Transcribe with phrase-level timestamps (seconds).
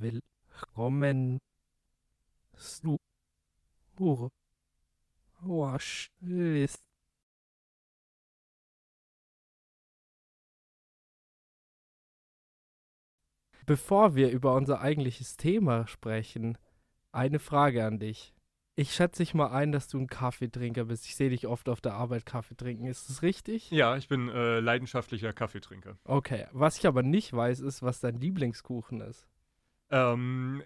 [0.00, 1.40] Willkommen
[2.54, 2.98] zu
[5.40, 6.84] Watchlist.
[13.66, 16.58] Bevor wir über unser eigentliches Thema sprechen,
[17.10, 18.34] eine Frage an dich.
[18.76, 21.06] Ich schätze dich mal ein, dass du ein Kaffeetrinker bist.
[21.06, 22.86] Ich sehe dich oft auf der Arbeit Kaffee trinken.
[22.86, 23.68] Ist das richtig?
[23.72, 25.98] Ja, ich bin äh, leidenschaftlicher Kaffeetrinker.
[26.04, 26.46] Okay.
[26.52, 29.26] Was ich aber nicht weiß, ist, was dein Lieblingskuchen ist.
[29.90, 30.62] Ähm,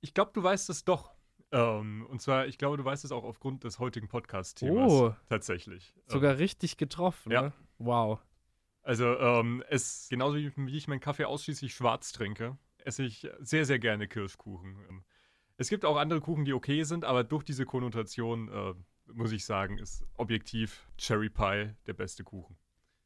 [0.00, 1.14] ich glaube, du weißt es doch.
[1.52, 4.92] Ähm, und zwar, ich glaube, du weißt es auch aufgrund des heutigen Podcast-Themas.
[4.92, 5.14] Oh.
[5.28, 5.94] Tatsächlich.
[6.06, 7.42] Sogar ähm, richtig getroffen, ja.
[7.42, 7.52] ne?
[7.78, 8.20] Wow.
[8.82, 13.64] Also, ähm, es, genauso wie, wie ich meinen Kaffee ausschließlich schwarz trinke, esse ich sehr,
[13.64, 14.76] sehr gerne Kirschkuchen.
[14.88, 15.04] Ähm,
[15.56, 18.74] es gibt auch andere Kuchen, die okay sind, aber durch diese Konnotation, äh,
[19.12, 22.56] muss ich sagen, ist objektiv Cherry Pie der beste Kuchen.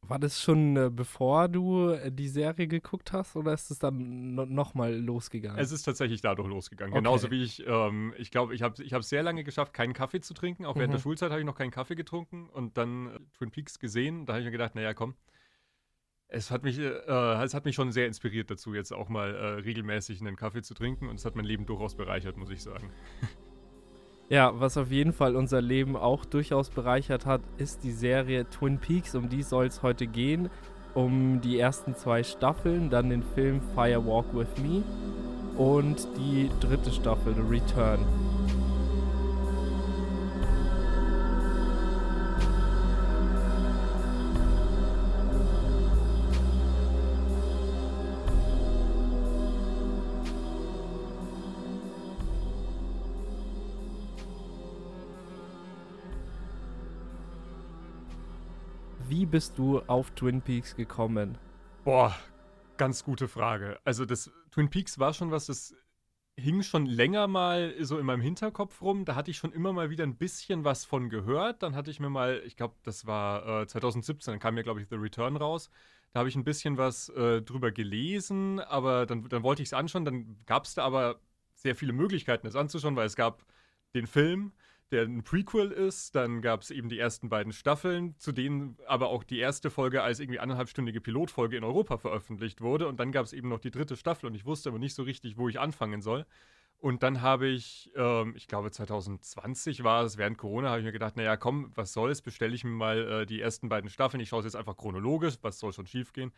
[0.03, 4.35] War das schon äh, bevor du äh, die Serie geguckt hast oder ist es dann
[4.35, 5.59] no nochmal losgegangen?
[5.59, 6.93] Es ist tatsächlich dadurch losgegangen.
[6.93, 7.01] Okay.
[7.03, 10.21] Genauso wie ich, ähm, ich glaube, ich habe ich hab sehr lange geschafft, keinen Kaffee
[10.21, 10.65] zu trinken.
[10.65, 10.97] Auch während Mhm.
[10.97, 14.25] der Schulzeit habe ich noch keinen Kaffee getrunken und dann äh, Twin Peaks gesehen.
[14.25, 15.15] Da habe ich mir gedacht, naja, komm.
[16.31, 16.91] Es hat, mich, äh,
[17.43, 20.75] es hat mich schon sehr inspiriert dazu, jetzt auch mal äh, regelmäßig einen Kaffee zu
[20.75, 22.93] trinken und es hat mein Leben durchaus bereichert, muss ich sagen.
[24.31, 28.79] Ja, was auf jeden Fall unser Leben auch durchaus bereichert hat, ist die Serie Twin
[28.79, 29.15] Peaks.
[29.15, 30.51] Um die soll es heute gehen.
[30.95, 34.83] Um die ersten zwei Staffeln, dann den Film Fire Walk with Me
[35.57, 38.01] und die dritte Staffel, The Return.
[59.29, 61.37] Bist du auf Twin Peaks gekommen?
[61.85, 62.17] Boah,
[62.79, 63.79] ganz gute Frage.
[63.85, 65.75] Also das Twin Peaks war schon was, das
[66.37, 69.05] hing schon länger mal so in meinem Hinterkopf rum.
[69.05, 71.63] Da hatte ich schon immer mal wieder ein bisschen was von gehört.
[71.63, 74.81] Dann hatte ich mir mal, ich glaube, das war äh, 2017, dann kam mir, glaube
[74.81, 75.71] ich, The Return raus.
[76.13, 79.73] Da habe ich ein bisschen was äh, drüber gelesen, aber dann, dann wollte ich es
[79.75, 80.07] anschauen.
[80.07, 81.21] Dann gab es da aber
[81.55, 83.45] sehr viele Möglichkeiten, es anzuschauen, weil es gab
[83.95, 84.53] den Film,
[84.93, 86.15] der ein Prequel ist.
[86.15, 90.03] Dann gab es eben die ersten beiden Staffeln, zu denen aber auch die erste Folge
[90.03, 92.89] als irgendwie anderthalbstündige Pilotfolge in Europa veröffentlicht wurde.
[92.89, 95.03] Und dann gab es eben noch die dritte Staffel und ich wusste aber nicht so
[95.03, 96.27] richtig, wo ich anfangen soll.
[96.81, 100.93] Und dann habe ich, ähm, ich glaube 2020 war es, während Corona, habe ich mir
[100.93, 104.21] gedacht, naja, komm, was soll's, bestelle ich mir mal äh, die ersten beiden Staffeln.
[104.21, 106.33] Ich schaue es jetzt einfach chronologisch, was soll schon schiefgehen.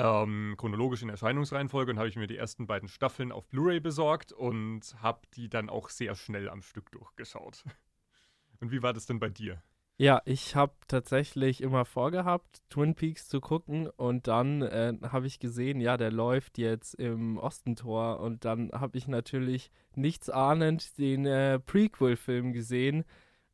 [0.00, 4.30] Ähm, chronologisch in Erscheinungsreihenfolge und habe ich mir die ersten beiden Staffeln auf Blu-ray besorgt
[4.30, 7.64] und habe die dann auch sehr schnell am Stück durchgeschaut.
[8.60, 9.62] Und wie war das denn bei dir?
[9.98, 15.38] Ja, ich habe tatsächlich immer vorgehabt, Twin Peaks zu gucken und dann äh, habe ich
[15.38, 21.24] gesehen, ja, der läuft jetzt im Ostentor und dann habe ich natürlich nichts ahnend den
[21.24, 23.04] äh, Prequel-Film gesehen.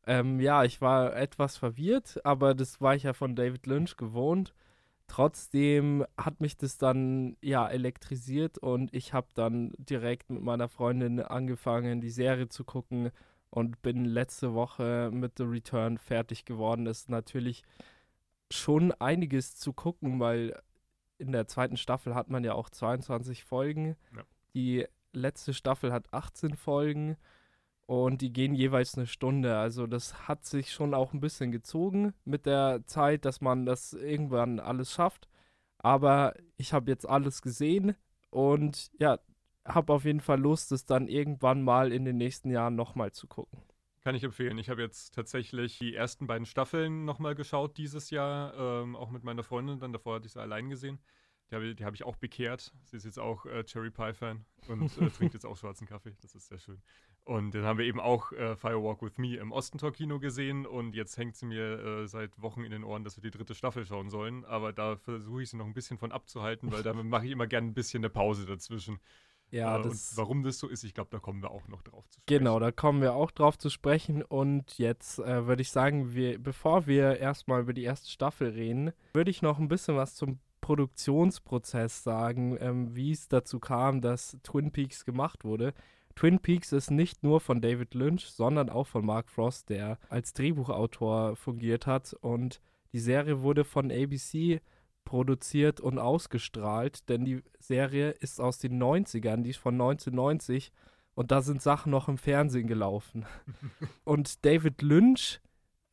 [0.07, 4.55] Ähm, ja, ich war etwas verwirrt, aber das war ich ja von David Lynch gewohnt.
[5.07, 11.19] Trotzdem hat mich das dann ja elektrisiert und ich habe dann direkt mit meiner Freundin
[11.19, 13.11] angefangen, die Serie zu gucken
[13.49, 16.85] und bin letzte Woche mit The Return fertig geworden.
[16.85, 17.63] Das ist natürlich
[18.51, 20.59] schon einiges zu gucken, weil
[21.17, 23.95] in der zweiten Staffel hat man ja auch 22 Folgen.
[24.15, 24.23] Ja.
[24.53, 27.15] Die letzte Staffel hat 18 Folgen
[27.85, 29.57] und die gehen jeweils eine Stunde.
[29.57, 33.93] Also das hat sich schon auch ein bisschen gezogen mit der Zeit, dass man das
[33.93, 35.27] irgendwann alles schafft.
[35.77, 37.95] Aber ich habe jetzt alles gesehen
[38.31, 39.19] und ja,
[39.65, 43.27] habe auf jeden Fall Lust, es dann irgendwann mal in den nächsten Jahren nochmal zu
[43.27, 43.61] gucken.
[44.01, 44.57] Kann ich empfehlen.
[44.59, 49.23] Ich habe jetzt tatsächlich die ersten beiden Staffeln nochmal geschaut dieses Jahr, ähm, auch mit
[49.23, 49.79] meiner Freundin.
[49.79, 50.99] Dann davor hatte ich sie allein gesehen.
[51.51, 52.73] Die habe, habe ich auch bekehrt.
[52.85, 56.15] Sie ist jetzt auch äh, Cherry Pie-Fan und äh, trinkt jetzt auch schwarzen Kaffee.
[56.21, 56.81] Das ist sehr schön.
[57.23, 60.65] Und dann haben wir eben auch äh, Firewalk with Me im Ostentor-Kino gesehen.
[60.65, 63.55] Und jetzt hängt sie mir äh, seit Wochen in den Ohren, dass wir die dritte
[63.55, 64.43] Staffel schauen sollen.
[64.45, 67.47] Aber da versuche ich sie noch ein bisschen von abzuhalten, weil da mache ich immer
[67.47, 68.99] gerne ein bisschen eine Pause dazwischen.
[69.51, 70.11] Ja, Äh, das.
[70.11, 72.39] und warum das so ist, ich glaube, da kommen wir auch noch drauf zu sprechen.
[72.39, 74.21] Genau, da kommen wir auch drauf zu sprechen.
[74.23, 78.91] Und jetzt äh, würde ich sagen, wir, bevor wir erstmal über die erste Staffel reden,
[79.13, 84.35] würde ich noch ein bisschen was zum Produktionsprozess sagen, ähm, wie es dazu kam, dass
[84.41, 85.75] Twin Peaks gemacht wurde.
[86.15, 90.33] Twin Peaks ist nicht nur von David Lynch, sondern auch von Mark Frost, der als
[90.33, 92.15] Drehbuchautor fungiert hat.
[92.19, 92.61] Und
[92.93, 94.59] die Serie wurde von ABC
[95.03, 100.71] produziert und ausgestrahlt, denn die Serie ist aus den 90ern, die ist von 1990
[101.13, 103.27] und da sind Sachen noch im Fernsehen gelaufen.
[104.03, 105.41] und David Lynch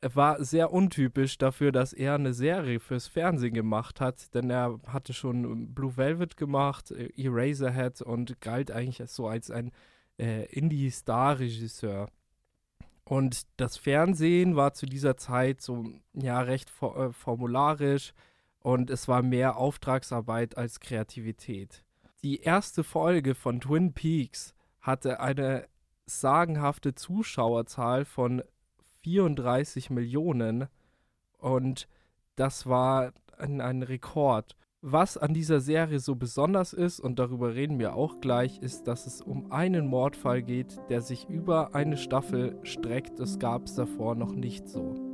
[0.02, 5.12] war sehr untypisch dafür, dass er eine Serie fürs Fernsehen gemacht hat, denn er hatte
[5.12, 9.70] schon Blue Velvet gemacht, äh, Eraserhead und galt eigentlich so als ein
[10.18, 12.08] äh, Indie-Star-Regisseur.
[13.04, 15.84] Und das Fernsehen war zu dieser Zeit so,
[16.14, 18.12] ja, recht for äh, formularisch
[18.60, 21.84] und es war mehr Auftragsarbeit als Kreativität.
[22.22, 25.68] Die erste Folge von Twin Peaks hatte eine
[26.06, 28.42] sagenhafte Zuschauerzahl von
[29.02, 30.68] 34 Millionen
[31.38, 31.88] und
[32.36, 34.56] das war ein, ein Rekord.
[34.80, 39.06] Was an dieser Serie so besonders ist, und darüber reden wir auch gleich, ist, dass
[39.06, 43.20] es um einen Mordfall geht, der sich über eine Staffel streckt.
[43.20, 45.11] Das gab es davor noch nicht so.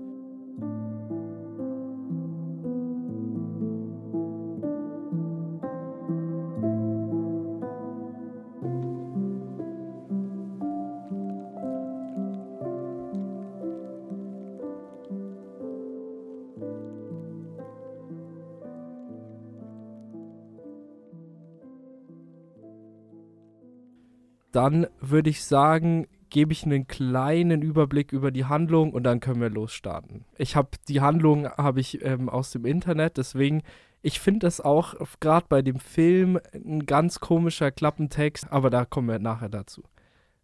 [24.58, 29.40] Dann würde ich sagen, gebe ich einen kleinen Überblick über die Handlung und dann können
[29.40, 30.24] wir losstarten.
[30.36, 33.62] Ich habe die Handlung habe ich ähm, aus dem Internet, deswegen
[34.02, 39.06] ich finde das auch gerade bei dem Film ein ganz komischer Klappentext, aber da kommen
[39.06, 39.84] wir nachher dazu.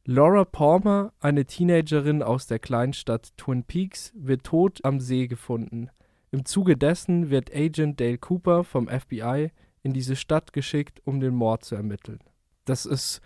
[0.05, 5.89] Laura Palmer, eine Teenagerin aus der Kleinstadt Twin Peaks, wird tot am See gefunden.
[6.31, 9.51] Im Zuge dessen wird Agent Dale Cooper vom FBI
[9.83, 12.21] in diese Stadt geschickt, um den Mord zu ermitteln.
[12.65, 13.21] Das ist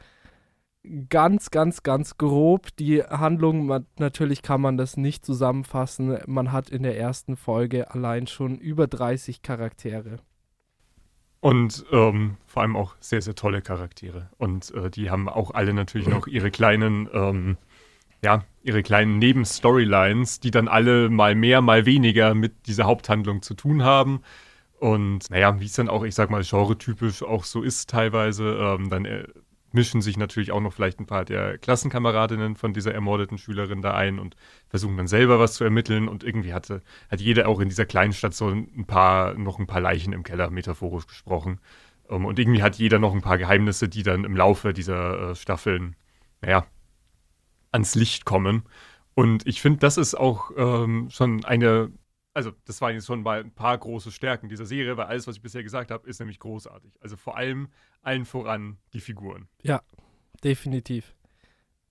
[1.08, 3.66] ganz, ganz, ganz grob die Handlung.
[3.66, 6.18] Man, natürlich kann man das nicht zusammenfassen.
[6.26, 10.18] Man hat in der ersten Folge allein schon über 30 Charaktere.
[11.40, 14.28] Und ähm, vor allem auch sehr, sehr tolle Charaktere.
[14.38, 17.56] Und äh, die haben auch alle natürlich noch ihre kleinen, ähm,
[18.22, 23.54] ja, ihre kleinen Nebenstorylines, die dann alle mal mehr, mal weniger mit dieser Haupthandlung zu
[23.54, 24.22] tun haben.
[24.80, 28.90] Und naja, wie es dann auch, ich sag mal, genretypisch auch so ist teilweise, ähm,
[28.90, 29.24] dann äh,
[29.72, 33.94] mischen sich natürlich auch noch vielleicht ein paar der Klassenkameradinnen von dieser ermordeten Schülerin da
[33.94, 34.36] ein und
[34.68, 36.08] versuchen dann selber was zu ermitteln.
[36.08, 39.66] Und irgendwie hatte, hat jeder auch in dieser kleinen Stadt so ein paar, noch ein
[39.66, 41.60] paar Leichen im Keller, metaphorisch gesprochen.
[42.08, 45.30] Um, ähm, und irgendwie hat jeder noch ein paar Geheimnisse, die dann im Laufe dieser
[45.30, 45.96] äh, Staffeln,
[46.40, 46.66] naja,
[47.70, 48.62] ans Licht kommen.
[49.14, 51.90] Und ich finde, das ist auch ähm, schon eine
[52.38, 55.34] also das waren jetzt schon mal ein paar große Stärken dieser Serie, weil alles, was
[55.34, 56.92] ich bisher gesagt habe, ist nämlich großartig.
[57.00, 57.66] Also vor allem
[58.02, 59.48] allen voran die Figuren.
[59.64, 59.82] Ja,
[60.44, 61.16] definitiv.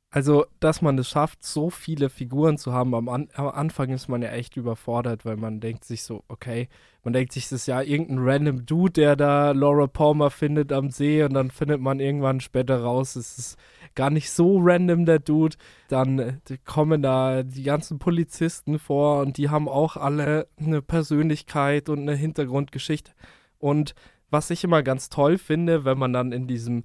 [0.09, 4.07] Also, dass man es schafft, so viele Figuren zu haben, am, An am, Anfang ist
[4.07, 6.69] man ja echt überfordert, weil man denkt sich so, okay,
[7.03, 10.91] man denkt sich, das ist ja irgendein random Dude, der da Laura Palmer findet am
[10.91, 13.57] See und dann findet man irgendwann später raus, es ist
[13.95, 15.57] gar nicht so random, der Dude.
[15.89, 21.89] Dann äh, kommen da die ganzen Polizisten vor und die haben auch alle eine Persönlichkeit
[21.89, 23.11] und eine Hintergrundgeschichte.
[23.59, 23.93] Und
[24.29, 26.83] was ich immer ganz toll finde, wenn man dann in diesem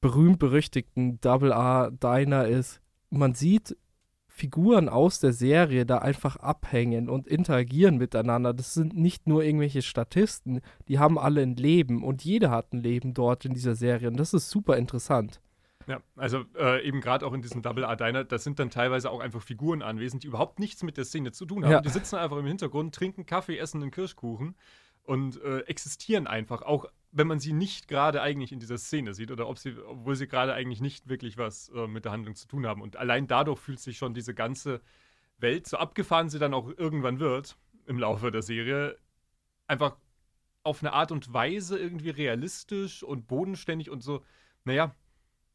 [0.00, 2.80] berühmt-berüchtigten Double R Diner ist,
[3.10, 3.76] man sieht
[4.28, 8.54] Figuren aus der Serie da einfach abhängen und interagieren miteinander.
[8.54, 12.80] Das sind nicht nur irgendwelche Statisten, die haben alle ein Leben und jeder hat ein
[12.80, 15.40] Leben dort in dieser Serie und das ist super interessant.
[15.86, 19.10] Ja, also äh, eben gerade auch in diesem Double A Diner, da sind dann teilweise
[19.10, 21.72] auch einfach Figuren anwesend, die überhaupt nichts mit der Szene zu tun haben.
[21.72, 21.80] Ja.
[21.80, 24.54] Die sitzen einfach im Hintergrund, trinken Kaffee, essen einen Kirschkuchen
[25.10, 29.32] und äh, existieren einfach, auch wenn man sie nicht gerade eigentlich in dieser Szene sieht
[29.32, 32.46] oder ob sie, obwohl sie gerade eigentlich nicht wirklich was äh, mit der Handlung zu
[32.46, 32.80] tun haben.
[32.80, 34.80] Und allein dadurch fühlt sich schon diese ganze
[35.38, 38.96] Welt, so abgefahren sie dann auch irgendwann wird im Laufe der Serie,
[39.66, 39.96] einfach
[40.62, 44.22] auf eine Art und Weise irgendwie realistisch und bodenständig und so,
[44.62, 44.94] naja,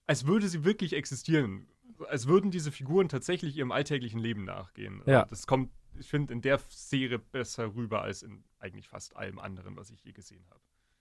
[0.05, 1.69] als würde sie wirklich existieren.
[2.09, 5.01] Als würden diese Figuren tatsächlich ihrem alltäglichen Leben nachgehen.
[5.05, 5.23] Ja.
[5.23, 9.75] Das kommt, ich finde, in der Serie besser rüber als in eigentlich fast allem anderen,
[9.75, 10.59] was ich je gesehen habe.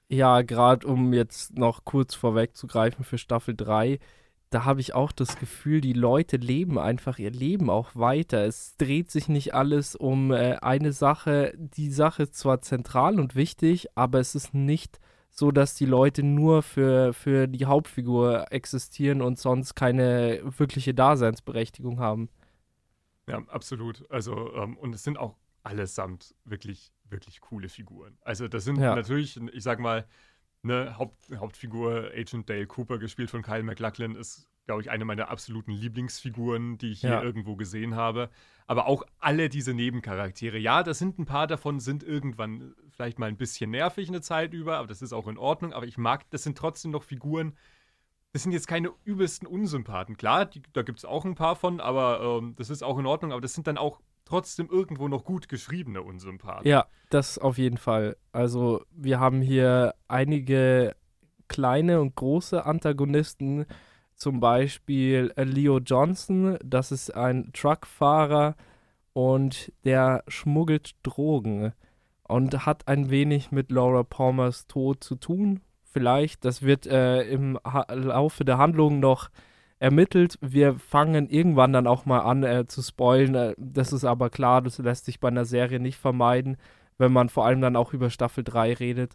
[0.08, 3.98] Ja, gerade um jetzt noch kurz vorwegzugreifen für Staffel 3,
[4.50, 8.44] da habe ich auch das Gefühl, die Leute leben einfach ihr Leben auch weiter.
[8.44, 11.54] Es dreht sich nicht alles um äh, eine Sache.
[11.56, 15.00] Die Sache ist zwar zentral und wichtig, aber es ist nicht
[15.34, 21.98] so dass die Leute nur für, für die Hauptfigur existieren und sonst keine wirkliche Daseinsberechtigung
[21.98, 22.28] haben.
[23.28, 24.08] Ja, absolut.
[24.10, 28.18] Also, ähm, und es sind auch allesamt wirklich, wirklich coole Figuren.
[28.20, 28.94] Also, das sind ja.
[28.94, 30.06] natürlich, ich sag mal,
[30.62, 35.28] eine Haupt, Hauptfigur Agent Dale Cooper, gespielt von Kyle McLachlan, ist, glaube ich, eine meiner
[35.28, 37.10] absoluten Lieblingsfiguren, die ich ja.
[37.10, 38.30] hier irgendwo gesehen habe.
[38.66, 40.56] Aber auch alle diese Nebencharaktere.
[40.56, 44.54] Ja, das sind ein paar davon, sind irgendwann vielleicht mal ein bisschen nervig eine Zeit
[44.54, 45.74] über, aber das ist auch in Ordnung.
[45.74, 47.54] Aber ich mag, das sind trotzdem noch Figuren,
[48.34, 50.16] das sind jetzt keine übelsten Unsympathen.
[50.16, 53.06] Klar, die, da gibt es auch ein paar von, aber ähm, das ist auch in
[53.06, 53.30] Ordnung.
[53.30, 56.66] Aber das sind dann auch trotzdem irgendwo noch gut geschriebene Unsympathen.
[56.66, 58.16] Ja, das auf jeden Fall.
[58.32, 60.96] Also wir haben hier einige
[61.46, 63.66] kleine und große Antagonisten,
[64.16, 68.56] zum Beispiel äh, Leo Johnson, das ist ein Truckfahrer
[69.12, 71.72] und der schmuggelt Drogen
[72.26, 75.60] und hat ein wenig mit Laura Palmers Tod zu tun.
[75.94, 79.30] Vielleicht, das wird äh, im ha Laufe der Handlung noch
[79.78, 80.38] ermittelt.
[80.40, 83.36] Wir fangen irgendwann dann auch mal an äh, zu spoilen.
[83.36, 86.56] Äh, das ist aber klar, das lässt sich bei einer Serie nicht vermeiden,
[86.98, 89.14] wenn man vor allem dann auch über Staffel 3 redet.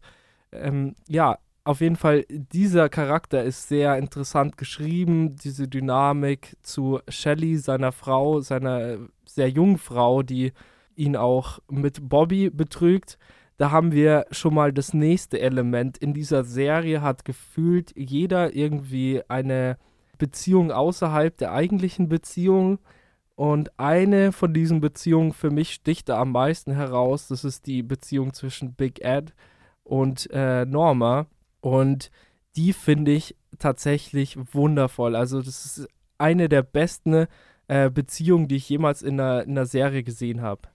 [0.53, 5.35] Ähm, ja, auf jeden Fall, dieser Charakter ist sehr interessant geschrieben.
[5.35, 10.53] Diese Dynamik zu Shelley, seiner Frau, seiner sehr jungen Frau, die
[10.95, 13.17] ihn auch mit Bobby betrügt.
[13.59, 15.97] Da haben wir schon mal das nächste Element.
[15.97, 19.77] In dieser Serie hat gefühlt jeder irgendwie eine
[20.17, 22.79] Beziehung außerhalb der eigentlichen Beziehung.
[23.35, 27.27] Und eine von diesen Beziehungen für mich sticht da am meisten heraus.
[27.27, 29.33] Das ist die Beziehung zwischen Big Ed
[29.83, 31.27] und äh, Norma.
[31.59, 32.11] Und
[32.55, 35.17] die finde ich tatsächlich wundervoll.
[35.17, 35.87] Also das ist
[36.17, 37.27] eine der besten
[37.67, 40.69] äh, Beziehungen, die ich jemals in einer, in einer Serie gesehen habe.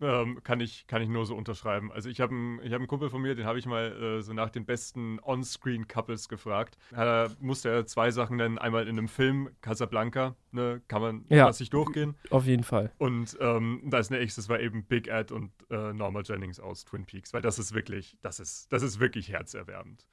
[0.00, 1.92] Ähm, kann, ich, kann ich nur so unterschreiben.
[1.92, 4.32] Also ich habe einen, hab einen Kumpel von mir, den habe ich mal äh, so
[4.32, 6.76] nach den besten On-Screen-Couples gefragt.
[6.90, 8.58] Da musste er zwei Sachen nennen.
[8.58, 12.16] Einmal in einem Film, Casablanca, ne, kann man ja, sich durchgehen.
[12.30, 12.92] Auf jeden Fall.
[12.98, 16.84] Und ähm, da ist eine das war eben Big Ed und äh, Norma Jennings aus
[16.84, 20.06] Twin Peaks, weil das ist wirklich, das ist, das ist wirklich herzerwärmend.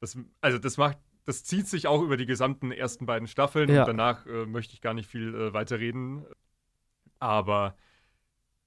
[0.00, 3.82] Das, also das macht, das zieht sich auch über die gesamten ersten beiden Staffeln ja.
[3.82, 6.24] und danach äh, möchte ich gar nicht viel äh, weiter reden.
[7.18, 7.76] Aber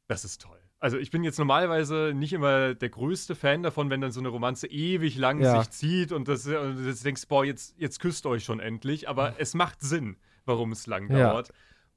[0.08, 0.60] das ist toll.
[0.80, 4.28] Also ich bin jetzt normalerweise nicht immer der größte Fan davon, wenn dann so eine
[4.28, 5.60] Romanze ewig lang ja.
[5.60, 9.08] sich zieht und, das, und du denkst, boah, jetzt, jetzt küsst euch schon endlich.
[9.08, 11.30] Aber es macht Sinn, warum es lang ja.
[11.30, 11.54] dauert.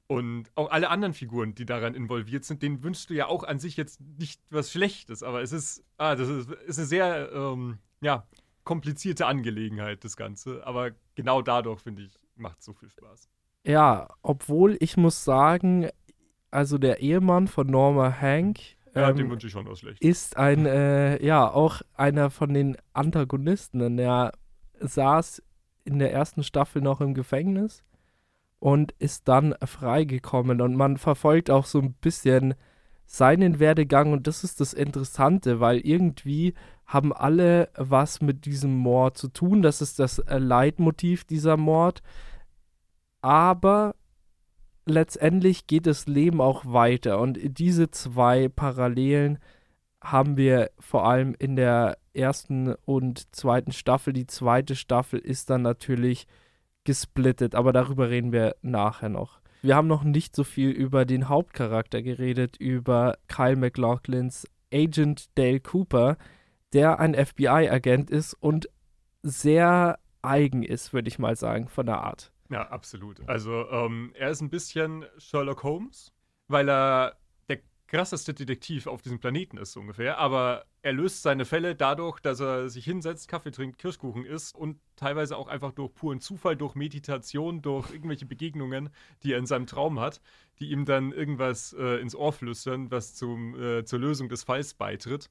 [0.07, 3.59] Und auch alle anderen Figuren, die daran involviert sind, denen wünschst du ja auch an
[3.59, 7.79] sich jetzt nicht was Schlechtes, aber es ist, ah, das ist, ist eine sehr, ähm,
[7.99, 8.25] ja,
[8.63, 10.65] komplizierte Angelegenheit, das Ganze.
[10.65, 13.29] Aber genau dadurch, finde ich, macht es so viel Spaß.
[13.65, 15.89] Ja, obwohl ich muss sagen,
[16.51, 18.59] also der Ehemann von Norma Hank.
[18.95, 20.01] Ja, ähm, dem wünsche ich schon was schlecht.
[20.01, 23.79] Ist ein, äh, ja, auch einer von den Antagonisten.
[23.79, 24.33] Denn er
[24.79, 25.43] saß
[25.83, 27.83] in der ersten Staffel noch im Gefängnis
[28.59, 30.61] und ist dann freigekommen.
[30.61, 32.55] Und man verfolgt auch so ein bisschen
[33.05, 36.53] seinen Werdegang und das ist das Interessante, weil irgendwie
[36.85, 39.61] haben alle was mit diesem Mord zu tun.
[39.61, 42.01] Das ist das äh, Leitmotiv dieser Mord.
[43.21, 43.95] Aber
[44.87, 49.39] letztendlich geht das Leben auch weiter und diese zwei Parallelen
[50.01, 54.13] haben wir vor allem in der ersten und zweiten Staffel.
[54.13, 56.27] Die zweite Staffel ist dann natürlich
[56.83, 59.39] gesplittet, aber darüber reden wir nachher noch.
[59.61, 65.59] Wir haben noch nicht so viel über den Hauptcharakter geredet, über Kyle McLaughlins Agent Dale
[65.59, 66.17] Cooper,
[66.73, 68.69] der ein FBI-Agent ist und
[69.23, 72.31] sehr eigen ist, würde ich mal sagen, von der Art.
[72.49, 73.27] Ja, absolut.
[73.27, 76.13] Also ähm, er ist ein bisschen Sherlock Holmes,
[76.47, 77.17] weil er
[77.49, 80.17] der krasseste Detektiv auf diesem Planeten ist, ungefähr.
[80.17, 84.79] Aber er löst seine Fälle dadurch, dass er sich hinsetzt, Kaffee trinkt, Kirschkuchen isst und
[84.95, 88.89] teilweise auch einfach durch puren Zufall, durch Meditation, durch irgendwelche Begegnungen,
[89.23, 90.21] die er in seinem Traum hat,
[90.59, 94.73] die ihm dann irgendwas äh, ins Ohr flüstern, was zum, äh, zur Lösung des Falls
[94.73, 95.29] beitritt.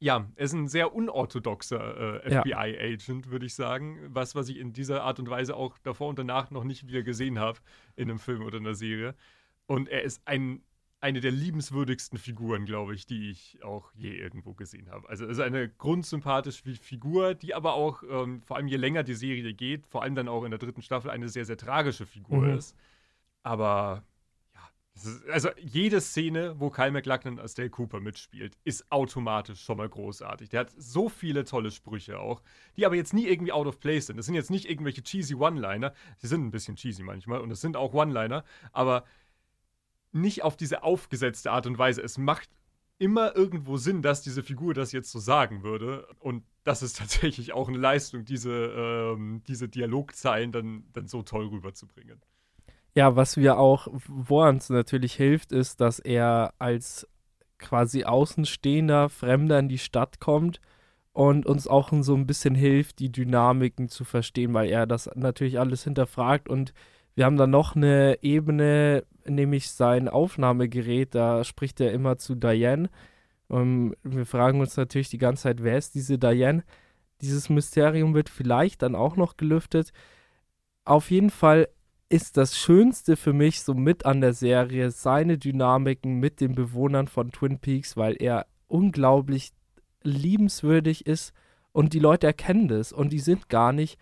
[0.00, 3.98] Ja, er ist ein sehr unorthodoxer äh, FBI-Agent, würde ich sagen.
[4.08, 7.02] Was, was ich in dieser Art und Weise auch davor und danach noch nicht wieder
[7.02, 7.58] gesehen habe
[7.96, 9.14] in einem Film oder einer Serie.
[9.66, 10.62] Und er ist ein,
[11.00, 15.08] eine der liebenswürdigsten Figuren, glaube ich, die ich auch je irgendwo gesehen habe.
[15.08, 19.14] Also er ist eine grundsympathische Figur, die aber auch, ähm, vor allem je länger die
[19.14, 22.38] Serie geht, vor allem dann auch in der dritten Staffel, eine sehr, sehr tragische Figur
[22.38, 22.58] mhm.
[22.58, 22.76] ist.
[23.42, 24.02] Aber
[25.30, 30.50] also jede Szene, wo Kyle McLachlan als Dale Cooper mitspielt, ist automatisch schon mal großartig.
[30.50, 32.42] Der hat so viele tolle Sprüche auch,
[32.76, 34.16] die aber jetzt nie irgendwie out of place sind.
[34.16, 35.92] Das sind jetzt nicht irgendwelche cheesy One-Liner.
[36.18, 39.04] Sie sind ein bisschen cheesy manchmal und es sind auch One-Liner, aber
[40.12, 42.00] nicht auf diese aufgesetzte Art und Weise.
[42.00, 42.48] Es macht
[42.98, 46.06] immer irgendwo Sinn, dass diese Figur das jetzt so sagen würde.
[46.20, 51.46] Und das ist tatsächlich auch eine Leistung, diese, ähm, diese Dialogzeilen dann, dann so toll
[51.46, 52.20] rüberzubringen.
[52.94, 57.08] Ja, was wir auch, wo uns natürlich hilft, ist, dass er als
[57.58, 60.60] quasi außenstehender Fremder in die Stadt kommt
[61.12, 65.58] und uns auch so ein bisschen hilft, die Dynamiken zu verstehen, weil er das natürlich
[65.58, 66.72] alles hinterfragt und
[67.16, 72.90] wir haben dann noch eine Ebene, nämlich sein Aufnahmegerät, da spricht er immer zu Diane.
[73.46, 76.64] Und wir fragen uns natürlich die ganze Zeit, wer ist diese Diane?
[77.20, 79.92] Dieses Mysterium wird vielleicht dann auch noch gelüftet.
[80.84, 81.68] Auf jeden Fall
[82.14, 87.08] ist das Schönste für mich so mit an der Serie seine Dynamiken mit den Bewohnern
[87.08, 89.50] von Twin Peaks, weil er unglaublich
[90.04, 91.32] liebenswürdig ist
[91.72, 93.98] und die Leute erkennen das und die sind gar nicht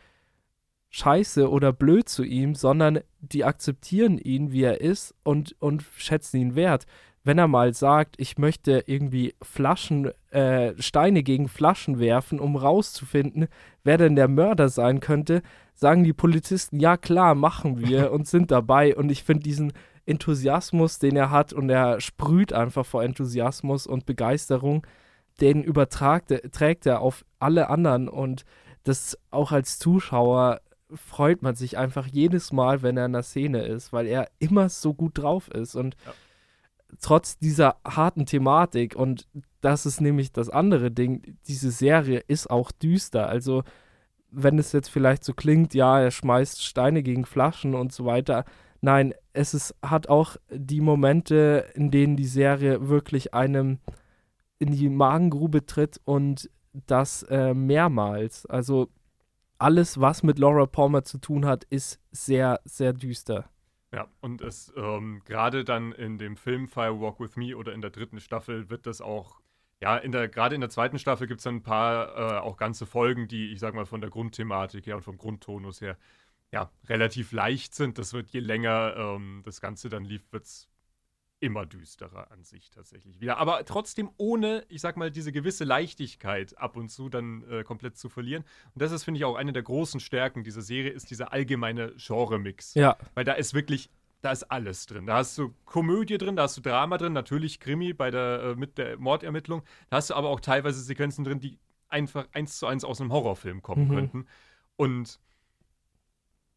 [0.90, 6.36] scheiße oder blöd zu ihm, sondern die akzeptieren ihn, wie er ist und, und schätzen
[6.36, 6.84] ihn wert.
[7.24, 13.46] Wenn er mal sagt, ich möchte irgendwie Flaschen, äh, Steine gegen Flaschen werfen, um rauszufinden,
[13.84, 15.42] wer denn der Mörder sein könnte,
[15.74, 18.96] sagen die Polizisten, ja klar, machen wir und sind dabei.
[18.96, 19.72] Und ich finde diesen
[20.04, 24.84] Enthusiasmus, den er hat, und er sprüht einfach vor Enthusiasmus und Begeisterung,
[25.40, 28.44] den übertragt, trägt er auf alle anderen und
[28.84, 30.60] das auch als Zuschauer
[30.94, 34.68] freut man sich einfach jedes Mal, wenn er in der Szene ist, weil er immer
[34.68, 36.12] so gut drauf ist und ja.
[37.00, 39.28] Trotz dieser harten Thematik und
[39.60, 43.62] das ist nämlich das andere Ding, diese Serie ist auch düster, also
[44.30, 48.44] wenn es jetzt vielleicht so klingt, ja, er schmeißt Steine gegen Flaschen und so weiter,
[48.80, 53.78] nein, es ist, hat auch die Momente, in denen die Serie wirklich einem
[54.58, 58.46] in die Magengrube tritt und das äh, mehrmals.
[58.46, 58.88] Also
[59.58, 63.51] alles, was mit Laura Palmer zu tun hat, ist sehr, sehr düster.
[63.94, 67.82] Ja, und es ähm, gerade dann in dem Film Fire Walk With Me oder in
[67.82, 69.40] der dritten Staffel wird das auch,
[69.82, 72.56] ja, in der, gerade in der zweiten Staffel gibt es dann ein paar äh, auch
[72.56, 75.98] ganze Folgen, die, ich sag mal, von der Grundthematik her und vom Grundtonus her,
[76.52, 77.98] ja, relativ leicht sind.
[77.98, 80.68] Das wird, je länger ähm, das Ganze dann lief, wird es
[81.42, 83.36] immer düsterer an sich tatsächlich wieder.
[83.36, 87.98] Aber trotzdem ohne, ich sag mal, diese gewisse Leichtigkeit ab und zu dann äh, komplett
[87.98, 88.44] zu verlieren.
[88.74, 91.94] Und das ist, finde ich, auch eine der großen Stärken dieser Serie, ist dieser allgemeine
[91.96, 92.74] Genre-Mix.
[92.74, 92.96] Ja.
[93.14, 95.06] Weil da ist wirklich, da ist alles drin.
[95.06, 98.54] Da hast du Komödie drin, da hast du Drama drin, natürlich Krimi bei der, äh,
[98.54, 99.62] mit der Mordermittlung.
[99.90, 101.58] Da hast du aber auch teilweise Sequenzen drin, die
[101.88, 103.94] einfach eins zu eins aus einem Horrorfilm kommen mhm.
[103.94, 104.26] könnten.
[104.76, 105.18] Und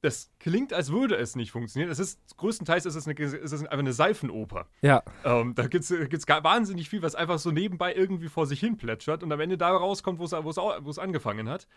[0.05, 1.91] das klingt, als würde es nicht funktionieren.
[1.91, 4.67] Es ist größtenteils ist es, eine, ist es einfach eine Seifenoper.
[4.81, 5.03] Ja.
[5.24, 9.24] Ähm, da gibt es wahnsinnig viel, was einfach so nebenbei irgendwie vor sich hin plätschert
[9.24, 11.67] und am Ende da rauskommt, wo es angefangen hat.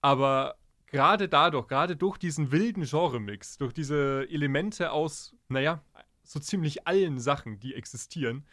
[0.00, 5.82] Aber gerade dadurch, gerade durch diesen wilden Genre-Mix, durch diese Elemente aus, naja,
[6.22, 8.44] so ziemlich allen Sachen, die existieren,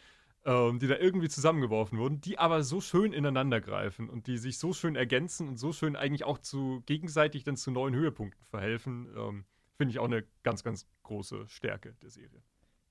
[0.44, 4.58] ähm, die da irgendwie zusammengeworfen wurden, die aber so schön ineinander greifen und die sich
[4.58, 9.08] so schön ergänzen und so schön eigentlich auch zu gegenseitig dann zu neuen Höhepunkten verhelfen,
[9.16, 9.44] ähm,
[9.76, 12.42] finde ich auch eine ganz, ganz große Stärke der Serie.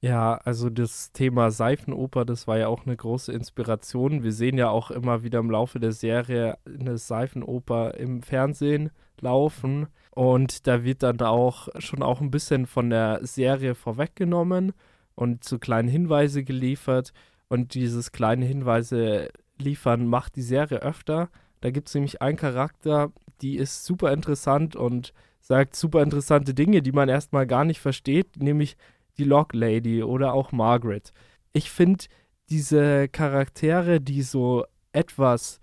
[0.03, 4.23] Ja, also das Thema Seifenoper, das war ja auch eine große Inspiration.
[4.23, 9.87] Wir sehen ja auch immer wieder im Laufe der Serie eine Seifenoper im Fernsehen laufen
[10.09, 14.73] und da wird dann auch schon auch ein bisschen von der Serie vorweggenommen
[15.13, 17.13] und so kleine Hinweise geliefert.
[17.51, 21.29] Und dieses kleine Hinweise liefern macht die Serie öfter.
[21.59, 23.11] Da gibt es nämlich einen Charakter,
[23.41, 25.11] die ist super interessant und
[25.41, 28.77] sagt super interessante Dinge, die man erstmal gar nicht versteht, nämlich
[29.17, 31.11] die Log Lady oder auch Margaret.
[31.51, 32.05] Ich finde
[32.49, 35.59] diese Charaktere, die so etwas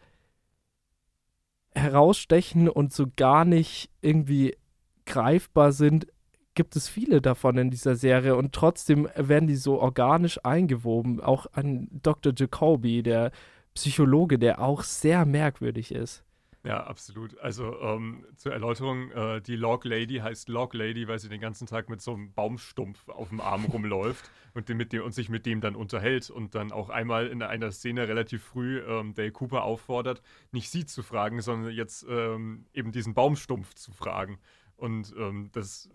[1.74, 4.58] herausstechen und so gar nicht irgendwie
[5.06, 6.06] greifbar sind,
[6.58, 11.20] gibt es viele davon in dieser Serie und trotzdem werden die so organisch eingewoben.
[11.20, 12.32] Auch an Dr.
[12.36, 13.30] Jacoby, der
[13.74, 16.24] Psychologe, der auch sehr merkwürdig ist.
[16.64, 17.38] Ja, absolut.
[17.38, 21.68] Also ähm, zur Erläuterung, äh, die Log Lady heißt Log Lady, weil sie den ganzen
[21.68, 25.46] Tag mit so einem Baumstumpf auf dem Arm rumläuft und, mit dem, und sich mit
[25.46, 29.62] dem dann unterhält und dann auch einmal in einer Szene relativ früh ähm, Dale Cooper
[29.62, 34.40] auffordert, nicht sie zu fragen, sondern jetzt ähm, eben diesen Baumstumpf zu fragen.
[34.76, 35.88] Und ähm, das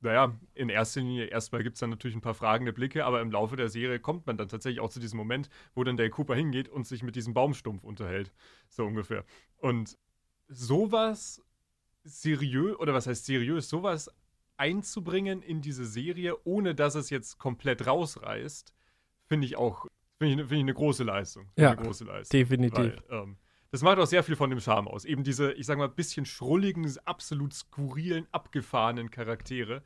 [0.00, 3.30] naja, in erster Linie erstmal gibt es dann natürlich ein paar fragende Blicke, aber im
[3.30, 6.34] Laufe der Serie kommt man dann tatsächlich auch zu diesem Moment, wo dann der Cooper
[6.34, 8.32] hingeht und sich mit diesem Baumstumpf unterhält.
[8.68, 9.24] So ungefähr.
[9.56, 9.98] Und
[10.48, 11.42] sowas
[12.04, 14.10] seriös, oder was heißt seriös, sowas
[14.56, 18.72] einzubringen in diese Serie, ohne dass es jetzt komplett rausreißt,
[19.26, 19.86] finde ich auch,
[20.18, 21.50] finde ich, find ich, eine große Leistung.
[21.56, 22.38] Ja, eine große Leistung.
[22.38, 22.78] definitiv.
[22.78, 23.36] Weil, ähm,
[23.70, 25.04] das macht auch sehr viel von dem Charme aus.
[25.04, 29.82] Eben diese, ich sag mal, bisschen schrulligen, absolut skurrilen, abgefahrenen Charaktere,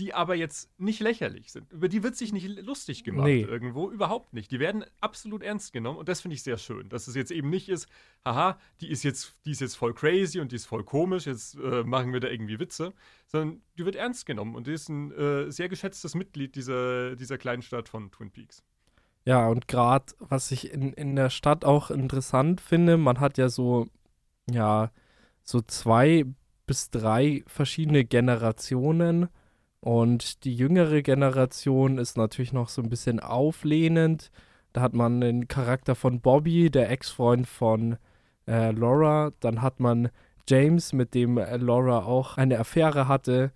[0.00, 1.70] die aber jetzt nicht lächerlich sind.
[1.72, 3.42] Über die wird sich nicht lustig gemacht nee.
[3.42, 4.50] irgendwo, überhaupt nicht.
[4.50, 7.50] Die werden absolut ernst genommen und das finde ich sehr schön, dass es jetzt eben
[7.50, 7.86] nicht ist,
[8.24, 11.56] haha, die ist jetzt, die ist jetzt voll crazy und die ist voll komisch, jetzt
[11.56, 12.94] äh, machen wir da irgendwie Witze,
[13.26, 17.36] sondern die wird ernst genommen und die ist ein äh, sehr geschätztes Mitglied dieser, dieser
[17.36, 18.64] kleinen Stadt von Twin Peaks.
[19.24, 23.48] Ja, und gerade, was ich in, in der Stadt auch interessant finde, man hat ja
[23.48, 23.86] so,
[24.50, 24.90] ja,
[25.42, 26.24] so zwei
[26.66, 29.28] bis drei verschiedene Generationen.
[29.80, 34.30] Und die jüngere Generation ist natürlich noch so ein bisschen auflehnend.
[34.72, 37.96] Da hat man den Charakter von Bobby, der Ex-Freund von
[38.46, 39.32] äh, Laura.
[39.40, 40.10] Dann hat man
[40.48, 43.52] James, mit dem äh, Laura auch eine Affäre hatte.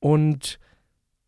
[0.00, 0.58] Und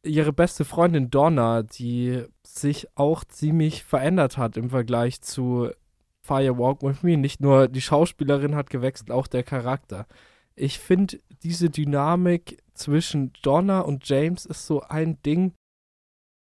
[0.02, 2.24] ihre beste Freundin Donna, die
[2.56, 5.70] sich auch ziemlich verändert hat im Vergleich zu
[6.22, 7.16] Fire Walk With Me.
[7.16, 10.06] Nicht nur die Schauspielerin hat gewechselt, auch der Charakter.
[10.54, 15.54] Ich finde, diese Dynamik zwischen Donna und James ist so ein Ding,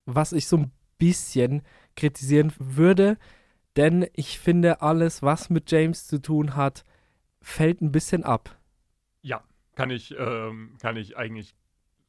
[0.07, 1.63] was ich so ein bisschen
[1.97, 3.19] kritisieren würde,
[3.77, 6.85] denn ich finde, alles, was mit James zu tun hat,
[7.43, 8.57] fällt ein bisschen ab.
[9.23, 9.43] Ja,
[9.75, 11.55] kann ich, ähm, kann ich eigentlich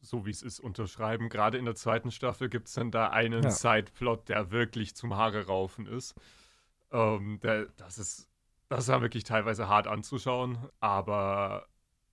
[0.05, 1.29] so wie es ist unterschreiben.
[1.29, 3.51] Gerade in der zweiten Staffel gibt es dann da einen ja.
[3.51, 6.15] Sideplot, der wirklich zum Haare raufen ist.
[6.91, 8.29] Ähm, der, das ist,
[8.69, 11.67] das war wirklich teilweise hart anzuschauen, aber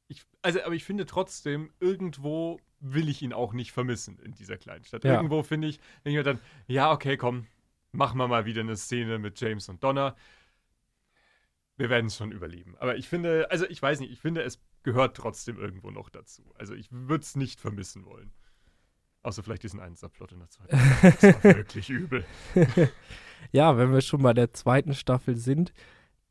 [0.09, 4.57] ich, also, aber ich finde trotzdem, irgendwo will ich ihn auch nicht vermissen in dieser
[4.57, 5.05] kleinen Stadt.
[5.05, 5.14] Ja.
[5.14, 7.46] Irgendwo finde ich, denke ich mir dann, ja, okay, komm,
[7.92, 10.16] machen wir mal wieder eine Szene mit James und Donna.
[11.76, 12.76] Wir werden es schon überleben.
[12.78, 16.42] Aber ich finde, also ich weiß nicht, ich finde, es gehört trotzdem irgendwo noch dazu.
[16.58, 18.32] Also ich würde es nicht vermissen wollen.
[19.22, 20.76] Außer vielleicht diesen einen Subplot in der zweiten.
[21.02, 22.24] Das war wirklich übel.
[23.52, 25.72] ja, wenn wir schon bei der zweiten Staffel sind,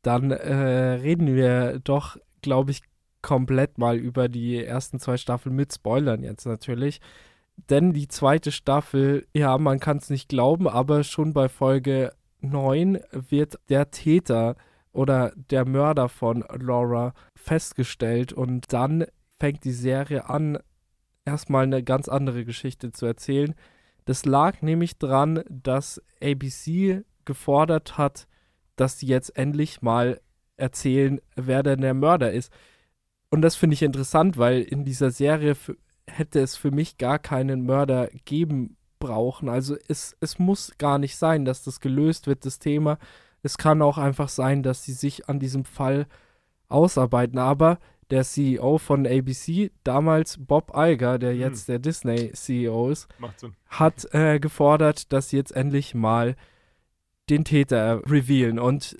[0.02, 2.82] dann äh, reden wir doch, glaube ich,
[3.22, 7.00] komplett mal über die ersten zwei Staffeln mit Spoilern jetzt natürlich.
[7.56, 12.98] Denn die zweite Staffel, ja, man kann es nicht glauben, aber schon bei Folge 9
[13.12, 14.56] wird der Täter
[14.92, 19.06] oder der Mörder von Laura festgestellt und dann
[19.40, 20.58] fängt die Serie an,
[21.24, 23.54] erstmal eine ganz andere Geschichte zu erzählen.
[24.04, 28.26] Das lag nämlich dran, dass ABC gefordert hat,
[28.76, 30.20] dass sie jetzt endlich mal
[30.56, 32.52] erzählen, wer denn der Mörder ist.
[33.30, 35.56] Und das finde ich interessant, weil in dieser Serie
[36.06, 39.48] hätte es für mich gar keinen Mörder geben brauchen.
[39.48, 42.98] Also es, es muss gar nicht sein, dass das gelöst wird, das Thema.
[43.42, 46.06] Es kann auch einfach sein, dass sie sich an diesem Fall
[46.68, 47.38] ausarbeiten.
[47.38, 47.78] Aber
[48.10, 51.40] der CEO von ABC, damals Bob Iger, der hm.
[51.40, 53.08] jetzt der Disney-CEO ist,
[53.68, 56.36] hat äh, gefordert, dass sie jetzt endlich mal
[57.30, 58.58] den Täter revealen.
[58.58, 58.96] Und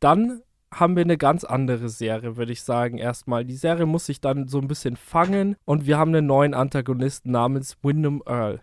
[0.00, 3.44] dann haben wir eine ganz andere Serie, würde ich sagen, erstmal.
[3.44, 7.30] Die Serie muss sich dann so ein bisschen fangen und wir haben einen neuen Antagonisten
[7.30, 8.60] namens Wyndham Earl.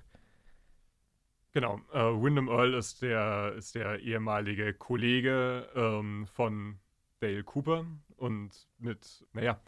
[1.54, 6.80] Genau, äh, Wyndham Earl ist der, ist der ehemalige Kollege ähm, von
[7.20, 7.86] Dale Cooper
[8.18, 9.60] und mit, naja,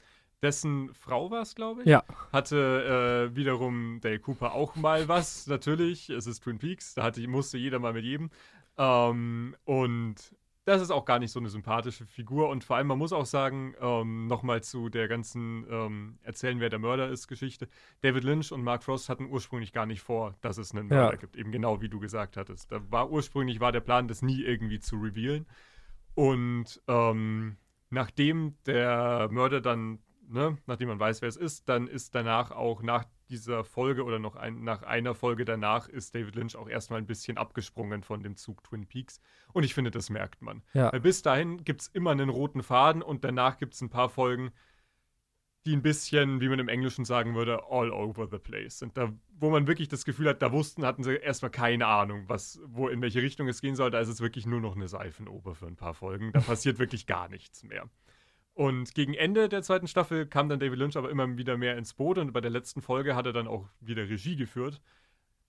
[0.42, 1.88] dessen Frau war es, glaube ich.
[1.88, 2.04] Ja.
[2.34, 6.10] Hatte äh, wiederum Dale Cooper auch mal was, natürlich.
[6.10, 8.32] Es ist Twin Peaks, da hatte, musste jeder mal mit jedem.
[8.78, 12.50] Ähm, und das ist auch gar nicht so eine sympathische Figur.
[12.50, 16.70] Und vor allem, man muss auch sagen, ähm, nochmal zu der ganzen ähm, Erzählen, wer
[16.70, 17.70] der Mörder ist, Geschichte.
[18.02, 21.18] David Lynch und Mark Frost hatten ursprünglich gar nicht vor, dass es einen Mörder ja.
[21.18, 21.36] gibt.
[21.36, 22.72] Eben genau wie du gesagt hattest.
[22.72, 25.46] Da war ursprünglich war der Plan, das nie irgendwie zu revealen.
[26.16, 27.58] Und ähm,
[27.92, 32.82] nachdem der Mörder dann, ne, nachdem man weiß, wer es ist, dann ist danach auch
[32.82, 37.00] nach dieser Folge oder noch ein, nach einer Folge danach ist David Lynch auch erstmal
[37.00, 39.20] ein bisschen abgesprungen von dem Zug Twin Peaks.
[39.54, 40.64] Und ich finde, das merkt man.
[40.74, 40.92] Ja.
[40.92, 44.10] Weil bis dahin gibt es immer einen roten Faden und danach gibt es ein paar
[44.10, 44.52] Folgen,
[45.66, 48.96] die ein bisschen, wie man im Englischen sagen würde, all over the place sind.
[48.98, 52.60] Da, wo man wirklich das Gefühl hat, da wussten, hatten sie erstmal keine Ahnung, was,
[52.66, 53.90] wo, in welche Richtung es gehen soll.
[53.90, 56.32] Da ist es wirklich nur noch eine Seifenoper für ein paar Folgen.
[56.34, 57.90] Da passiert wirklich gar nichts mehr.
[58.56, 61.94] Und gegen Ende der zweiten Staffel kam dann David Lynch aber immer wieder mehr ins
[61.94, 64.82] Boot und bei der letzten Folge hat er dann auch wieder Regie geführt,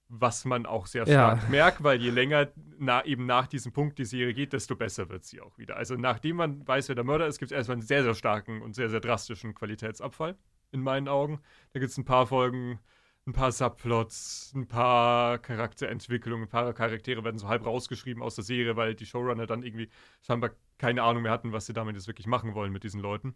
[0.08, 1.48] was man auch sehr stark ja.
[1.48, 5.24] merkt, weil je länger na, eben nach diesem Punkt die Serie geht, desto besser wird
[5.24, 5.76] sie auch wieder.
[5.76, 8.60] Also nachdem man weiß, wer der Mörder ist, gibt es erstmal einen sehr, sehr starken
[8.60, 10.36] und sehr, sehr drastischen Qualitätsabfall
[10.72, 11.40] in meinen Augen.
[11.74, 12.80] Da gibt es ein paar Folgen,
[13.26, 18.44] ein paar Subplots, ein paar Charakterentwicklungen, ein paar Charaktere werden so halb rausgeschrieben aus der
[18.44, 19.90] Serie, weil die Showrunner dann irgendwie
[20.22, 23.34] scheinbar keine Ahnung mehr hatten, was sie damit jetzt wirklich machen wollen mit diesen Leuten.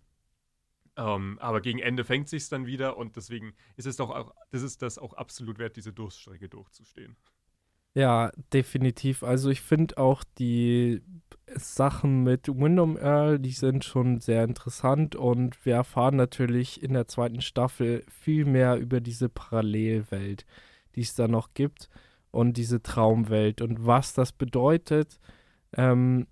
[0.96, 4.62] Ähm, aber gegen Ende fängt sich dann wieder und deswegen ist es doch auch, das
[4.62, 7.16] ist das auch absolut wert, diese Durststrecke durchzustehen.
[7.94, 9.22] Ja, definitiv.
[9.24, 11.03] Also ich finde auch die
[11.57, 17.09] Sachen mit Wyndham Earl, die sind schon sehr interessant und wir erfahren natürlich in der
[17.09, 20.46] zweiten Staffel viel mehr über diese Parallelwelt,
[20.94, 21.88] die es da noch gibt
[22.31, 25.18] und diese Traumwelt und was das bedeutet.
[25.76, 26.29] Ähm,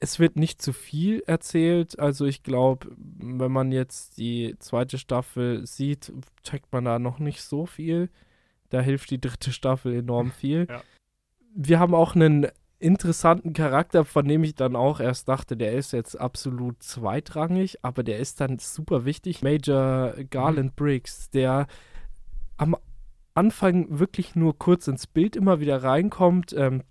[0.00, 1.98] es wird nicht zu viel erzählt.
[1.98, 6.12] Also ich glaube, wenn man jetzt die zweite Staffel sieht,
[6.44, 8.10] checkt man da noch nicht so viel.
[8.76, 10.66] Da hilft die dritte Staffel enorm viel.
[10.68, 10.82] Ja.
[11.54, 12.46] Wir haben auch einen
[12.78, 18.02] interessanten Charakter, von dem ich dann auch erst dachte, der ist jetzt absolut zweitrangig, aber
[18.02, 19.40] der ist dann super wichtig.
[19.40, 20.76] Major Garland mhm.
[20.76, 21.68] Briggs, der
[22.58, 22.76] am
[23.32, 26.52] Anfang wirklich nur kurz ins Bild immer wieder reinkommt.
[26.52, 26.82] Ähm,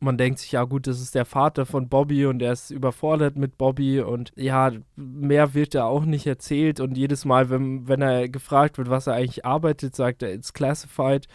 [0.00, 3.36] man denkt sich, ja gut, das ist der Vater von Bobby und er ist überfordert
[3.36, 8.02] mit Bobby und ja, mehr wird da auch nicht erzählt und jedes Mal, wenn, wenn
[8.02, 11.26] er gefragt wird, was er eigentlich arbeitet, sagt er, it's classified.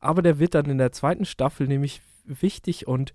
[0.00, 3.12] aber der wird dann in der zweiten Staffel nämlich wichtig und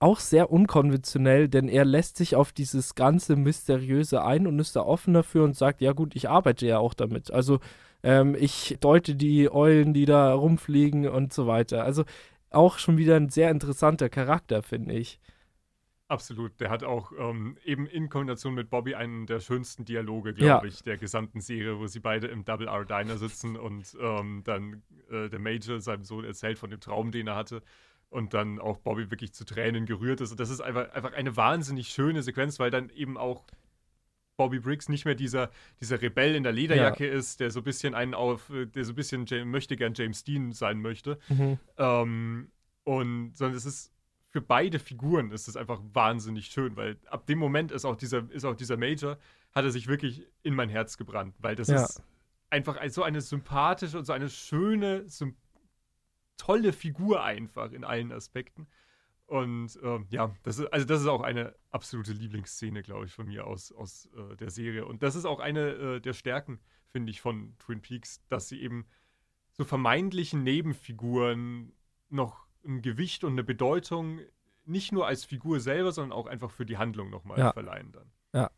[0.00, 4.82] auch sehr unkonventionell, denn er lässt sich auf dieses ganze Mysteriöse ein und ist da
[4.82, 7.30] offen dafür und sagt, ja gut, ich arbeite ja auch damit.
[7.30, 7.60] Also
[8.02, 11.84] ähm, ich deute die Eulen, die da rumfliegen und so weiter.
[11.84, 12.04] Also
[12.54, 15.20] auch schon wieder ein sehr interessanter Charakter, finde ich.
[16.08, 16.60] Absolut.
[16.60, 20.72] Der hat auch ähm, eben in Kombination mit Bobby einen der schönsten Dialoge, glaube ja.
[20.72, 24.82] ich, der gesamten Serie, wo sie beide im Double R Diner sitzen und ähm, dann
[25.10, 27.62] äh, der Major seinem Sohn erzählt von dem Traum, den er hatte.
[28.10, 30.30] Und dann auch Bobby wirklich zu Tränen gerührt ist.
[30.30, 33.44] Und das ist einfach, einfach eine wahnsinnig schöne Sequenz, weil dann eben auch
[34.36, 37.14] Bobby Briggs nicht mehr dieser, dieser Rebell in der Lederjacke ja.
[37.14, 40.52] ist, der so ein bisschen einen auf, der so ein bisschen möchte gern James Dean
[40.52, 41.18] sein möchte.
[41.28, 41.58] Mhm.
[41.78, 42.50] Ähm,
[42.84, 43.94] und sondern es ist
[44.34, 48.28] für beide Figuren ist es einfach wahnsinnig schön, weil ab dem Moment ist auch dieser,
[48.32, 49.16] ist auch dieser Major,
[49.52, 51.84] hat er sich wirklich in mein Herz gebrannt, weil das ja.
[51.84, 52.02] ist
[52.50, 55.06] einfach so eine sympathische und so eine schöne,
[56.36, 58.66] tolle Figur einfach in allen Aspekten.
[59.26, 63.26] Und ähm, ja, das ist, also das ist auch eine absolute Lieblingsszene, glaube ich, von
[63.26, 64.84] mir aus, aus äh, der Serie.
[64.84, 66.60] Und das ist auch eine äh, der Stärken,
[66.90, 68.86] finde ich, von Twin Peaks, dass sie eben
[69.52, 71.72] so vermeintlichen Nebenfiguren
[72.10, 74.20] noch ein Gewicht und eine Bedeutung
[74.66, 77.52] nicht nur als Figur selber, sondern auch einfach für die Handlung nochmal ja.
[77.52, 78.10] verleihen dann.
[78.32, 78.50] Ja.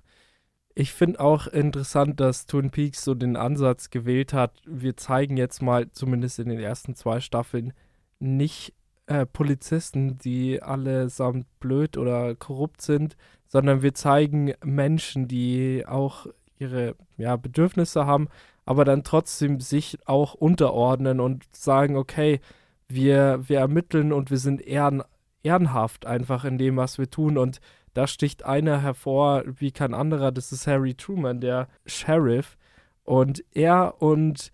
[0.75, 5.63] Ich finde auch interessant, dass Twin Peaks so den Ansatz gewählt hat, wir zeigen jetzt
[5.63, 7.73] mal, zumindest in den ersten zwei Staffeln,
[8.19, 8.75] nicht
[9.07, 13.17] äh, Polizisten, die allesamt blöd oder korrupt sind,
[13.47, 16.27] sondern wir zeigen Menschen, die auch
[16.59, 18.29] ihre ja, Bedürfnisse haben,
[18.65, 22.41] aber dann trotzdem sich auch unterordnen und sagen, okay,
[22.89, 25.03] wir, wir ermitteln und wir sind ehren,
[25.43, 27.39] ehrenhaft einfach in dem, was wir tun.
[27.39, 27.61] Und
[27.95, 32.57] da sticht einer hervor wie kein anderer, das ist Harry Truman, der Sheriff.
[33.05, 34.51] Und er und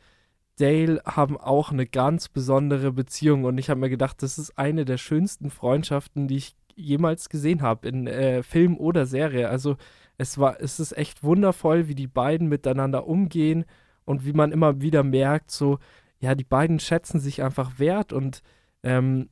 [0.59, 3.45] Dale haben auch eine ganz besondere Beziehung.
[3.45, 7.63] Und ich habe mir gedacht, das ist eine der schönsten Freundschaften, die ich jemals gesehen
[7.63, 9.49] habe, in äh, Film oder Serie.
[9.49, 9.77] Also
[10.19, 13.65] es war, es ist echt wundervoll, wie die beiden miteinander umgehen
[14.05, 15.79] und wie man immer wieder merkt, so,
[16.19, 18.43] ja, die beiden schätzen sich einfach wert und
[18.83, 19.29] ähm,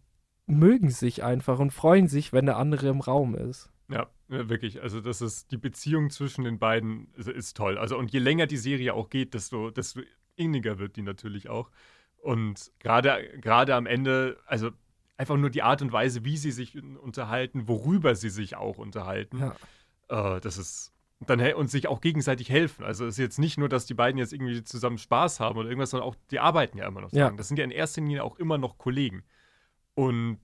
[0.46, 3.70] mögen sich einfach und freuen sich, wenn der andere im Raum ist.
[3.88, 4.83] Ja, wirklich.
[4.83, 7.78] Also das ist die Beziehung zwischen den beiden ist, ist toll.
[7.78, 10.00] Also und je länger die Serie auch geht, desto, desto
[10.40, 11.70] inniger wird die natürlich auch.
[12.18, 14.70] Und gerade gerade am Ende, also
[15.16, 19.38] einfach nur die Art und Weise, wie sie sich unterhalten, worüber sie sich auch unterhalten,
[19.38, 20.37] ja.
[20.37, 20.92] äh, das ist
[21.26, 22.85] dann und sich auch gegenseitig helfen.
[22.85, 25.68] Also es ist jetzt nicht nur, dass die beiden jetzt irgendwie zusammen Spaß haben oder
[25.68, 27.35] irgendwas, sondern auch die arbeiten ja immer noch zusammen.
[27.35, 27.37] Ja.
[27.37, 29.22] Das sind ja in erster Linie auch immer noch Kollegen.
[29.94, 30.38] Und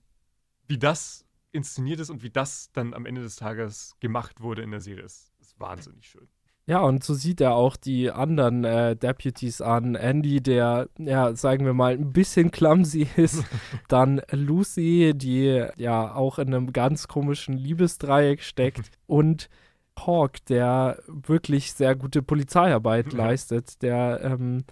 [0.67, 4.69] wie das inszeniert ist und wie das dann am Ende des Tages gemacht wurde in
[4.69, 6.27] der Serie, ist, ist wahnsinnig schön.
[6.69, 9.95] Ja, und so sieht er auch die anderen äh, Deputies an.
[9.95, 13.45] Andy, der, ja, sagen wir mal, ein bisschen clumsy ist.
[13.87, 18.91] Dann Lucy, die ja auch in einem ganz komischen Liebesdreieck steckt.
[19.05, 19.49] Und
[19.97, 24.65] Hawk, der wirklich sehr gute Polizeiarbeit leistet, der ähm,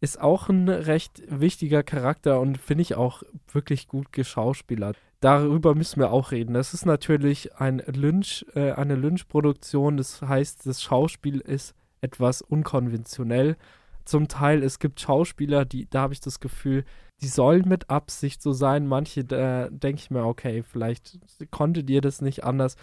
[0.00, 4.96] ist auch ein recht wichtiger Charakter und finde ich auch wirklich gut geschauspielert.
[5.22, 6.52] Darüber müssen wir auch reden.
[6.52, 9.96] Das ist natürlich ein Lynch, äh, eine Lynch-Produktion.
[9.96, 13.56] Das heißt, das Schauspiel ist etwas unkonventionell.
[14.04, 16.84] Zum Teil, es gibt Schauspieler, die, da habe ich das Gefühl,
[17.20, 18.88] die sollen mit Absicht so sein.
[18.88, 21.20] Manche, da denke ich mir, okay, vielleicht
[21.52, 22.74] konntet ihr das nicht anders.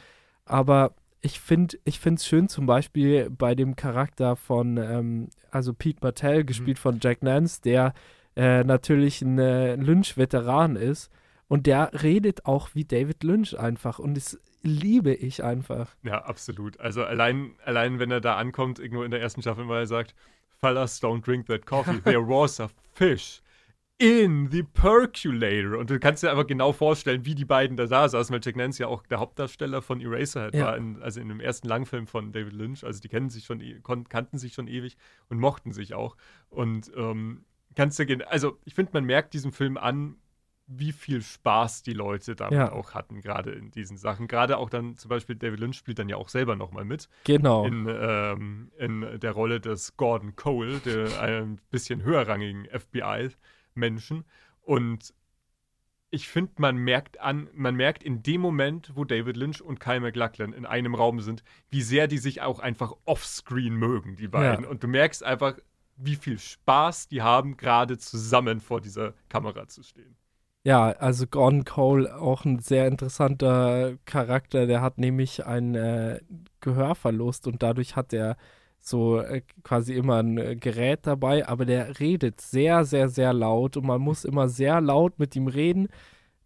[0.46, 6.00] Aber ich finde ich es schön zum Beispiel bei dem Charakter von, ähm, also Pete
[6.02, 6.46] Martell, mhm.
[6.46, 6.82] gespielt mhm.
[6.82, 7.94] von Jack Nance, der
[8.38, 11.12] äh, natürlich ein äh, Lynch-Veteran ist.
[11.50, 14.00] Und der redet auch wie David Lynch einfach.
[14.00, 15.96] Und das liebe ich einfach.
[16.04, 16.80] Ja, absolut.
[16.80, 20.16] Also allein, allein wenn er da ankommt, irgendwo in der ersten Staffel, weil er sagt,
[20.60, 22.00] Fellas, don't drink that coffee.
[22.02, 23.42] There was a fish
[24.00, 25.78] in the Perculator.
[25.78, 28.56] Und du kannst dir einfach genau vorstellen, wie die beiden da, da saßen, weil Jack
[28.56, 30.68] Nance ja auch der Hauptdarsteller von Eraserhead ja.
[30.68, 32.86] war, in, also in dem ersten Langfilm von David Lynch.
[32.86, 36.16] Also die kennen sich schon, e, kannten sich schon ewig und mochten sich auch.
[36.50, 37.44] Und ähm,
[37.76, 40.16] kannst du, also ich finde, man merkt diesem Film an,
[40.72, 42.72] wie viel Spaß die Leute damit ja.
[42.72, 44.28] auch hatten, gerade in diesen Sachen.
[44.28, 47.10] Gerade auch dann zum Beispiel David Lynch spielt dann ja auch selber nochmal mit.
[47.24, 47.66] Genau.
[47.66, 53.36] In, ähm, in der Rolle des Gordon Cole, der ein bisschen höherrangigen FBI-
[53.80, 54.26] Menschen.
[54.62, 55.14] Und
[56.12, 60.00] ich finde, man merkt an, man merkt in dem Moment, wo David Lynch und Kyle
[60.00, 64.66] MacLachlan in einem Raum sind, wie sehr die sich auch einfach offscreen mögen, die beiden.
[64.66, 64.70] Ja.
[64.70, 65.58] Und du merkst einfach,
[65.98, 70.16] wie viel Spaß die haben, gerade zusammen vor dieser Kamera zu stehen.
[70.70, 74.68] Ja, also Gordon Cole auch ein sehr interessanter Charakter.
[74.68, 76.20] Der hat nämlich einen äh,
[76.62, 78.38] Gehörverlust und dadurch hat er
[78.78, 83.78] so äh, quasi immer ein äh, Gerät dabei, aber der redet sehr, sehr, sehr laut
[83.78, 85.88] und man muss immer sehr laut mit ihm reden,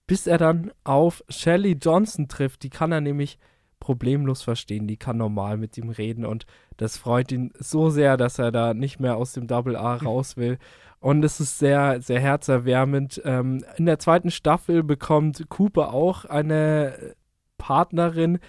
[0.08, 2.64] bis er dann auf Shelly Johnson trifft.
[2.64, 3.38] Die kann er nämlich
[3.84, 6.46] problemlos verstehen, die kann normal mit ihm reden und
[6.78, 10.38] das freut ihn so sehr, dass er da nicht mehr aus dem Double A raus
[10.38, 10.58] will.
[11.02, 13.22] Und es ist sehr, sehr herzerwärmend.
[13.26, 17.13] Ähm, in der zweiten Staffel bekommt Cooper auch eine
[17.58, 18.39] Partnerin.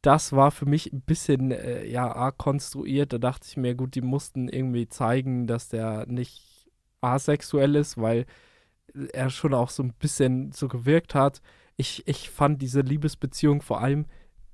[0.00, 3.12] Das war für mich ein bisschen äh, ja, arg konstruiert.
[3.12, 6.70] Da dachte ich mir, gut, die mussten irgendwie zeigen, dass der nicht
[7.02, 8.24] asexuell ist, weil
[9.12, 11.42] er schon auch so ein bisschen so gewirkt hat.
[11.76, 14.06] Ich, ich fand diese Liebesbeziehung vor allem,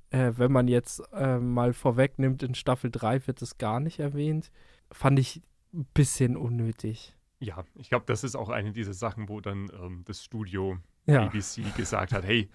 [0.09, 4.51] äh, wenn man jetzt äh, mal vorwegnimmt, in Staffel 3 wird es gar nicht erwähnt,
[4.91, 5.41] fand ich
[5.73, 7.15] ein bisschen unnötig.
[7.39, 11.23] Ja, ich glaube, das ist auch eine dieser Sachen, wo dann ähm, das Studio ja.
[11.23, 12.49] ABC gesagt hat, hey,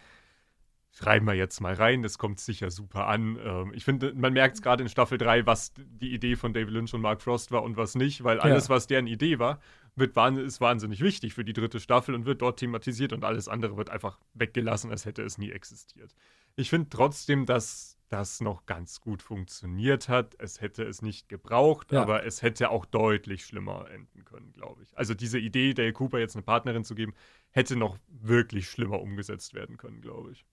[0.92, 3.38] schreiben wir jetzt mal rein, das kommt sicher super an.
[3.42, 6.70] Ähm, ich finde, man merkt es gerade in Staffel 3, was die Idee von David
[6.70, 8.74] Lynch und Mark Frost war und was nicht, weil alles, ja.
[8.74, 9.60] was deren Idee war,
[9.94, 13.76] wird, ist wahnsinnig wichtig für die dritte Staffel und wird dort thematisiert und alles andere
[13.76, 16.14] wird einfach weggelassen, als hätte es nie existiert.
[16.56, 20.36] Ich finde trotzdem, dass das noch ganz gut funktioniert hat.
[20.38, 22.02] Es hätte es nicht gebraucht, ja.
[22.02, 24.96] aber es hätte auch deutlich schlimmer enden können, glaube ich.
[24.98, 27.14] Also diese Idee, Dale Cooper jetzt eine Partnerin zu geben,
[27.50, 30.44] hätte noch wirklich schlimmer umgesetzt werden können, glaube ich.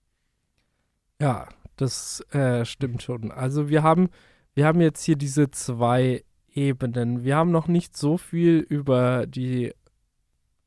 [1.20, 3.30] Ja, das äh, stimmt schon.
[3.30, 4.08] Also wir haben,
[4.54, 7.24] wir haben jetzt hier diese zwei Ebenen.
[7.24, 9.74] Wir haben noch nicht so viel über die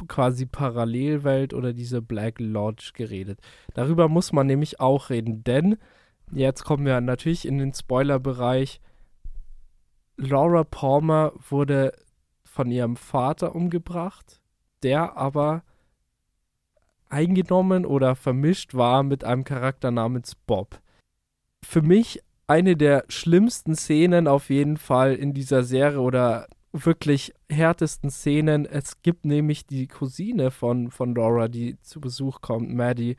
[0.05, 3.39] quasi Parallelwelt oder diese Black Lodge geredet.
[3.73, 5.77] Darüber muss man nämlich auch reden, denn
[6.35, 8.81] Jetzt kommen wir natürlich in den Spoiler-Bereich.
[10.17, 11.93] Laura Palmer wurde
[12.43, 14.41] von ihrem Vater umgebracht,
[14.81, 15.63] der aber
[17.09, 20.79] eingenommen oder vermischt war mit einem Charakter namens Bob.
[21.63, 28.09] Für mich eine der schlimmsten Szenen auf jeden Fall in dieser Serie oder wirklich härtesten
[28.09, 28.65] Szenen.
[28.65, 33.15] Es gibt nämlich die Cousine von, von Laura, die zu Besuch kommt, Maddie.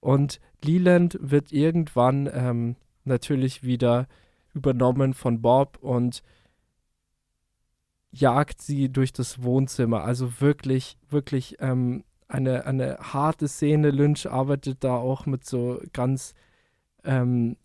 [0.00, 4.08] Und Leland wird irgendwann ähm, natürlich wieder
[4.54, 6.22] übernommen von Bob und
[8.10, 10.02] jagt sie durch das Wohnzimmer.
[10.04, 13.90] Also wirklich, wirklich ähm, eine, eine harte Szene.
[13.90, 16.34] Lynch arbeitet da auch mit so ganz
[17.04, 17.56] ähm,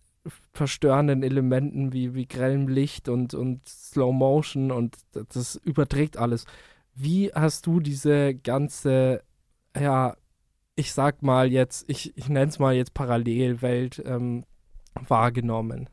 [0.53, 6.45] verstörenden Elementen wie, wie grellem Licht und, und Slow Motion und das überträgt alles.
[6.93, 9.23] Wie hast du diese ganze
[9.77, 10.15] ja,
[10.75, 14.45] ich sag mal jetzt, ich, ich nenne es mal jetzt Parallelwelt ähm,
[15.07, 15.89] wahrgenommen.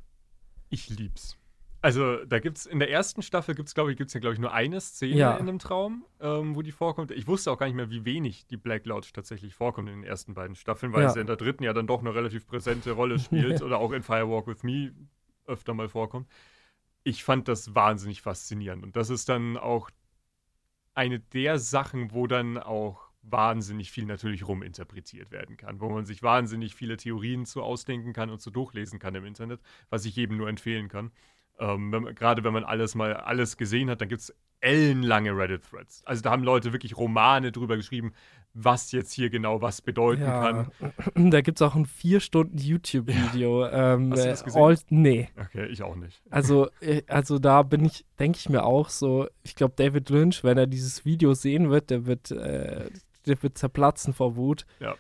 [0.69, 1.37] Ich lieb's.
[1.87, 4.53] Also da gibt's in der ersten Staffel gibt's glaube ich gibt's ja glaube ich nur
[4.53, 5.37] eine Szene ja.
[5.37, 7.13] in einem Traum, ähm, wo die vorkommt.
[7.13, 10.05] Ich wusste auch gar nicht mehr, wie wenig die Black Lodge tatsächlich vorkommt in den
[10.05, 11.11] ersten beiden Staffeln, weil ja.
[11.11, 14.03] sie in der dritten ja dann doch eine relativ präsente Rolle spielt oder auch in
[14.03, 14.93] Firewalk with Me
[15.47, 16.29] öfter mal vorkommt.
[17.05, 19.89] Ich fand das wahnsinnig faszinierend und das ist dann auch
[20.95, 26.25] eine der Sachen, wo dann auch wahnsinnig viel natürlich ruminterpretiert werden kann, wo man sich
[26.25, 30.37] wahnsinnig viele Theorien zu ausdenken kann und zu durchlesen kann im Internet, was ich jedem
[30.37, 31.13] nur empfehlen kann.
[31.59, 36.03] Ähm, wenn gerade wenn man alles mal alles gesehen hat, dann gibt es ellenlange Reddit-Threads.
[36.07, 38.13] Also da haben Leute wirklich Romane drüber geschrieben,
[38.55, 40.41] was jetzt hier genau was bedeuten ja.
[40.41, 40.73] kann.
[41.31, 43.65] Da gibt es auch ein vier Stunden YouTube-Video.
[43.65, 43.95] Ja.
[43.95, 44.63] Ähm, Hast du das gesehen?
[44.63, 45.29] All, nee.
[45.39, 46.23] Okay, ich auch nicht.
[46.31, 50.43] Also, äh, also da bin ich, denke ich mir auch so, ich glaube, David Lynch,
[50.43, 52.89] wenn er dieses Video sehen wird, der wird äh,
[53.27, 54.67] der wird zerplatzen vor Wut.
[54.81, 54.95] Ja,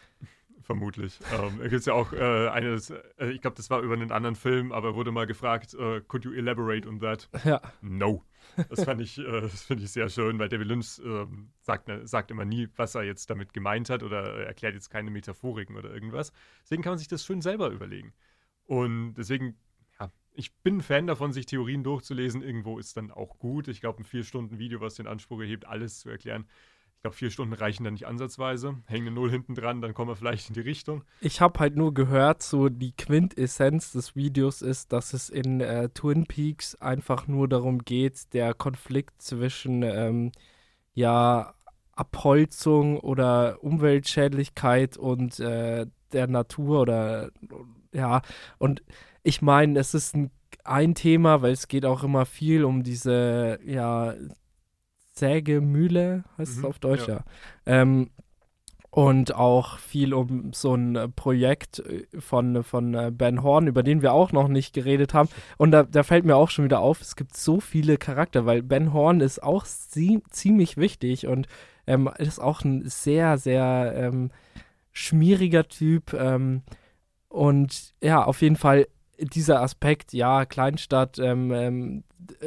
[0.66, 1.18] vermutlich.
[1.32, 4.34] Ähm, es gibt ja auch äh, eines, äh, ich glaube, das war über einen anderen
[4.34, 7.28] Film, aber wurde mal gefragt, uh, could you elaborate on that?
[7.44, 7.60] Ja.
[7.80, 8.22] No.
[8.68, 11.26] Das fand ich, äh, das finde ich sehr schön, weil David Lynch äh,
[11.60, 15.10] sagt, ne, sagt immer nie, was er jetzt damit gemeint hat oder erklärt jetzt keine
[15.10, 16.32] Metaphoriken oder irgendwas.
[16.62, 18.12] Deswegen kann man sich das schön selber überlegen.
[18.64, 19.56] Und deswegen
[20.00, 22.42] ja, ich bin ein Fan davon, sich Theorien durchzulesen.
[22.42, 23.68] Irgendwo ist dann auch gut.
[23.68, 26.46] Ich glaube, ein vier Stunden Video, was den Anspruch erhebt, alles zu erklären,
[27.06, 28.76] glaube, vier Stunden reichen dann nicht ansatzweise.
[28.86, 31.04] Hängen eine Null hinten dran, dann kommen wir vielleicht in die Richtung.
[31.20, 35.88] Ich habe halt nur gehört, so die Quintessenz des Videos ist, dass es in äh,
[35.90, 40.32] Twin Peaks einfach nur darum geht, der Konflikt zwischen ähm,
[40.94, 41.54] ja
[41.92, 47.30] Abholzung oder Umweltschädlichkeit und äh, der Natur oder
[47.92, 48.20] ja
[48.58, 48.82] und
[49.22, 50.30] ich meine, es ist ein,
[50.64, 54.14] ein Thema, weil es geht auch immer viel um diese ja
[55.18, 57.14] Sägemühle, heißt mhm, es auf Deutsch, ja.
[57.16, 57.24] ja.
[57.66, 58.10] Ähm,
[58.90, 64.00] und auch viel um so ein Projekt äh, von, von äh, Ben Horn, über den
[64.00, 65.28] wir auch noch nicht geredet haben.
[65.58, 68.62] Und da, da fällt mir auch schon wieder auf, es gibt so viele Charakter, weil
[68.62, 71.46] Ben Horn ist auch ziemlich wichtig und
[71.86, 74.30] ähm, ist auch ein sehr, sehr ähm,
[74.92, 76.14] schmieriger Typ.
[76.14, 76.62] Ähm,
[77.28, 78.86] und ja, auf jeden Fall
[79.18, 82.04] dieser Aspekt, ja, Kleinstadt, ähm, ähm,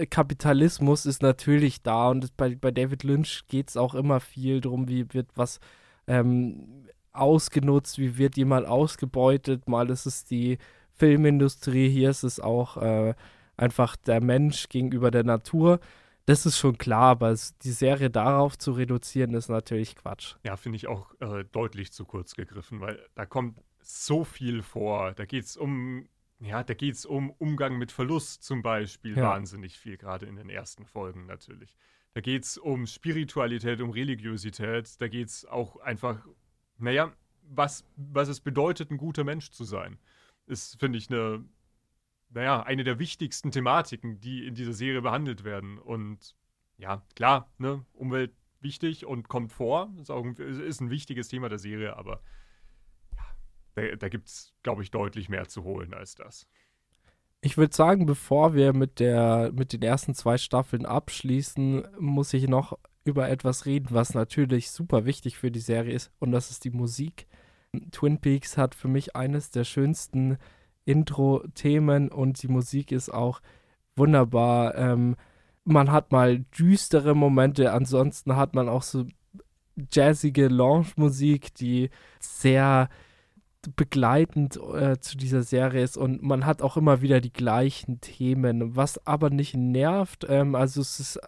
[0.10, 4.88] Kapitalismus ist natürlich da und bei, bei David Lynch geht es auch immer viel darum,
[4.88, 5.60] wie wird was
[6.08, 9.68] ähm, ausgenutzt, wie wird jemand ausgebeutet.
[9.68, 10.58] Mal ist es die
[10.94, 13.14] Filmindustrie, hier ist es auch äh,
[13.58, 15.80] einfach der Mensch gegenüber der Natur.
[16.26, 20.36] Das ist schon klar, aber die Serie darauf zu reduzieren, ist natürlich Quatsch.
[20.44, 25.14] Ja, finde ich auch äh, deutlich zu kurz gegriffen, weil da kommt so viel vor.
[25.14, 26.08] Da geht es um,
[26.40, 29.24] ja, da geht es um Umgang mit Verlust zum Beispiel ja.
[29.24, 31.76] wahnsinnig viel, gerade in den ersten Folgen natürlich.
[32.14, 35.00] Da geht es um Spiritualität, um Religiosität.
[35.00, 36.26] Da geht es auch einfach,
[36.78, 37.14] naja,
[37.44, 40.00] was, was es bedeutet, ein guter Mensch zu sein.
[40.48, 41.44] Ist, finde ich, eine,
[42.30, 45.78] naja, eine der wichtigsten Thematiken, die in dieser Serie behandelt werden.
[45.78, 46.36] Und
[46.78, 49.94] ja, klar, ne, Umwelt wichtig und kommt vor.
[50.02, 52.22] Ist, auch ein, ist ein wichtiges Thema der Serie, aber
[53.76, 56.48] da, da gibt es, glaube ich, deutlich mehr zu holen als das.
[57.42, 62.50] Ich würde sagen, bevor wir mit, der, mit den ersten zwei Staffeln abschließen, muss ich
[62.50, 66.66] noch über etwas reden, was natürlich super wichtig für die Serie ist, und das ist
[66.66, 67.28] die Musik.
[67.92, 70.38] Twin Peaks hat für mich eines der schönsten
[70.86, 73.42] Intro-Themen und die Musik ist auch
[73.96, 74.76] wunderbar.
[74.76, 75.16] Ähm,
[75.64, 79.06] man hat mal düstere Momente, ansonsten hat man auch so
[79.92, 81.90] jazzige Lounge-Musik, die
[82.20, 82.90] sehr
[83.76, 88.76] begleitend äh, zu dieser Serie ist und man hat auch immer wieder die gleichen Themen,
[88.76, 90.26] was aber nicht nervt.
[90.30, 91.20] Ähm, also es ist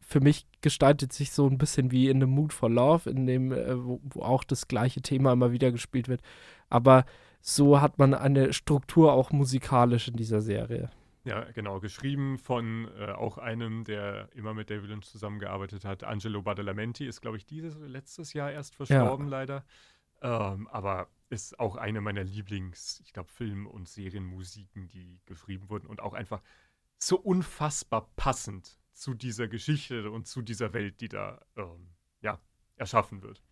[0.00, 3.52] für mich gestaltet sich so ein bisschen wie in The Mood for Love, in dem,
[3.52, 6.22] äh, wo, wo, auch das gleiche Thema immer wieder gespielt wird.
[6.70, 7.04] Aber
[7.40, 10.90] so hat man eine Struktur auch musikalisch in dieser Serie.
[11.24, 11.78] Ja, genau.
[11.80, 16.04] Geschrieben von äh, auch einem, der immer mit David Lynch zusammengearbeitet hat.
[16.04, 19.30] Angelo Badalamenti ist, glaube ich, dieses letztes Jahr erst verstorben, ja.
[19.30, 19.64] leider.
[20.22, 25.86] Ähm, aber ist auch eine meiner Lieblings, ich glaube, Film- und Serienmusiken, die geschrieben wurden
[25.86, 26.42] und auch einfach
[26.98, 32.40] so unfassbar passend zu dieser Geschichte und zu dieser Welt, die da ähm, ja,
[32.76, 33.42] erschaffen wird.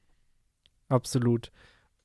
[0.89, 1.53] Absolut.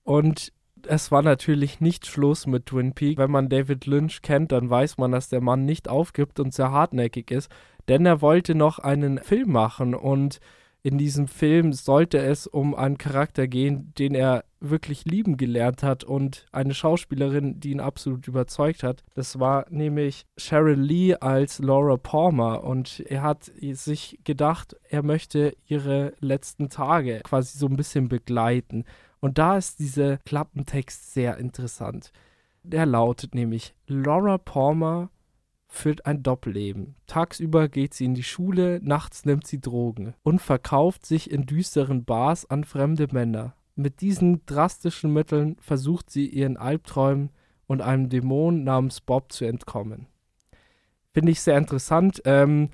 [0.04, 0.54] Und
[0.88, 3.18] es war natürlich nicht Schluss mit Twin Peaks.
[3.18, 6.72] Wenn man David Lynch kennt, dann weiß man, dass der Mann nicht aufgibt und sehr
[6.72, 7.52] hartnäckig ist,
[7.88, 10.40] denn er wollte noch einen Film machen und
[10.84, 16.04] in diesem Film sollte es um einen Charakter gehen, den er wirklich lieben gelernt hat
[16.04, 19.04] und eine Schauspielerin, die ihn absolut überzeugt hat.
[19.16, 25.56] Das war nämlich Cheryl Lee als Laura Palmer und er hat sich gedacht, er möchte
[25.66, 28.86] ihre letzten Tage quasi so ein bisschen begleiten.
[29.20, 32.12] Und da ist dieser Klappentext sehr interessant.
[32.64, 35.10] Der lautet nämlich Laura Palmer
[35.68, 36.96] führt ein Doppelleben.
[37.08, 42.04] Tagsüber geht sie in die Schule, nachts nimmt sie Drogen und verkauft sich in düsteren
[42.04, 43.56] Bars an fremde Männer.
[43.76, 47.30] Mit diesen drastischen Mitteln versucht sie ihren Albträumen
[47.68, 50.08] und einem Dämon namens Bob zu entkommen.
[51.14, 52.70] Finde ich sehr interessant, ähm,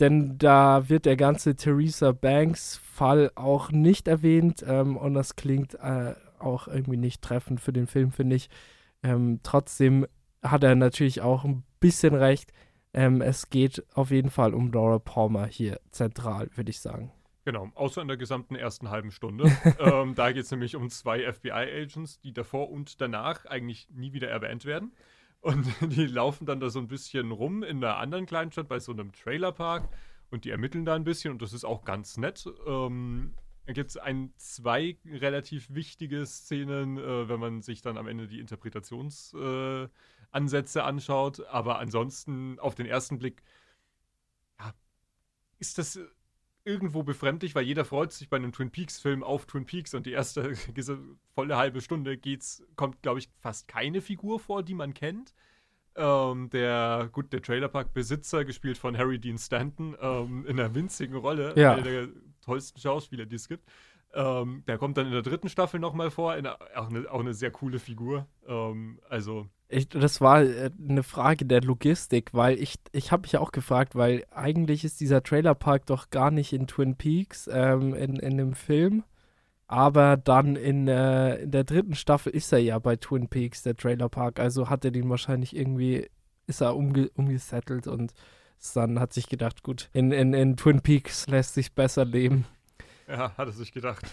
[0.00, 5.74] denn da wird der ganze Theresa Banks Fall auch nicht erwähnt ähm, und das klingt
[5.74, 8.48] äh, auch irgendwie nicht treffend für den Film, finde ich.
[9.02, 10.06] Ähm, trotzdem
[10.42, 12.52] hat er natürlich auch ein bisschen recht.
[12.94, 17.12] Ähm, es geht auf jeden Fall um Laura Palmer hier zentral, würde ich sagen.
[17.44, 19.44] Genau, außer in der gesamten ersten halben Stunde.
[19.80, 24.28] ähm, da geht es nämlich um zwei FBI-Agents, die davor und danach eigentlich nie wieder
[24.28, 24.92] erwähnt werden.
[25.40, 28.92] Und die laufen dann da so ein bisschen rum in einer anderen Kleinstadt bei so
[28.92, 29.88] einem Trailerpark
[30.30, 32.48] und die ermitteln da ein bisschen und das ist auch ganz nett.
[32.66, 33.34] Ähm,
[33.66, 38.28] da gibt es ein, zwei relativ wichtige Szenen, äh, wenn man sich dann am Ende
[38.28, 41.46] die Interpretationsansätze äh, anschaut.
[41.46, 43.42] Aber ansonsten auf den ersten Blick
[44.58, 44.74] ja,
[45.58, 45.98] ist das
[46.64, 50.12] irgendwo befremdlich, weil jeder freut sich bei einem Twin Peaks-Film auf Twin Peaks und die
[50.12, 50.98] erste diese
[51.34, 55.34] volle halbe Stunde geht's, kommt, glaube ich, fast keine Figur vor, die man kennt.
[55.94, 61.52] Ähm, der, gut, der Trailerpark-Besitzer, gespielt von Harry Dean Stanton, ähm, in einer winzigen Rolle,
[61.56, 61.74] ja.
[61.74, 62.08] einer der
[62.40, 63.68] tollsten Schauspieler, die es gibt.
[64.14, 67.34] Ähm, der kommt dann in der dritten Staffel nochmal vor, in, auch, eine, auch eine
[67.34, 68.26] sehr coole Figur.
[68.46, 73.36] Ähm, also ich, das war äh, eine Frage der Logistik, weil ich, ich habe mich
[73.36, 78.16] auch gefragt, weil eigentlich ist dieser Trailerpark doch gar nicht in Twin Peaks, ähm, in,
[78.16, 79.04] in dem Film.
[79.66, 83.74] Aber dann in, äh, in der dritten Staffel ist er ja bei Twin Peaks, der
[83.74, 84.38] Trailerpark.
[84.38, 86.08] Also hat er den wahrscheinlich irgendwie,
[86.46, 88.12] ist er umge umgesettelt und
[88.74, 92.44] dann hat sich gedacht, gut, in, in, in Twin Peaks lässt sich besser leben.
[93.08, 94.04] Ja, hat er sich gedacht.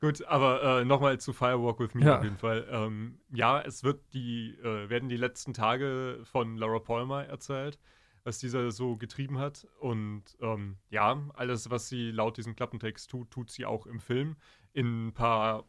[0.00, 2.18] Gut, aber äh, nochmal zu Firewalk with Me ja.
[2.18, 2.66] auf jeden Fall.
[2.70, 7.78] Ähm, ja, es wird die, äh, werden die letzten Tage von Laura Palmer erzählt,
[8.22, 9.66] was dieser so getrieben hat.
[9.80, 14.36] Und ähm, ja, alles, was sie laut diesem Klappentext tut, tut sie auch im Film.
[14.74, 15.64] In ein paar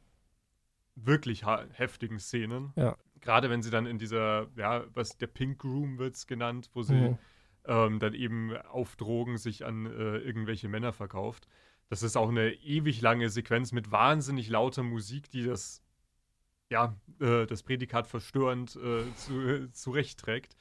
[0.95, 2.73] wirklich heftigen Szenen.
[2.75, 2.97] Ja.
[3.21, 6.81] gerade wenn sie dann in dieser, ja, was der Pink Room wird es genannt, wo
[6.81, 7.17] sie mhm.
[7.65, 11.47] ähm, dann eben auf Drogen sich an äh, irgendwelche Männer verkauft.
[11.89, 15.81] Das ist auch eine ewig lange Sequenz mit wahnsinnig lauter Musik, die das,
[16.69, 20.55] ja, äh, das Prädikat verstörend äh, zu, zurechtträgt.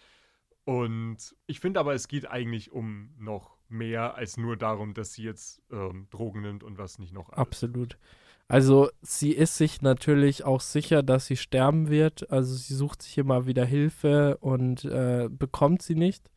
[0.64, 5.22] Und ich finde aber, es geht eigentlich um noch mehr als nur darum, dass sie
[5.22, 7.38] jetzt ähm, Drogen nimmt und was nicht noch alles.
[7.38, 7.98] Absolut.
[8.48, 12.30] Also sie ist sich natürlich auch sicher, dass sie sterben wird.
[12.30, 16.30] Also sie sucht sich immer wieder Hilfe und äh, bekommt sie nicht,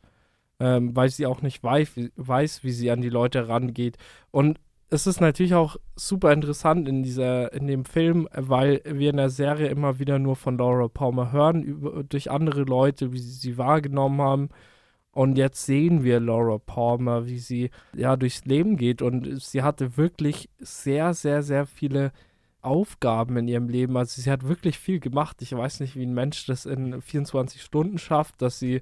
[0.59, 3.97] ähm, weil sie auch nicht weiß weiß, wie sie an die Leute rangeht.
[4.31, 4.59] Und
[4.89, 9.29] es ist natürlich auch super interessant in dieser, in dem Film, weil wir in der
[9.29, 13.57] Serie immer wieder nur von Laura Palmer hören, über, durch andere Leute, wie sie sie
[13.57, 14.49] wahrgenommen haben.
[15.11, 19.01] Und jetzt sehen wir Laura Palmer, wie sie ja durchs Leben geht.
[19.01, 22.11] Und sie hatte wirklich sehr, sehr, sehr viele
[22.61, 23.95] Aufgaben in ihrem Leben.
[23.95, 25.41] Also sie hat wirklich viel gemacht.
[25.41, 28.81] Ich weiß nicht, wie ein Mensch das in 24 Stunden schafft, dass sie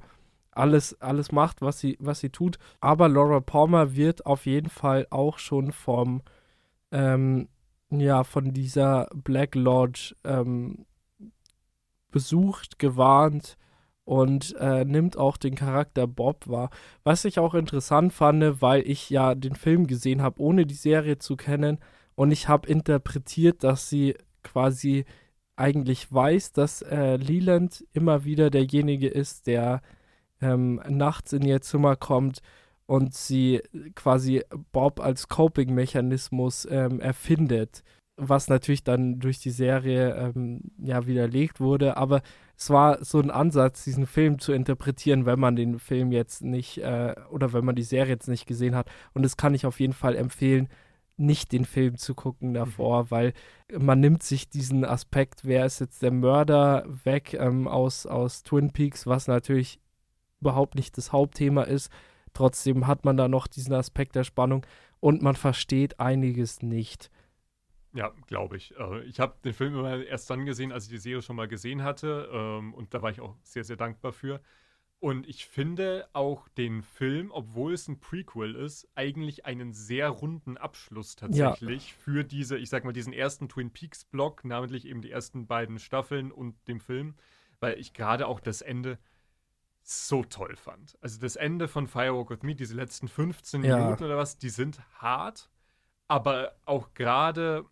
[0.57, 2.57] alles, alles macht, was sie, was sie tut.
[2.79, 6.21] Aber Laura Palmer wird auf jeden Fall auch schon vom,
[6.91, 7.47] ähm,
[7.89, 10.85] ja, von dieser Black Lodge ähm,
[12.11, 13.57] besucht, gewarnt
[14.03, 16.69] und äh, nimmt auch den Charakter Bob wahr.
[17.03, 21.17] Was ich auch interessant fand, weil ich ja den Film gesehen habe, ohne die Serie
[21.17, 21.79] zu kennen.
[22.15, 25.05] Und ich habe interpretiert, dass sie quasi
[25.57, 29.81] eigentlich weiß, dass äh, Leland immer wieder derjenige ist, der
[30.41, 32.39] ähm, nachts in ihr Zimmer kommt
[32.85, 33.61] und sie
[33.95, 37.83] quasi Bob als Coping-Mechanismus ähm, erfindet,
[38.15, 42.21] was natürlich dann durch die Serie ähm, ja widerlegt wurde, aber
[42.55, 46.79] es war so ein Ansatz, diesen Film zu interpretieren, wenn man den Film jetzt nicht
[46.79, 48.89] äh, oder wenn man die Serie jetzt nicht gesehen hat.
[49.13, 50.67] Und das kann ich auf jeden Fall empfehlen,
[51.17, 53.11] nicht den Film zu gucken davor, mhm.
[53.11, 53.33] weil
[53.77, 58.71] man nimmt sich diesen Aspekt, wer ist jetzt der Mörder, weg ähm, aus, aus Twin
[58.71, 59.79] Peaks, was natürlich
[60.41, 61.91] überhaupt nicht das Hauptthema ist.
[62.33, 64.65] Trotzdem hat man da noch diesen Aspekt der Spannung
[64.99, 67.09] und man versteht einiges nicht.
[67.93, 68.75] Ja, glaube ich.
[68.77, 71.47] Äh, ich habe den Film immer erst dann gesehen, als ich die Serie schon mal
[71.47, 72.29] gesehen hatte.
[72.31, 74.41] Ähm, und da war ich auch sehr, sehr dankbar für.
[74.99, 80.57] Und ich finde auch den Film, obwohl es ein Prequel ist, eigentlich einen sehr runden
[80.57, 81.95] Abschluss tatsächlich ja.
[81.97, 86.31] für diese, ich sag mal, diesen ersten Twin Peaks-Block, namentlich eben die ersten beiden Staffeln
[86.31, 87.15] und dem Film,
[87.59, 88.97] weil ich gerade auch das Ende
[89.89, 90.97] so toll fand.
[90.99, 93.77] Also das Ende von Firewalk with Me, diese letzten 15 ja.
[93.77, 95.49] Minuten oder was, die sind hart,
[96.09, 97.63] aber auch gerade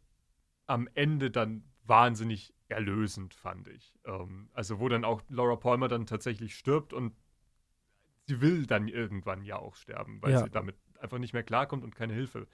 [0.65, 3.93] am Ende dann wahnsinnig erlösend, fand ich.
[4.05, 7.13] Ähm, also wo dann auch Laura Palmer dann tatsächlich stirbt und
[8.27, 10.43] sie will dann irgendwann ja auch sterben, weil ja.
[10.43, 12.47] sie damit einfach nicht mehr klarkommt und keine Hilfe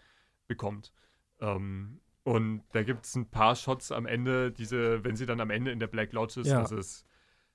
[0.47, 0.91] bekommt.
[1.39, 5.51] Ähm, und da gibt es ein paar Shots am Ende, diese, wenn sie dann am
[5.51, 6.61] Ende in der Black Lodge ist, ja.
[6.61, 7.05] das ist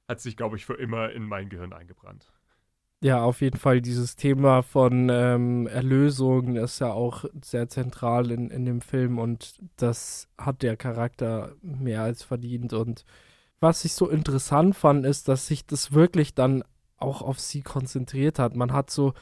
[0.09, 2.33] hat sich, glaube ich, für immer in mein Gehirn eingebrannt.
[3.03, 3.83] Ja, auf jeden Fall.
[3.83, 9.59] Dieses Thema von ähm, Erlösung ist ja auch sehr zentral in, in dem Film und
[9.77, 12.73] das hat der Charakter mehr als verdient.
[12.73, 13.05] Und
[13.61, 16.65] was ich so interessant fand, ist, dass sich das wirklich dann
[16.97, 18.57] auch auf sie konzentriert hat.
[18.57, 19.13] Man hat so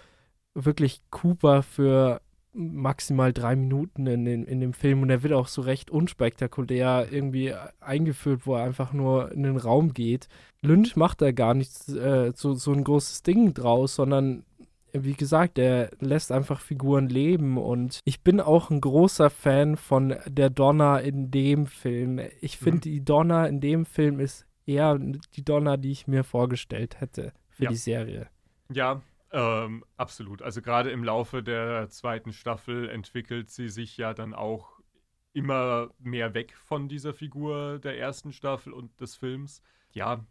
[0.54, 2.20] wirklich Cooper für
[2.54, 7.08] maximal drei Minuten in, den, in dem Film und er wird auch so recht unspektakulär
[7.10, 10.28] irgendwie eingeführt, wo er einfach nur in den Raum geht.
[10.62, 14.44] Lynch macht da gar nichts äh, so, so ein großes Ding draus, sondern
[14.92, 20.14] wie gesagt, er lässt einfach Figuren leben und ich bin auch ein großer Fan von
[20.26, 22.20] der Donna in dem Film.
[22.40, 22.92] Ich finde, mhm.
[22.92, 27.64] die Donna in dem Film ist eher die Donna, die ich mir vorgestellt hätte für
[27.64, 27.70] ja.
[27.70, 28.28] die Serie.
[28.72, 29.02] Ja,
[29.34, 30.42] ähm, absolut.
[30.42, 34.80] Also gerade im Laufe der zweiten Staffel entwickelt sie sich ja dann auch
[35.32, 39.60] immer mehr weg von dieser Figur der ersten Staffel und des Films.
[39.90, 40.24] Ja,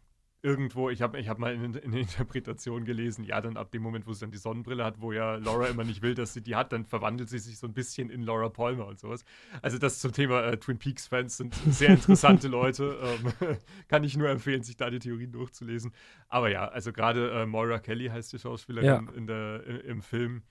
[0.44, 3.82] irgendwo, ich habe ich hab mal in, in der Interpretation gelesen, ja, dann ab dem
[3.82, 6.42] Moment, wo sie dann die Sonnenbrille hat, wo ja Laura immer nicht will, dass sie
[6.42, 9.24] die hat, dann verwandelt sie sich so ein bisschen in Laura Palmer und sowas.
[9.62, 12.84] Also das zum Thema äh, Twin Peaks-Fans sind sehr interessante Leute.
[13.04, 13.32] Ähm,
[13.88, 15.92] kann ich nur empfehlen, sich da die Theorien durchzulesen.
[16.28, 19.12] Aber ja, also gerade äh, Moira Kelly heißt die Schauspielerin ja.
[19.14, 20.42] in der, im Film.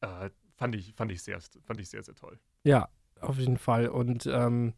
[0.00, 2.38] Äh, fand, ich, fand, ich sehr, fand ich sehr, sehr toll.
[2.64, 2.88] Ja,
[3.20, 3.88] auf jeden Fall.
[3.88, 4.74] Und ähm,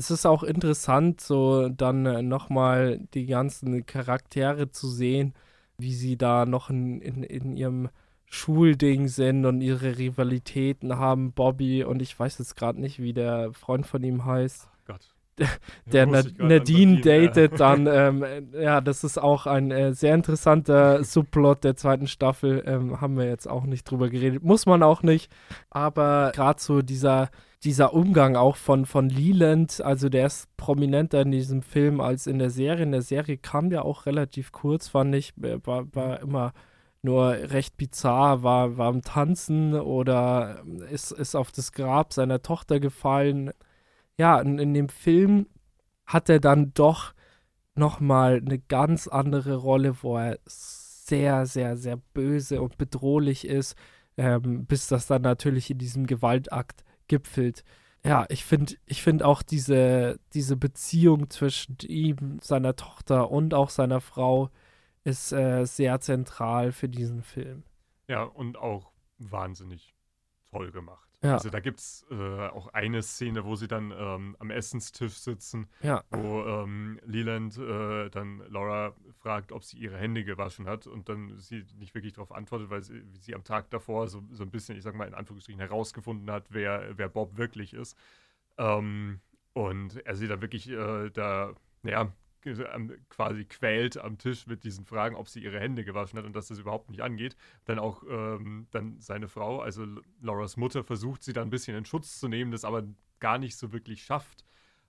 [0.00, 5.34] es ist auch interessant, so dann äh, nochmal die ganzen Charaktere zu sehen,
[5.76, 7.90] wie sie da noch in, in, in ihrem
[8.24, 11.32] Schulding sind und ihre Rivalitäten haben.
[11.32, 14.68] Bobby und ich weiß jetzt gerade nicht, wie der Freund von ihm heißt.
[14.72, 15.14] Ach Gott.
[15.86, 17.58] Der, Na Nadine, datet ja.
[17.76, 22.62] dann, ähm, ja, das ist auch ein äh, sehr interessanter Subplot der zweiten Staffel.
[22.66, 24.42] Ähm, haben wir jetzt auch nicht drüber geredet.
[24.42, 25.30] Muss man auch nicht.
[25.68, 27.30] Aber gerade so dieser
[27.64, 32.38] dieser Umgang auch von, von Leland, also der ist prominenter in diesem Film als in
[32.38, 32.84] der Serie.
[32.84, 36.52] In der Serie kam der auch relativ kurz, fand ich, war, war immer
[37.02, 42.80] nur recht bizarr, war, war am Tanzen oder ist, ist auf das Grab seiner Tochter
[42.80, 43.50] gefallen.
[44.18, 45.46] Ja, in, in dem Film
[46.06, 47.14] hat er dann doch
[47.74, 53.76] nochmal eine ganz andere Rolle, wo er sehr, sehr, sehr böse und bedrohlich ist,
[54.16, 57.64] ähm, bis das dann natürlich in diesem Gewaltakt gipfelt.
[58.02, 63.68] Ja, ich finde ich find auch diese, diese Beziehung zwischen ihm, seiner Tochter und auch
[63.68, 64.48] seiner Frau
[65.04, 67.64] ist äh, sehr zentral für diesen Film.
[68.08, 69.94] Ja, und auch wahnsinnig
[70.50, 71.09] toll gemacht.
[71.22, 71.34] Ja.
[71.34, 75.68] Also da gibt es äh, auch eine Szene, wo sie dann ähm, am Essenstisch sitzen,
[75.82, 76.02] ja.
[76.10, 81.38] wo ähm, Leland äh, dann Laura fragt, ob sie ihre Hände gewaschen hat und dann
[81.38, 84.78] sie nicht wirklich darauf antwortet, weil sie, sie, am Tag davor so, so ein bisschen,
[84.78, 87.98] ich sag mal in Anführungsstrichen, herausgefunden hat, wer, wer Bob wirklich ist.
[88.56, 89.20] Ähm,
[89.52, 91.52] und er sie dann wirklich äh, da,
[91.82, 92.12] naja,
[93.08, 96.48] quasi quält am Tisch mit diesen Fragen, ob sie ihre Hände gewaschen hat und dass
[96.48, 97.36] das überhaupt nicht angeht.
[97.64, 99.84] Dann auch ähm, dann seine Frau, also
[100.20, 102.84] Lauras Mutter, versucht sie dann ein bisschen in Schutz zu nehmen, das aber
[103.18, 104.44] gar nicht so wirklich schafft.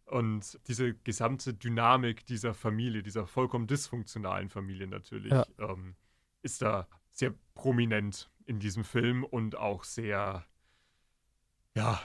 [0.06, 5.46] Und diese gesamte Dynamik dieser Familie, dieser vollkommen dysfunktionalen Familie natürlich, ja.
[5.58, 5.96] ähm,
[6.42, 10.46] ist da sehr prominent in diesem Film und auch sehr,
[11.76, 12.02] ja,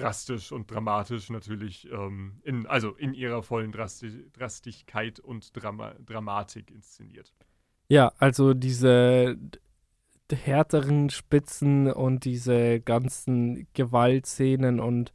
[0.00, 6.70] drastisch und dramatisch natürlich, ähm, in, also in ihrer vollen Drasti Drastigkeit und Drama Dramatik
[6.70, 7.32] inszeniert.
[7.88, 9.36] Ja, also diese
[10.32, 15.12] härteren Spitzen und diese ganzen Gewaltszenen und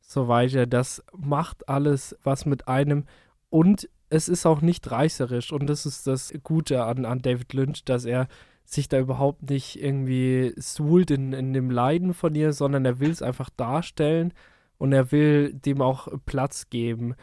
[0.00, 3.04] so weiter, das macht alles was mit einem
[3.50, 7.84] und es ist auch nicht reißerisch und das ist das Gute an, an David Lynch,
[7.84, 8.28] dass er
[8.64, 13.10] sich da überhaupt nicht irgendwie suhlt in, in dem Leiden von ihr, sondern er will
[13.10, 14.32] es einfach darstellen
[14.78, 17.14] und er will dem auch Platz geben.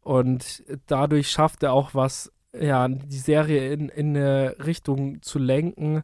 [0.00, 6.02] Und dadurch schafft er auch was, ja, die Serie in, in eine Richtung zu lenken,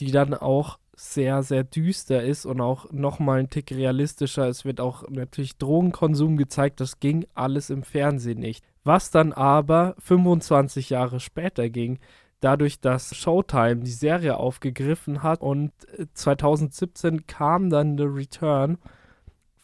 [0.00, 4.48] die dann auch sehr, sehr düster ist und auch nochmal ein Tick realistischer.
[4.48, 8.64] Es wird auch natürlich Drogenkonsum gezeigt, das ging alles im Fernsehen nicht.
[8.82, 11.98] Was dann aber 25 Jahre später ging,
[12.40, 15.72] dadurch, dass Showtime die Serie aufgegriffen hat und
[16.14, 18.78] 2017 äh, kam dann The Return,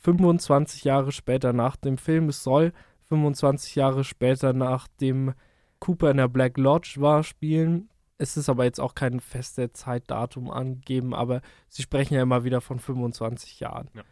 [0.00, 2.28] 25 Jahre später nach dem Film.
[2.28, 2.72] Es soll
[3.08, 5.34] 25 Jahre später nach dem
[5.78, 7.88] Cooper in der Black Lodge war spielen.
[8.18, 12.60] Es ist aber jetzt auch kein festes Zeitdatum angegeben, aber sie sprechen ja immer wieder
[12.60, 13.88] von 25 Jahren.
[13.94, 14.02] Ja.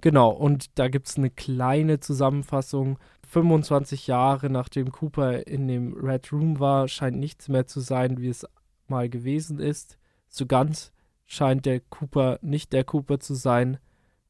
[0.00, 2.98] Genau, und da gibt es eine kleine Zusammenfassung
[3.30, 8.28] 25 Jahre nachdem Cooper in dem Red Room war, scheint nichts mehr zu sein, wie
[8.28, 8.46] es
[8.88, 9.98] mal gewesen ist.
[10.28, 10.92] So ganz
[11.26, 13.78] scheint der Cooper nicht der Cooper zu sein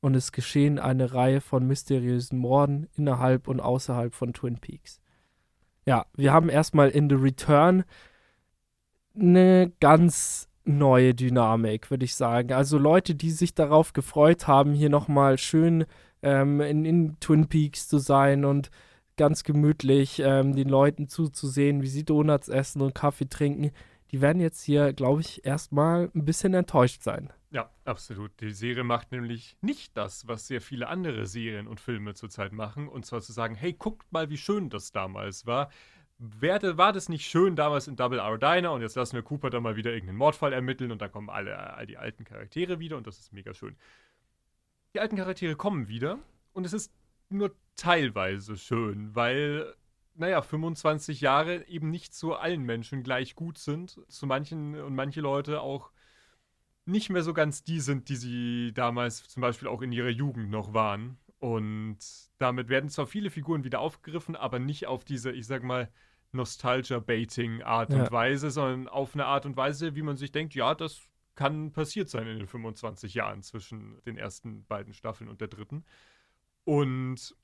[0.00, 5.00] und es geschehen eine Reihe von mysteriösen Morden innerhalb und außerhalb von Twin Peaks.
[5.86, 7.84] Ja, wir haben erstmal in The Return
[9.18, 12.52] eine ganz neue Dynamik, würde ich sagen.
[12.52, 15.86] Also Leute, die sich darauf gefreut haben, hier nochmal schön
[16.22, 18.70] ähm, in, in Twin Peaks zu sein und
[19.20, 23.70] ganz gemütlich ähm, den Leuten zuzusehen, wie sie Donuts essen und Kaffee trinken.
[24.12, 27.30] Die werden jetzt hier, glaube ich, erstmal ein bisschen enttäuscht sein.
[27.50, 28.30] Ja, absolut.
[28.40, 32.88] Die Serie macht nämlich nicht das, was sehr viele andere Serien und Filme zurzeit machen,
[32.88, 35.68] und zwar zu sagen, hey, guckt mal, wie schön das damals war.
[36.16, 39.50] Werde, war das nicht schön damals in Double R Diner und jetzt lassen wir Cooper
[39.50, 42.96] da mal wieder irgendeinen Mordfall ermitteln und dann kommen alle, all die alten Charaktere wieder
[42.96, 43.76] und das ist mega schön.
[44.94, 46.18] Die alten Charaktere kommen wieder
[46.54, 46.90] und es ist
[47.30, 49.74] nur teilweise schön, weil,
[50.14, 54.00] naja, 25 Jahre eben nicht zu allen Menschen gleich gut sind.
[54.08, 55.90] Zu manchen und manche Leute auch
[56.84, 60.50] nicht mehr so ganz die sind, die sie damals zum Beispiel auch in ihrer Jugend
[60.50, 61.18] noch waren.
[61.38, 61.98] Und
[62.38, 65.90] damit werden zwar viele Figuren wieder aufgegriffen, aber nicht auf diese, ich sag mal,
[66.32, 68.02] Nostalgia-Baiting-Art ja.
[68.02, 71.00] und Weise, sondern auf eine Art und Weise, wie man sich denkt, ja, das
[71.34, 75.84] kann passiert sein in den 25 Jahren zwischen den ersten beiden Staffeln und der dritten.
[76.64, 77.34] Und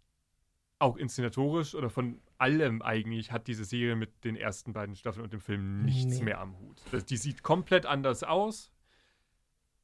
[0.79, 5.33] auch inszenatorisch oder von allem eigentlich hat diese Serie mit den ersten beiden Staffeln und
[5.33, 6.25] dem Film nichts nee.
[6.25, 6.83] mehr am Hut.
[6.91, 8.71] Das, die sieht komplett anders aus.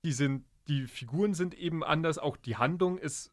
[0.05, 2.19] Die sind, die Figuren sind eben anders.
[2.19, 3.33] Auch die Handlung ist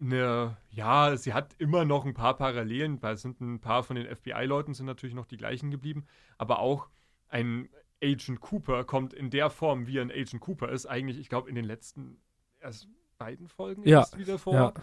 [0.00, 3.00] eine, ja, sie hat immer noch ein paar Parallelen.
[3.00, 6.04] Da sind ein paar von den FBI-Leuten sind natürlich noch die gleichen geblieben.
[6.36, 6.88] Aber auch
[7.28, 7.68] ein
[8.02, 11.54] Agent Cooper kommt in der Form, wie ein Agent Cooper ist, eigentlich, ich glaube, in
[11.54, 12.20] den letzten
[12.60, 12.88] erst
[13.18, 14.06] beiden Folgen ja.
[14.16, 14.54] wieder vor.
[14.54, 14.74] Ja.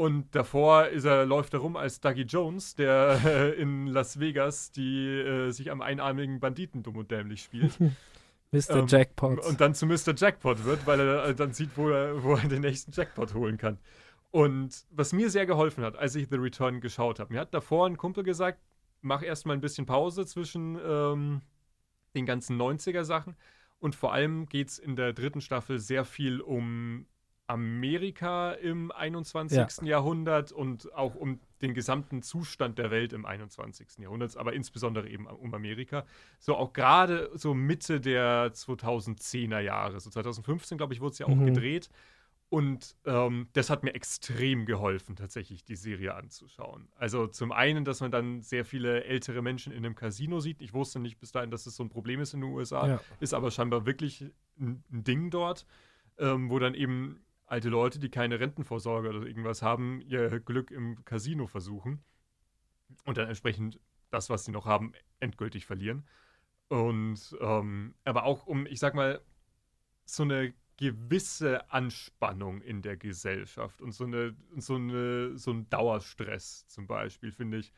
[0.00, 4.72] Und davor ist er, läuft er rum als Dougie Jones, der äh, in Las Vegas
[4.72, 7.78] die äh, sich am einarmigen Banditen dumm und dämlich spielt.
[8.50, 8.70] Mr.
[8.70, 9.44] Ähm, Jackpot.
[9.44, 10.14] Und dann zu Mr.
[10.16, 13.58] Jackpot wird, weil er äh, dann sieht, wo er, wo er den nächsten Jackpot holen
[13.58, 13.76] kann.
[14.30, 17.86] Und was mir sehr geholfen hat, als ich The Return geschaut habe, mir hat davor
[17.86, 18.58] ein Kumpel gesagt,
[19.02, 21.42] mach erstmal ein bisschen Pause zwischen ähm,
[22.14, 23.36] den ganzen 90er-Sachen.
[23.80, 27.04] Und vor allem geht es in der dritten Staffel sehr viel um
[27.50, 29.58] Amerika im 21.
[29.58, 29.66] Ja.
[29.84, 33.98] Jahrhundert und auch um den gesamten Zustand der Welt im 21.
[33.98, 36.06] Jahrhundert, aber insbesondere eben um Amerika.
[36.38, 41.26] So auch gerade so Mitte der 2010er Jahre, so 2015, glaube ich, wurde es ja
[41.26, 41.46] auch mhm.
[41.46, 41.90] gedreht.
[42.50, 46.88] Und ähm, das hat mir extrem geholfen, tatsächlich die Serie anzuschauen.
[46.96, 50.62] Also zum einen, dass man dann sehr viele ältere Menschen in einem Casino sieht.
[50.62, 53.00] Ich wusste nicht bis dahin, dass es so ein Problem ist in den USA, ja.
[53.18, 54.24] ist aber scheinbar wirklich
[54.58, 55.64] ein, ein Ding dort,
[56.18, 57.20] ähm, wo dann eben
[57.50, 62.02] alte Leute, die keine Rentenvorsorge oder irgendwas haben, ihr Glück im Casino versuchen
[63.04, 63.80] und dann entsprechend
[64.10, 66.06] das, was sie noch haben, endgültig verlieren.
[66.68, 69.20] Und ähm, aber auch um, ich sag mal,
[70.04, 76.66] so eine gewisse Anspannung in der Gesellschaft und so, eine, so, eine, so ein Dauerstress
[76.68, 77.72] zum Beispiel, finde ich.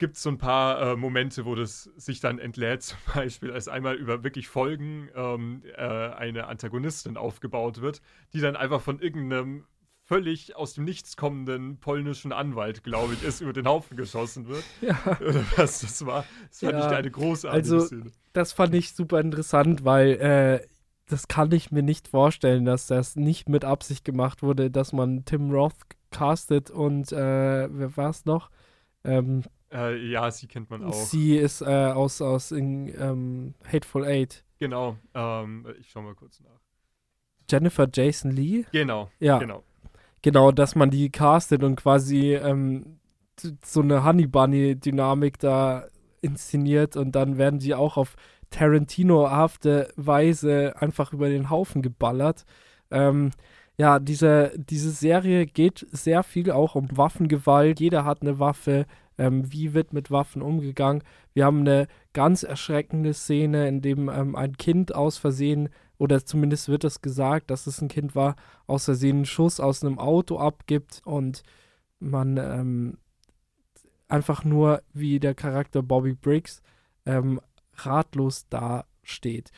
[0.00, 3.68] Gibt es so ein paar äh, Momente, wo das sich dann entlädt, zum Beispiel, als
[3.68, 8.00] einmal über wirklich Folgen ähm, äh, eine Antagonistin aufgebaut wird,
[8.32, 9.66] die dann einfach von irgendeinem
[10.04, 14.64] völlig aus dem Nichts kommenden polnischen Anwalt, glaube ich, ist über den Haufen geschossen wird.
[14.80, 14.96] Ja.
[15.20, 16.24] Oder was das war.
[16.48, 16.90] Das fand ja.
[16.90, 18.10] ich eine großartige also, Szene.
[18.32, 20.66] Das fand ich super interessant, weil äh,
[21.10, 25.26] das kann ich mir nicht vorstellen, dass das nicht mit Absicht gemacht wurde, dass man
[25.26, 25.74] Tim Roth
[26.10, 28.48] castet und äh, wer war es noch?
[29.04, 29.42] Ähm,
[29.72, 30.92] äh, ja, sie kennt man auch.
[30.92, 34.44] Sie ist äh, aus, aus in, ähm, Hateful Eight.
[34.58, 36.60] Genau, ähm, ich schau mal kurz nach.
[37.50, 38.64] Jennifer Jason Lee?
[38.72, 39.38] Genau, ja.
[39.38, 39.64] genau.
[40.22, 42.98] Genau, dass man die castet und quasi ähm,
[43.64, 45.86] so eine Honey Bunny-Dynamik da
[46.20, 48.16] inszeniert und dann werden sie auch auf
[48.50, 52.44] Tarantino-hafte Weise einfach über den Haufen geballert.
[52.90, 53.30] Ähm,
[53.80, 57.80] ja, diese, diese Serie geht sehr viel auch um Waffengewalt.
[57.80, 58.84] Jeder hat eine Waffe.
[59.16, 61.02] Ähm, wie wird mit Waffen umgegangen?
[61.32, 66.68] Wir haben eine ganz erschreckende Szene, in dem ähm, ein Kind aus Versehen, oder zumindest
[66.68, 70.38] wird es gesagt, dass es ein Kind war, aus Versehen einen Schuss aus einem Auto
[70.38, 71.42] abgibt und
[72.00, 72.98] man ähm,
[74.08, 76.60] einfach nur wie der Charakter Bobby Briggs
[77.06, 77.40] ähm,
[77.76, 79.52] ratlos dasteht.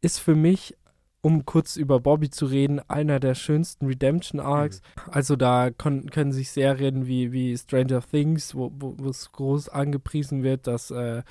[0.00, 0.74] Ist für mich,
[1.22, 4.80] um kurz über Bobby zu reden, einer der schönsten Redemption Arcs.
[4.80, 5.12] Mhm.
[5.12, 10.42] Also da können, können sich Serien wie, wie Stranger Things, wo, wo es groß angepriesen
[10.42, 11.22] wird, dass äh,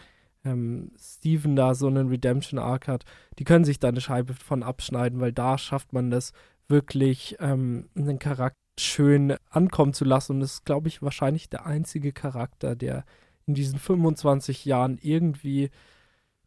[0.44, 3.04] ähm, Steven da so einen Redemption Arc hat,
[3.38, 6.32] die können sich da eine Scheibe von abschneiden, weil da schafft man das
[6.68, 10.34] wirklich, ähm, einen Charakter schön ankommen zu lassen.
[10.34, 13.04] Und das ist, glaube ich, wahrscheinlich der einzige Charakter, der
[13.46, 15.70] in diesen 25 Jahren irgendwie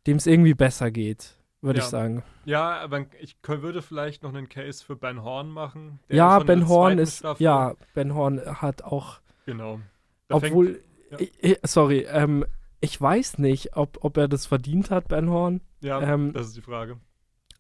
[0.07, 1.85] dem es irgendwie besser geht, würde ja.
[1.85, 2.23] ich sagen.
[2.45, 5.99] Ja, aber ich würde vielleicht noch einen Case für Ben Horn machen.
[6.09, 7.43] ja, Ben Horn ist, Staffel.
[7.43, 9.21] ja, Ben Horn hat auch.
[9.47, 9.81] Genau.
[10.29, 11.27] Da obwohl, fängt, ja.
[11.41, 12.45] ich, sorry, ähm,
[12.81, 15.61] ich weiß nicht, ob, ob er das verdient hat, Ben Horn.
[15.81, 16.99] Ja, ähm, das ist die Frage.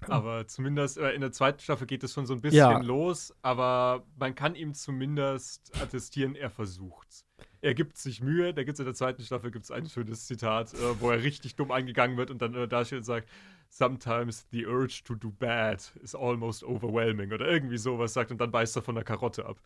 [0.06, 2.78] Aber zumindest äh, in der zweiten Staffel geht es schon so ein bisschen ja.
[2.78, 7.24] los, aber man kann ihm zumindest attestieren, er versucht's
[7.64, 8.52] er gibt sich Mühe.
[8.52, 11.56] Da gibt es in der zweiten Staffel gibt's ein schönes Zitat, äh, wo er richtig
[11.56, 13.28] dumm angegangen wird und dann äh, da steht und sagt,
[13.76, 18.52] Sometimes the urge to do bad is almost overwhelming oder irgendwie sowas sagt und dann
[18.52, 19.56] beißt er von der Karotte ab.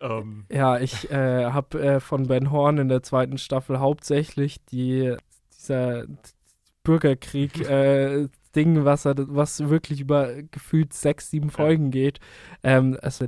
[0.00, 0.44] Ähm.
[0.48, 5.16] Ja, ich äh, habe äh, von Ben Horn in der zweiten Staffel hauptsächlich die,
[5.52, 6.04] dieser
[6.84, 11.90] Bürgerkrieg äh, Ding, was, er, was wirklich über gefühlt sechs, sieben Folgen ja.
[11.90, 12.20] geht.
[12.62, 13.26] Ähm, also,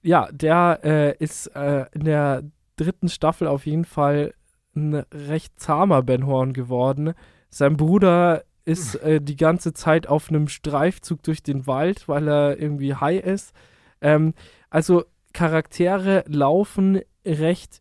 [0.00, 2.42] ja, der äh, ist äh, in der
[2.76, 4.32] dritten Staffel auf jeden Fall
[4.74, 7.12] ein recht zahmer Ben Horn geworden.
[7.50, 12.60] Sein Bruder ist äh, die ganze Zeit auf einem Streifzug durch den Wald, weil er
[12.60, 13.54] irgendwie high ist.
[14.02, 14.34] Ähm,
[14.68, 17.80] also Charaktere laufen recht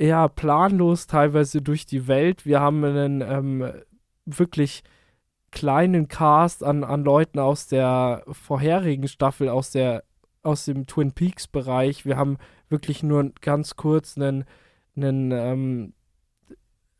[0.00, 2.46] ja, planlos teilweise durch die Welt.
[2.46, 3.72] Wir haben einen ähm,
[4.24, 4.84] wirklich
[5.50, 10.04] kleinen Cast an, an Leuten aus der vorherigen Staffel, aus der
[10.44, 12.06] aus dem Twin Peaks Bereich.
[12.06, 12.38] Wir haben
[12.68, 14.44] wirklich nur ganz kurz einen,
[14.96, 15.94] einen ähm,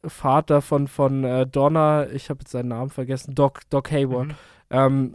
[0.05, 4.35] Vater von, von äh, Donna, ich habe jetzt seinen Namen vergessen, Doc, Doc Hayward, mhm.
[4.71, 5.15] ähm,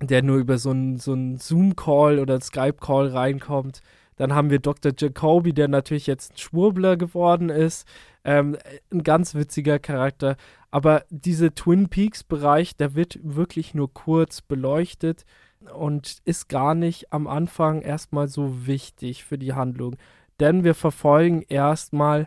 [0.00, 3.80] der nur über so einen so Zoom-Call oder Skype-Call reinkommt.
[4.16, 4.92] Dann haben wir Dr.
[4.96, 7.86] Jacoby, der natürlich jetzt ein Schwurbler geworden ist.
[8.24, 8.56] Ähm,
[8.92, 10.36] ein ganz witziger Charakter.
[10.70, 15.24] Aber dieser Twin Peaks-Bereich, der wird wirklich nur kurz beleuchtet
[15.72, 19.96] und ist gar nicht am Anfang erstmal so wichtig für die Handlung.
[20.40, 22.26] Denn wir verfolgen erstmal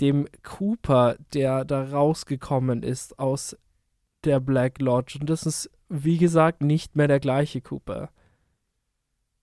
[0.00, 3.56] dem Cooper, der da rausgekommen ist aus
[4.24, 5.18] der Black Lodge.
[5.20, 8.10] Und das ist, wie gesagt, nicht mehr der gleiche Cooper.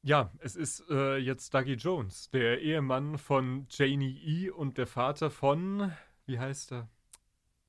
[0.04, 4.50] Ja, es ist äh, jetzt Dougie Jones, der Ehemann von Janie E.
[4.50, 5.92] und der Vater von,
[6.26, 6.90] wie heißt er?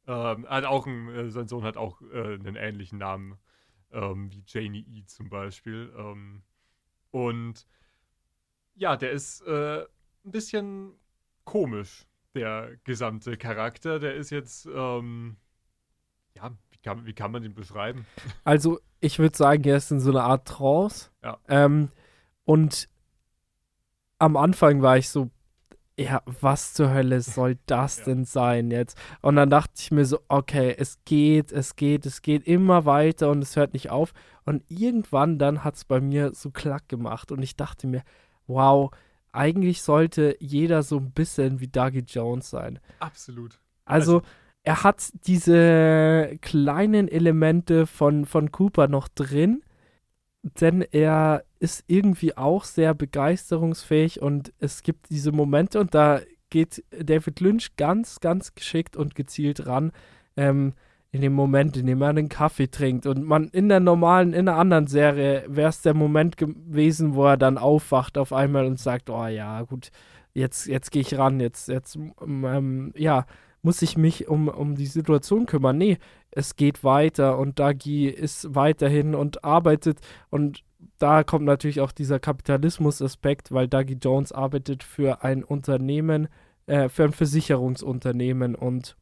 [0.06, 3.38] Ähm, hat auch ein, äh, sein Sohn hat auch äh, einen ähnlichen Namen
[3.92, 5.04] ähm, wie Janie E.
[5.04, 5.92] zum Beispiel.
[5.96, 6.42] Ähm,
[7.10, 7.66] und
[8.74, 10.94] ja, der ist äh, ein bisschen
[11.44, 13.98] komisch, der gesamte Charakter.
[13.98, 15.36] Der ist jetzt, ähm,
[16.34, 18.06] ja, wie kann, wie kann man den beschreiben?
[18.44, 21.10] Also, ich würde sagen, er ist in so einer Art Trance.
[21.22, 21.38] Ja.
[21.48, 21.90] Ähm,
[22.44, 22.88] und
[24.18, 25.30] am Anfang war ich so,
[25.98, 28.04] ja, was zur Hölle soll das ja.
[28.04, 28.96] denn sein jetzt?
[29.20, 33.30] Und dann dachte ich mir so, okay, es geht, es geht, es geht immer weiter
[33.30, 34.12] und es hört nicht auf.
[34.44, 38.02] Und irgendwann dann hat es bei mir so klack gemacht und ich dachte mir,
[38.46, 38.90] wow,
[39.32, 42.78] eigentlich sollte jeder so ein bisschen wie Dougie Jones sein.
[43.00, 43.58] Absolut.
[43.84, 44.26] Also, also
[44.62, 49.62] er hat diese kleinen Elemente von, von Cooper noch drin,
[50.42, 56.20] denn er ist irgendwie auch sehr begeisterungsfähig und es gibt diese Momente und da
[56.50, 59.90] geht David Lynch ganz, ganz geschickt und gezielt ran.
[60.36, 60.74] Ähm,
[61.12, 64.48] in dem Moment, in dem er einen Kaffee trinkt und man in der normalen, in
[64.48, 68.78] einer anderen Serie wäre es der Moment gewesen, wo er dann aufwacht auf einmal und
[68.78, 69.90] sagt, oh ja, gut,
[70.32, 73.26] jetzt, jetzt gehe ich ran, jetzt, jetzt, ähm, ja,
[73.60, 75.76] muss ich mich um, um die Situation kümmern.
[75.76, 75.98] Nee,
[76.30, 80.00] es geht weiter und Dagi ist weiterhin und arbeitet
[80.30, 80.64] und
[80.98, 86.28] da kommt natürlich auch dieser Kapitalismus-Aspekt, weil Dougie Jones arbeitet für ein Unternehmen,
[86.66, 88.96] äh, für ein Versicherungsunternehmen und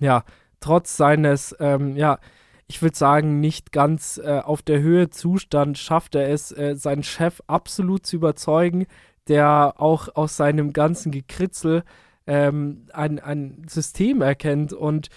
[0.00, 0.24] ja,
[0.64, 2.18] trotz seines, ähm, ja,
[2.66, 7.02] ich würde sagen, nicht ganz äh, auf der Höhe Zustand schafft er es, äh, seinen
[7.02, 8.86] Chef absolut zu überzeugen,
[9.28, 11.84] der auch aus seinem ganzen Gekritzel
[12.26, 15.08] ähm, ein, ein System erkennt und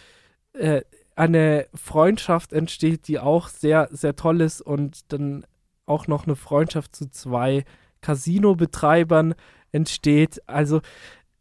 [0.51, 0.81] äh,
[1.15, 5.45] eine Freundschaft entsteht, die auch sehr, sehr toll ist und dann
[5.85, 7.63] auch noch eine Freundschaft zu zwei
[8.01, 9.33] Casino-Betreibern
[9.71, 10.41] entsteht.
[10.45, 10.81] Also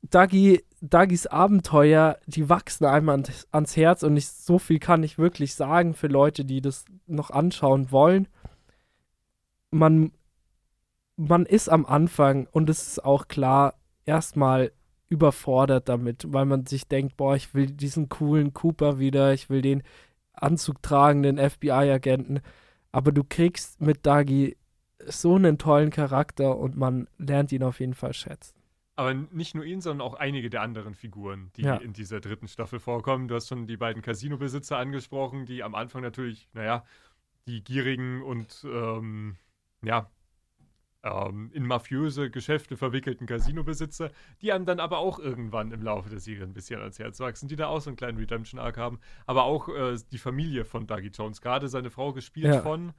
[0.03, 5.19] Dagi, Dagis Abenteuer, die wachsen einmal ans, ans Herz und ich, so viel kann ich
[5.19, 8.29] wirklich sagen für Leute, die das noch anschauen wollen.
[9.71, 10.13] Man,
[11.17, 13.75] man ist am Anfang und es ist auch klar,
[14.05, 14.73] erstmal
[15.09, 19.63] überfordert damit, weil man sich denkt, boah, ich will diesen coolen Cooper wieder, ich will
[19.63, 19.83] den
[20.33, 22.41] Anzug tragenden FBI-Agenten.
[22.93, 24.57] Aber du kriegst mit Dagi
[25.07, 28.57] so einen tollen Charakter und man lernt ihn auf jeden Fall schätzen.
[28.97, 31.77] Aber nicht nur ihn, sondern auch einige der anderen Figuren, die ja.
[31.77, 33.29] in dieser dritten Staffel vorkommen.
[33.29, 36.83] Du hast schon die beiden Casino-Besitzer angesprochen, die am Anfang natürlich, naja,
[37.47, 39.37] die gierigen und ähm,
[39.83, 40.11] ja,
[41.07, 46.19] ähm, in mafiöse Geschäfte verwickelten Casino-Besitzer, die einem dann aber auch irgendwann im Laufe der
[46.19, 48.99] Serie ein bisschen ans Herz wachsen, die da auch so einen kleinen Redemption-Arc haben.
[49.27, 52.61] Aber auch äh, die Familie von Dougie Jones, gerade seine Frau gespielt ja.
[52.61, 52.93] von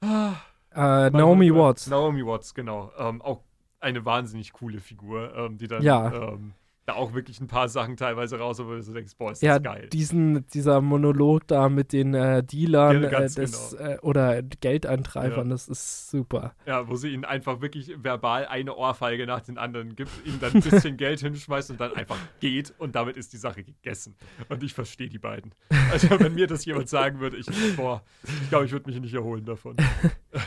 [0.00, 0.36] ah,
[0.72, 1.88] äh, Naomi Watts.
[1.88, 2.90] Naomi Watts, genau.
[2.96, 3.42] Ähm, auch
[3.84, 6.32] eine wahnsinnig coole Figur, ähm, die dann ja.
[6.32, 6.54] ähm,
[6.86, 9.58] da auch wirklich ein paar Sachen teilweise raus, wo du so denkst, boah, ist ja,
[9.58, 9.88] das geil.
[9.88, 13.90] Diesen, dieser Monolog da mit den äh, Dealern ja, äh, des, genau.
[13.90, 15.52] äh, oder Geldeintreibern, ja.
[15.52, 16.54] das ist super.
[16.66, 20.52] Ja, wo sie ihnen einfach wirklich verbal eine Ohrfeige nach den anderen gibt, ihnen dann
[20.52, 24.14] ein bisschen Geld hinschmeißt und dann einfach geht und damit ist die Sache gegessen.
[24.48, 25.54] Und ich verstehe die beiden.
[25.92, 29.14] Also wenn mir das jemand sagen würde, ich, boah, ich glaube, ich würde mich nicht
[29.14, 29.76] erholen davon.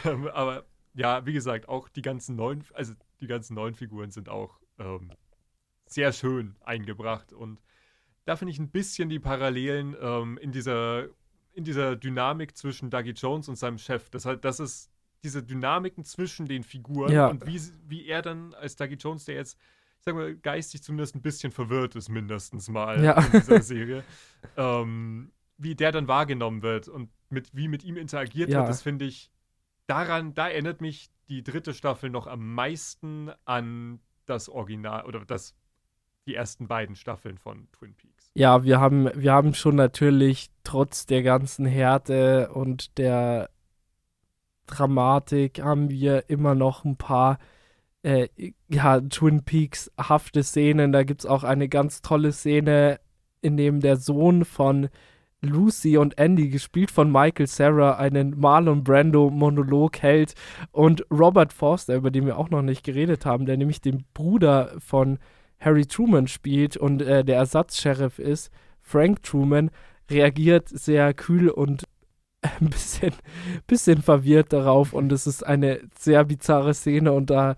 [0.03, 4.29] Ähm, aber ja, wie gesagt, auch die ganzen neuen, also die ganzen neuen Figuren sind
[4.29, 5.11] auch ähm,
[5.85, 7.33] sehr schön eingebracht.
[7.33, 7.61] Und
[8.25, 11.07] da finde ich ein bisschen die Parallelen ähm, in, dieser,
[11.53, 14.09] in dieser Dynamik zwischen Dougie Jones und seinem Chef.
[14.09, 14.91] Das, halt, das ist
[15.23, 17.27] diese Dynamiken zwischen den Figuren ja.
[17.27, 19.57] und wie, wie er dann als Dougie Jones, der jetzt,
[19.99, 23.19] ich sag mal, geistig zumindest ein bisschen verwirrt ist, mindestens mal ja.
[23.19, 24.03] in dieser Serie,
[24.55, 28.59] ähm, wie der dann wahrgenommen wird und mit, wie mit ihm interagiert ja.
[28.59, 29.31] wird, das finde ich,
[29.87, 35.55] daran, da erinnert mich die dritte Staffel noch am meisten an das Original oder das
[36.27, 38.31] die ersten beiden Staffeln von Twin Peaks.
[38.33, 43.49] Ja, wir haben, wir haben schon natürlich trotz der ganzen Härte und der
[44.67, 47.39] Dramatik haben wir immer noch ein paar
[48.03, 48.27] äh,
[48.67, 50.91] ja, Twin Peaks hafte Szenen.
[50.91, 52.99] Da gibt es auch eine ganz tolle Szene,
[53.41, 54.89] in dem der Sohn von
[55.47, 60.33] Lucy und Andy, gespielt von Michael Sarah, einen Marlon Brando Monolog hält.
[60.71, 64.73] Und Robert Forster, über den wir auch noch nicht geredet haben, der nämlich den Bruder
[64.79, 65.19] von
[65.59, 69.71] Harry Truman spielt und äh, der Ersatzsheriff ist, Frank Truman,
[70.09, 71.83] reagiert sehr kühl und
[72.41, 73.13] ein bisschen,
[73.65, 74.93] bisschen verwirrt darauf.
[74.93, 77.55] Und es ist eine sehr bizarre Szene und da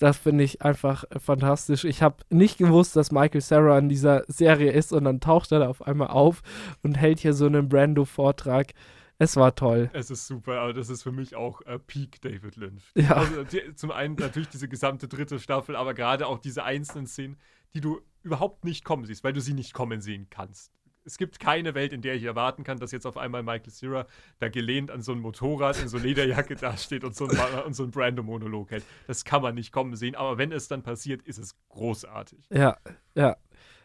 [0.00, 1.84] das finde ich einfach fantastisch.
[1.84, 5.60] Ich habe nicht gewusst, dass Michael Sarah in dieser Serie ist und dann taucht er
[5.60, 6.42] da auf einmal auf
[6.82, 8.72] und hält hier so einen Brando-Vortrag.
[9.18, 9.90] es war toll.
[9.92, 12.84] Es ist super, aber das ist für mich auch äh, Peak David Lynch.
[12.94, 13.16] Ja.
[13.16, 17.36] Also, die, zum einen natürlich diese gesamte dritte Staffel, aber gerade auch diese einzelnen Szenen,
[17.74, 20.72] die du überhaupt nicht kommen siehst, weil du sie nicht kommen sehen kannst.
[21.06, 24.06] Es gibt keine Welt, in der ich erwarten kann, dass jetzt auf einmal Michael Cera
[24.40, 27.84] da gelehnt an so einem Motorrad in so Lederjacke dasteht und so ein, und so
[27.84, 28.84] ein Brando-Monolog hält.
[29.06, 32.40] Das kann man nicht kommen sehen, aber wenn es dann passiert, ist es großartig.
[32.50, 32.76] Ja,
[33.14, 33.36] ja.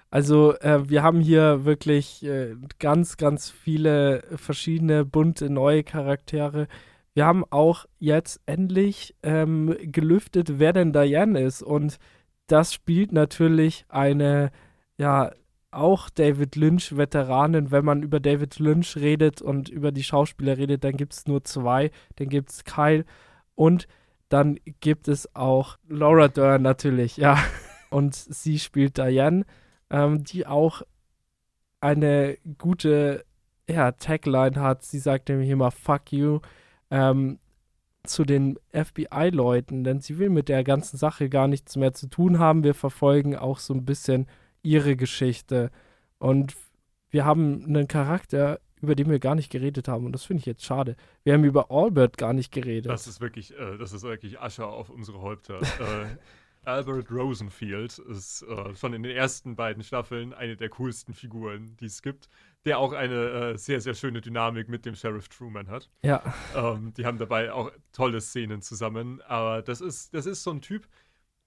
[0.10, 6.68] Also äh, wir haben hier wirklich äh, ganz, ganz viele verschiedene bunte neue Charaktere.
[7.14, 11.62] Wir haben auch jetzt endlich ähm, gelüftet, wer denn Diane ist.
[11.62, 11.98] Und
[12.48, 14.52] das spielt natürlich eine,
[14.98, 15.32] ja,
[15.72, 17.72] auch David Lynch-Veteranen.
[17.72, 21.44] Wenn man über David Lynch redet und über die Schauspieler redet, dann gibt es nur
[21.44, 21.92] zwei.
[22.18, 23.06] Dann gibt es Kyle
[23.56, 23.88] und
[24.30, 27.38] dann gibt es auch Laura Dern natürlich, ja.
[27.90, 29.44] Und sie spielt Diane
[29.92, 30.82] ähm, die auch
[31.82, 33.26] eine gute
[33.70, 34.84] ja, Tagline hat.
[34.84, 36.40] Sie sagt nämlich immer Fuck you
[36.90, 37.40] ähm,
[38.04, 42.40] zu den FBI-Leuten, denn sie will mit der ganzen Sache gar nichts mehr zu tun
[42.40, 42.64] haben.
[42.64, 44.28] Wir verfolgen auch so ein bisschen
[44.64, 45.72] ihre Geschichte
[46.18, 46.56] und
[47.10, 50.06] wir haben einen Charakter, über den wir gar nicht geredet haben.
[50.06, 50.96] Und das finde ich jetzt schade.
[51.24, 52.90] Wir haben über Albert gar nicht geredet.
[52.90, 55.62] Das ist wirklich, äh, das ist wirklich Asche auf unsere Häupter.
[55.62, 56.06] äh,
[56.64, 61.86] Albert Rosenfield ist äh, schon in den ersten beiden Staffeln eine der coolsten Figuren, die
[61.86, 62.30] es gibt,
[62.66, 65.90] der auch eine äh, sehr, sehr schöne Dynamik mit dem Sheriff Truman hat.
[66.04, 66.22] Ja.
[66.56, 70.62] Ähm, die haben dabei auch tolle Szenen zusammen, aber das ist, das ist so ein
[70.62, 70.88] Typ,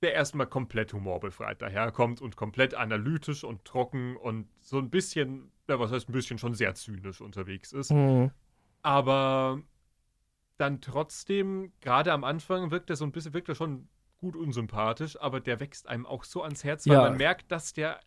[0.03, 5.78] der erstmal komplett humorbefreit daherkommt und komplett analytisch und trocken und so ein bisschen, ja,
[5.78, 7.90] was heißt ein bisschen schon sehr zynisch unterwegs ist.
[7.90, 8.30] Mhm.
[8.82, 9.62] Aber
[10.59, 13.88] dann trotzdem, gerade am Anfang wirkt er so ein bisschen, wirkt er schon
[14.18, 17.03] gut unsympathisch, aber der wächst einem auch so ans Herz, weil Ja.
[17.03, 18.01] man merkt, dass der,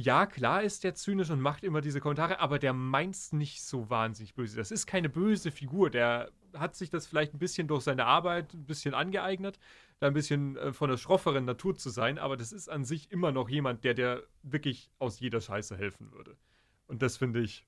[0.00, 3.90] ja, klar ist der zynisch und macht immer diese Kommentare, aber der meint's nicht so
[3.90, 4.56] wahnsinnig böse.
[4.56, 8.54] Das ist keine böse Figur, der hat sich das vielleicht ein bisschen durch seine Arbeit
[8.54, 9.58] ein bisschen angeeignet,
[9.98, 13.10] da ein bisschen äh, von der schrofferen Natur zu sein, aber das ist an sich
[13.10, 16.36] immer noch jemand, der dir wirklich aus jeder Scheiße helfen würde.
[16.86, 17.66] Und das finde ich,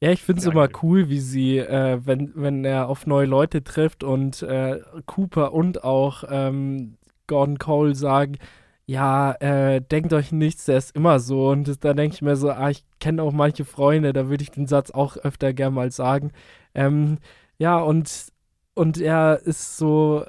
[0.00, 3.64] Ja, ich finde es immer cool, wie sie, äh, wenn, wenn er auf neue Leute
[3.64, 6.96] trifft und äh, Cooper und auch ähm,
[7.26, 8.38] Gordon Cole sagen,
[8.86, 11.48] ja, äh, denkt euch nichts, der ist immer so.
[11.50, 14.42] Und das, da denke ich mir so, ah, ich kenne auch manche Freunde, da würde
[14.44, 16.32] ich den Satz auch öfter gern mal sagen.
[16.74, 17.18] Ähm,
[17.58, 18.32] ja, und,
[18.74, 20.24] und er ist so,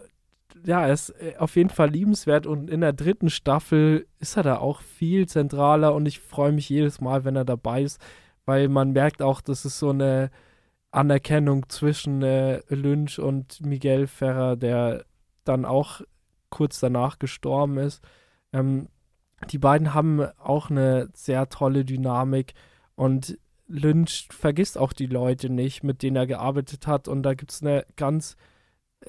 [0.66, 4.44] ja, er ist äh, auf jeden Fall liebenswert und in der dritten Staffel ist er
[4.44, 8.02] da auch viel zentraler und ich freue mich jedes Mal, wenn er dabei ist,
[8.46, 10.32] weil man merkt auch, das ist so eine
[10.92, 15.06] Anerkennung zwischen äh, Lynch und Miguel Ferrer, der
[15.44, 16.02] dann auch
[16.50, 18.02] kurz danach gestorben ist.
[18.58, 18.88] Ähm,
[19.52, 22.54] die beiden haben auch eine sehr tolle Dynamik
[22.96, 23.38] und
[23.68, 27.08] Lynch vergisst auch die Leute nicht, mit denen er gearbeitet hat.
[27.08, 28.38] Und da gibt es eine ganz,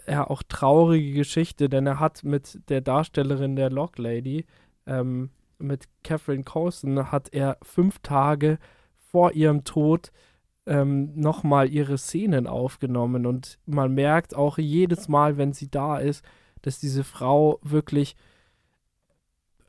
[0.07, 4.47] ja, auch traurige Geschichte, denn er hat mit der Darstellerin der Lock Lady,
[4.87, 8.59] ähm, mit Catherine Coulson, hat er fünf Tage
[8.97, 10.13] vor ihrem Tod
[10.67, 13.27] ähm, nochmal ihre Szenen aufgenommen.
[13.27, 16.25] Und man merkt auch jedes Mal, wenn sie da ist,
[16.63, 18.17] dass diese Frau wirklich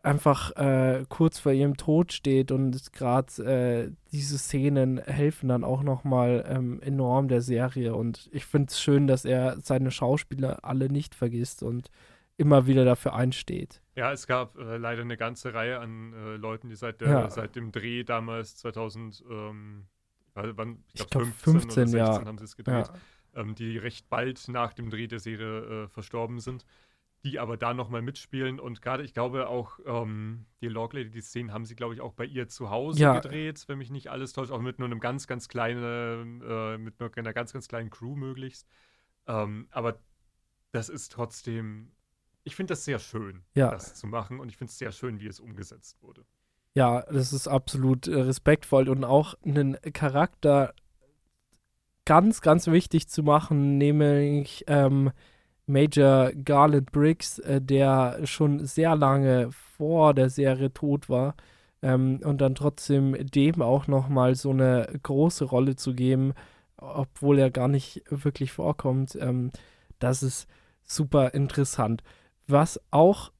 [0.04, 5.84] einfach äh, kurz vor ihrem Tod steht und gerade äh, diese Szenen helfen dann auch
[5.84, 10.90] nochmal ähm, enorm der Serie und ich finde es schön, dass er seine Schauspieler alle
[10.90, 11.90] nicht vergisst und
[12.38, 13.82] immer wieder dafür einsteht.
[13.96, 17.30] Ja, es gab äh, leider eine ganze Reihe an äh, Leuten, die seit, der, Ja.
[17.30, 19.86] seit dem Dreh damals 2000, ähm,
[20.34, 22.26] wann, Ich glaube glaub, 15, 15, oder 16 ja.
[22.26, 22.88] haben sie es gedreht,
[23.36, 23.42] Ja.
[23.42, 26.66] ähm, die recht bald nach dem Dreh der Serie äh, verstorben sind,
[27.26, 31.22] die aber da nochmal mitspielen und gerade, ich glaube auch, ähm, die Log Lady, die
[31.22, 33.20] Szenen haben sie, glaube ich, auch bei ihr zu Hause Ja.
[33.20, 37.00] gedreht, wenn mich nicht alles täuscht, auch mit nur einem ganz, ganz kleinen, äh, mit
[37.00, 38.68] nur einer ganz, ganz kleinen Crew möglichst.
[39.28, 40.00] Ähm, aber
[40.72, 41.92] das ist trotzdem,
[42.44, 43.72] ich finde das sehr schön, Ja.
[43.72, 46.26] das zu machen und ich finde es sehr schön, wie es umgesetzt wurde.
[46.76, 50.74] Ja, das ist absolut äh, respektvoll und auch einen Charakter
[52.06, 55.12] ganz, ganz wichtig zu machen, nämlich ähm,
[55.70, 61.36] Major Garland Briggs, äh, der schon sehr lange vor der Serie tot war
[61.82, 66.34] ähm, und dann trotzdem dem auch nochmal so eine große Rolle zu geben,
[66.78, 69.52] obwohl er gar nicht wirklich vorkommt, ähm,
[70.00, 70.48] das ist
[70.84, 72.04] super interessant.
[72.48, 73.32] Was auch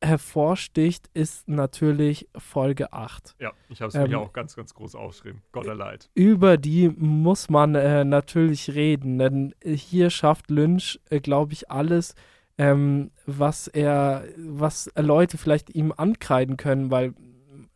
[0.00, 3.34] hervorsticht, ist natürlich Folge 8.
[3.40, 5.42] Ja, ich habe es mir Ähm, auch ganz, ganz groß aufgeschrieben.
[5.52, 6.08] Gott erleid.
[6.14, 12.14] Über die muss man äh, natürlich reden, denn hier schafft Lynch, äh, glaube ich, alles,
[12.58, 17.14] ähm, was er, was Leute vielleicht ihm ankreiden können, weil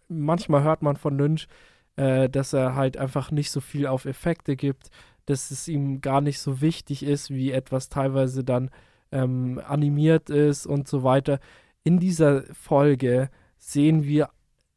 [0.09, 1.47] manchmal hört man von Lynch,
[1.97, 4.91] äh, dass er halt einfach nicht so viel auf Effekte gibt,
[5.27, 8.71] dass es ihm gar nicht so wichtig ist, wie etwas teilweise dann
[9.13, 11.39] ähm, animiert ist und so weiter.
[11.85, 14.31] In dieser Folge sehen wir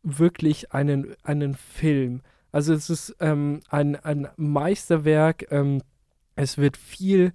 [0.04, 2.22] wirklich einen, einen Film.
[2.52, 5.52] Also es ist ähm, ein, ein Meisterwerk.
[5.52, 5.82] Ähm,
[6.36, 7.34] es wird viel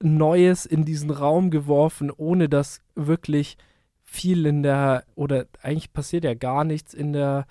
[0.00, 3.56] Neues in diesen Raum geworfen, ohne dass wirklich
[4.02, 7.46] viel in der, oder eigentlich passiert ja gar nichts in der,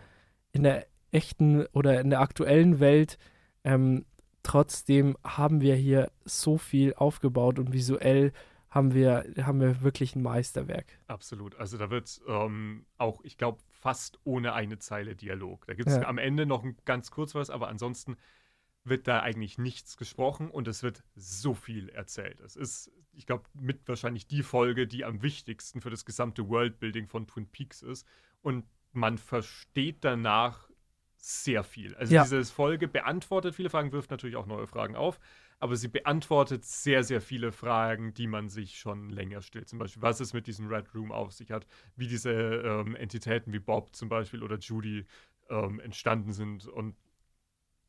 [0.52, 3.18] in der echten oder in der aktuellen Welt.
[3.64, 4.06] Ähm,
[4.44, 8.32] trotzdem haben wir hier so viel aufgebaut und visuell
[8.70, 11.00] haben wir, haben wir wirklich ein Meisterwerk.
[11.08, 11.56] Absolut.
[11.56, 15.66] Also da wird ähm, auch, ich glaube, fast ohne eine Zeile Dialog.
[15.68, 16.08] Da gibt es ja.
[16.08, 18.18] am Ende noch ein ganz kurz was, aber ansonsten
[18.84, 22.40] wird da eigentlich nichts gesprochen und es wird so viel erzählt.
[22.40, 27.08] Es ist, ich glaube, mit wahrscheinlich die Folge, die am wichtigsten für das gesamte Worldbuilding
[27.08, 28.06] von Twin Peaks ist.
[28.42, 30.67] Und man versteht danach
[31.28, 31.94] sehr viel.
[31.96, 32.24] Also ja.
[32.24, 35.20] diese Folge beantwortet viele Fragen, wirft natürlich auch neue Fragen auf,
[35.60, 39.68] aber sie beantwortet sehr, sehr viele Fragen, die man sich schon länger stellt.
[39.68, 41.68] Zum Beispiel, was es mit diesem Red Room auf sich hat,
[41.98, 45.06] wie diese ähm, Entitäten wie Bob zum Beispiel oder Judy
[45.50, 46.96] ähm, entstanden sind und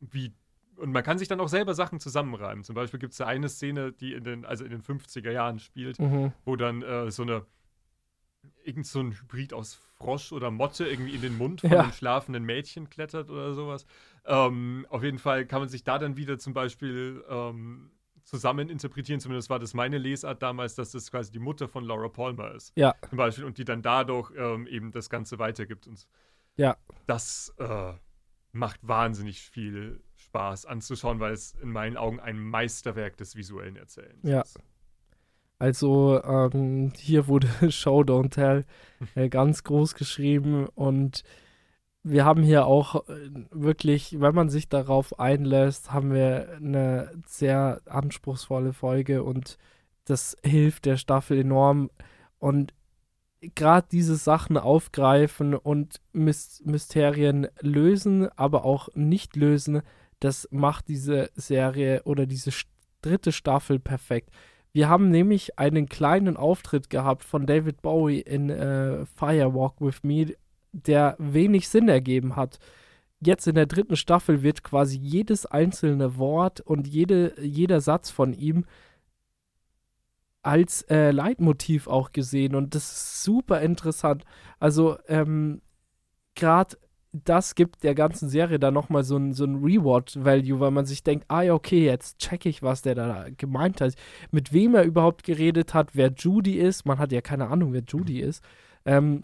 [0.01, 0.35] wie
[0.75, 2.63] und man kann sich dann auch selber Sachen zusammenreimen.
[2.63, 5.59] Zum Beispiel gibt es da eine Szene, die in den, also in den 50er Jahren
[5.59, 6.33] spielt, mhm.
[6.45, 7.45] wo dann äh, so eine
[8.65, 11.83] irgend so ein Hybrid aus Frosch oder Motte irgendwie in den Mund von ja.
[11.83, 13.87] einem schlafenden Mädchen klettert oder sowas.
[14.25, 17.91] Ähm, auf jeden Fall kann man sich da dann wieder zum Beispiel ähm,
[18.29, 22.09] zusammen interpretieren, zumindest war das meine Lesart damals, dass das quasi die Mutter von Laura
[22.09, 22.73] Palmer ist.
[22.77, 22.95] Ja.
[23.09, 25.87] Zum Beispiel und die dann dadurch ähm, eben das Ganze weitergibt.
[25.87, 26.07] Und
[26.57, 26.77] ja.
[27.07, 27.95] Das äh,
[28.53, 34.29] macht wahnsinnig viel Spaß anzuschauen, weil es in meinen Augen ein Meisterwerk des visuellen Erzählens
[34.29, 34.43] ja.
[34.43, 34.59] ist.
[35.59, 38.65] Also ähm, hier wurde Show Don't Tell
[39.15, 41.25] äh, ganz groß geschrieben und
[42.05, 47.81] wir haben hier auch äh, wirklich, wenn man sich darauf einlässt, haben wir eine sehr
[47.87, 49.59] anspruchsvolle Folge und
[50.05, 51.91] das hilft der Staffel enorm.
[52.39, 52.73] Und
[53.41, 59.83] gerade diese Sachen aufgreifen und Mysterien lösen, aber auch nicht lösen,
[60.21, 62.51] das macht diese Serie oder diese
[63.03, 64.31] dritte Staffel perfekt.
[64.73, 70.35] Wir haben nämlich einen kleinen Auftritt gehabt von David Bowie in äh, Firewalk with Me,
[70.73, 72.59] der wenig Sinn ergeben hat.
[73.21, 78.33] Jetzt in der dritten Staffel wird quasi jedes einzelne Wort und jede, jeder Satz von
[78.33, 78.65] ihm
[80.43, 84.25] als äh, Leitmotiv auch gesehen und das ist super interessant.
[84.61, 85.61] Also ähm,
[86.35, 86.77] gerade
[87.13, 91.03] das gibt der ganzen Serie dann nochmal so ein, so ein Reward-Value, weil man sich
[91.03, 93.95] denkt, ah ja, okay, jetzt check ich, was der da gemeint hat.
[94.31, 96.85] Mit wem er überhaupt geredet hat, wer Judy ist.
[96.85, 98.43] Man hat ja keine Ahnung, wer Judy ist.
[98.85, 99.23] Ähm,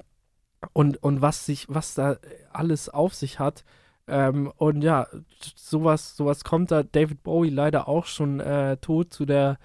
[0.73, 2.17] und, und was sich, was da
[2.53, 3.65] alles auf sich hat.
[4.07, 5.07] Ähm, und ja,
[5.55, 6.83] sowas, sowas kommt da.
[6.83, 9.59] David Bowie leider auch schon äh, tot zu der,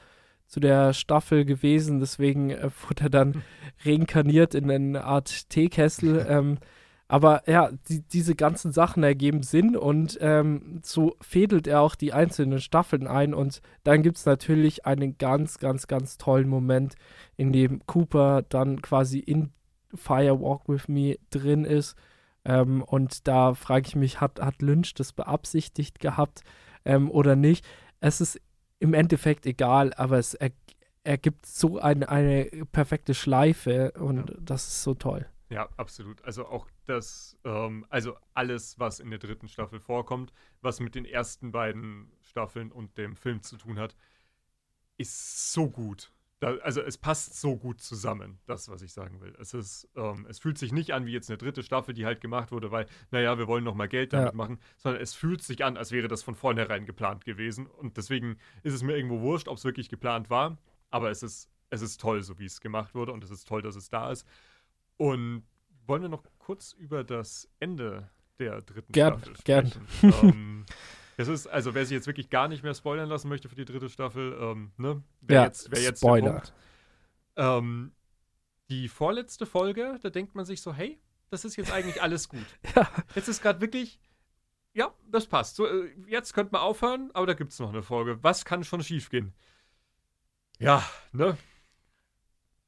[0.46, 2.00] zu der Staffel gewesen.
[2.00, 3.44] Deswegen äh, wurde er dann
[3.86, 6.26] reinkarniert in eine Art Teekessel.
[6.30, 6.58] ähm,
[7.12, 12.14] aber ja, die, diese ganzen Sachen ergeben Sinn und ähm, so fädelt er auch die
[12.14, 13.34] einzelnen Staffeln ein.
[13.34, 16.94] Und dann gibt es natürlich einen ganz, ganz, ganz tollen Moment,
[17.36, 19.50] in dem Cooper dann quasi in
[19.96, 21.96] Fire Walk with Me drin ist.
[22.46, 26.44] Ähm, und da frage ich mich, hat, hat Lynch das beabsichtigt gehabt
[26.86, 27.66] ähm, oder nicht?
[28.02, 28.40] Es ist
[28.78, 30.52] im Endeffekt egal, aber es er,
[31.04, 34.36] ergibt so eine, eine perfekte Schleife und ja.
[34.42, 35.26] das ist so toll.
[35.50, 36.24] Ja, absolut.
[36.24, 40.32] Also auch das, ähm, also alles, was in der dritten Staffel vorkommt,
[40.62, 43.96] was mit den ersten beiden Staffeln und dem Film zu tun hat,
[44.98, 46.12] ist so gut.
[46.40, 49.36] Da, also es passt so gut zusammen, das, was ich sagen will.
[49.40, 52.22] Es ist, ähm, es fühlt sich nicht an wie jetzt eine dritte Staffel, die halt
[52.22, 54.36] gemacht wurde, weil, naja, wir wollen noch mal Geld damit ja.
[54.36, 57.68] machen, sondern es fühlt sich an, als wäre das von vornherein geplant gewesen.
[57.68, 60.58] Und deswegen ist es mir irgendwo wurscht, ob es wirklich geplant war.
[60.92, 63.62] Aber es ist, es ist toll, so wie es gemacht wurde und es ist toll,
[63.62, 64.26] dass es da ist.
[65.00, 65.44] Und
[65.88, 69.88] wollen wir noch kurz über das Ende der dritten gern, Staffel sprechen?
[70.02, 70.24] Gern.
[70.24, 70.66] ähm,
[71.16, 73.64] das ist, also wer sich jetzt wirklich gar nicht mehr spoilern lassen möchte für die
[73.64, 75.02] dritte Staffel, ähm, ne?
[75.22, 76.44] Wer ja, jetzt, wer jetzt Spoiler.
[77.38, 77.94] Ähm,
[78.70, 81.00] die vorletzte Folge, da denkt man sich so, hey,
[81.30, 82.46] das ist jetzt eigentlich alles gut.
[82.76, 82.92] ja.
[83.16, 84.02] Jetzt ist gerade wirklich,
[84.74, 85.56] ja, das passt.
[85.56, 88.22] So, äh, jetzt könnte man aufhören, aber da gibt es noch eine Folge.
[88.22, 89.34] Was kann schon schiefgehen?
[90.60, 91.38] Ja, ne?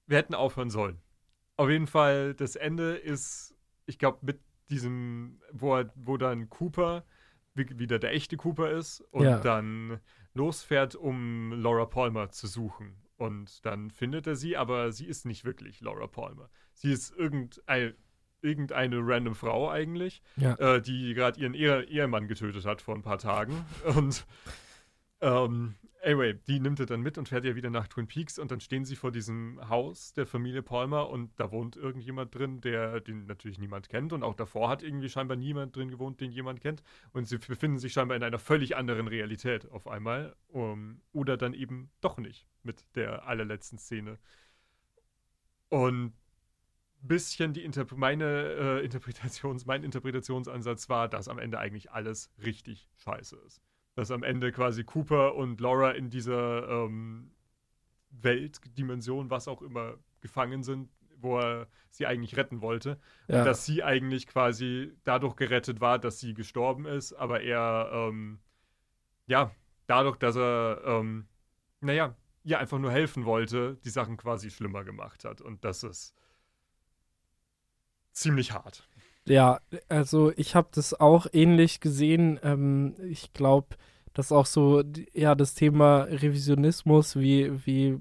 [0.07, 1.01] Wir hätten aufhören sollen.
[1.57, 3.56] Auf jeden Fall, das Ende ist,
[3.86, 7.03] ich glaube, mit diesem, wo, er, wo dann Cooper
[7.53, 9.40] wie, wieder der echte Cooper ist und ja.
[9.40, 9.99] dann
[10.34, 12.95] losfährt, um Laura Palmer zu suchen.
[13.18, 16.49] Und dann findet er sie, aber sie ist nicht wirklich Laura Palmer.
[16.73, 17.94] Sie ist irgendein,
[18.41, 20.56] irgendeine random Frau eigentlich, ja.
[20.56, 23.65] äh, die gerade ihren Ehe Ehemann getötet hat vor ein paar Tagen.
[23.95, 24.26] Und
[25.22, 28.52] Ähm, anyway, die nimmt er dann mit und fährt ja wieder nach Twin Peaks und
[28.52, 32.99] dann stehen sie vor diesem Haus der Familie Palmer und da wohnt irgendjemand drin, der
[33.02, 36.61] den natürlich niemand kennt und auch davor hat irgendwie scheinbar niemand drin gewohnt, den jemand
[36.61, 36.84] kennt
[37.14, 41.53] und sie befinden sich scheinbar in einer völlig anderen Realität auf einmal um, oder dann
[41.53, 44.18] eben doch nicht mit der allerletzten Szene.
[45.69, 46.14] Und
[47.03, 52.89] bisschen die Interp meine äh, Interpretations, mein Interpretationsansatz war, dass am Ende eigentlich alles richtig
[52.98, 53.61] scheiße ist
[53.95, 57.31] dass am Ende quasi Cooper und Laura in dieser ähm,
[58.11, 62.99] Weltdimension, was auch immer, gefangen sind, wo er sie eigentlich retten wollte.
[63.27, 63.39] Ja.
[63.39, 68.39] Und dass sie eigentlich quasi dadurch gerettet war, dass sie gestorben ist, aber er, ähm,
[69.27, 69.51] ja,
[69.88, 71.27] dadurch, dass er, ähm,
[71.80, 75.41] naja, ihr einfach nur helfen wollte, die Sachen quasi schlimmer gemacht hat.
[75.41, 76.15] Und das ist
[78.11, 78.88] ziemlich hart.
[79.27, 82.39] Ja, also ich habe das auch ähnlich gesehen.
[82.43, 83.76] Ähm, ich glaube,
[84.14, 84.84] dass auch so,
[85.14, 87.99] ja, das Thema Revisionismus, wie, wie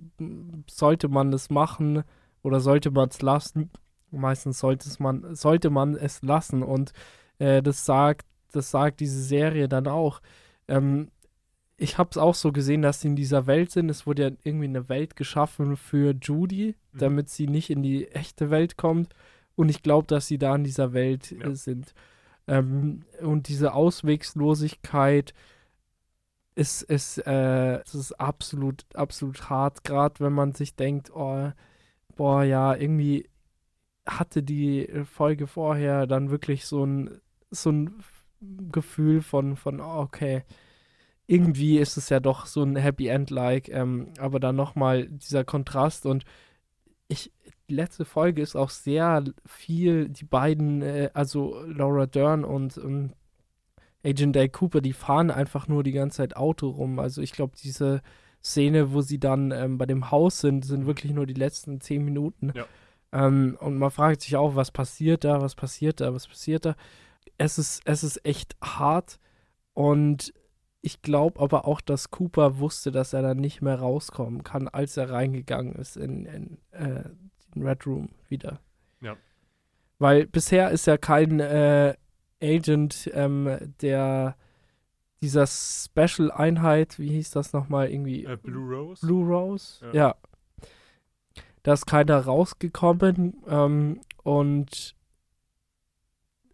[0.69, 2.05] sollte man das machen
[2.43, 3.71] oder sollte man es lassen?
[4.11, 6.63] Meistens sollte, man, sollte man es lassen.
[6.63, 6.93] Und
[7.39, 10.21] äh, das sagt, das sagt diese Serie dann auch.
[10.67, 11.11] Ähm,
[11.77, 13.89] ich habe es auch so gesehen, dass sie in dieser Welt sind.
[13.89, 16.99] Es wurde ja irgendwie eine Welt geschaffen für Judy, mhm.
[16.99, 19.15] damit sie nicht in die echte Welt kommt.
[19.61, 21.49] Und ich glaube, dass sie da in dieser Welt ja.
[21.49, 21.93] äh, sind.
[22.47, 25.35] Ähm, und diese Auswegslosigkeit
[26.55, 31.53] ist, ist, äh, ist absolut, absolut hart, gerade wenn man sich denkt, oh,
[32.17, 33.29] boah, ja, irgendwie
[34.07, 37.21] hatte die Folge vorher dann wirklich so ein,
[37.51, 38.03] so ein
[38.73, 40.43] Gefühl von, von oh, okay,
[41.27, 46.07] irgendwie ist es ja doch so ein Happy End-like, ähm, aber dann nochmal dieser Kontrast
[46.07, 46.25] und
[47.09, 47.31] ich,
[47.71, 53.15] die letzte Folge ist auch sehr viel, die beiden, äh, also Laura Dern und, und
[54.05, 56.99] Agent Day Cooper, die fahren einfach nur die ganze Zeit Auto rum.
[56.99, 58.03] Also ich glaube, diese
[58.43, 62.05] Szene, wo sie dann ähm, bei dem Haus sind, sind wirklich nur die letzten zehn
[62.05, 62.53] Minuten.
[62.55, 62.67] Ja.
[63.13, 66.75] Ähm, und man fragt sich auch, was passiert da, was passiert da, was passiert da.
[67.39, 69.21] Es ist, es ist echt hart
[69.75, 70.35] und
[70.83, 74.97] ich glaube aber auch, dass Cooper wusste, dass er dann nicht mehr rauskommen kann, als
[74.97, 77.11] er reingegangen ist in, in äh,
[77.55, 78.61] den Red Room wieder.
[79.01, 79.17] Ja.
[79.99, 81.95] Weil bisher ist er kein äh,
[82.43, 84.37] Agent ähm, der
[85.23, 88.25] dieser Special-Einheit, wie hieß das nochmal irgendwie?
[88.25, 89.07] Äh, Blue Rose.
[89.07, 89.93] Blue Rose, ja.
[89.93, 90.17] ja.
[91.63, 94.97] Da ist keiner rausgekommen ähm, und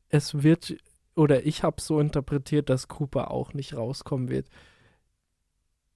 [0.08, 0.76] es wird
[1.14, 4.48] oder ich habe so interpretiert, dass Cooper auch nicht rauskommen wird.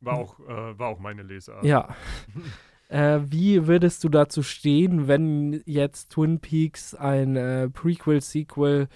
[0.00, 1.64] War auch, äh, war auch meine Lesart.
[1.64, 1.94] Ja.
[2.90, 8.88] äh, wie würdest du dazu stehen, wenn jetzt Twin Peaks ein äh, Prequel, Sequel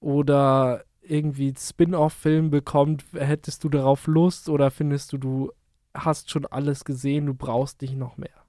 [0.00, 3.04] oder irgendwie Spin-off-Film bekommt?
[3.12, 5.52] Hättest du darauf Lust oder findest du, du
[5.92, 8.44] hast schon alles gesehen, du brauchst nicht noch mehr?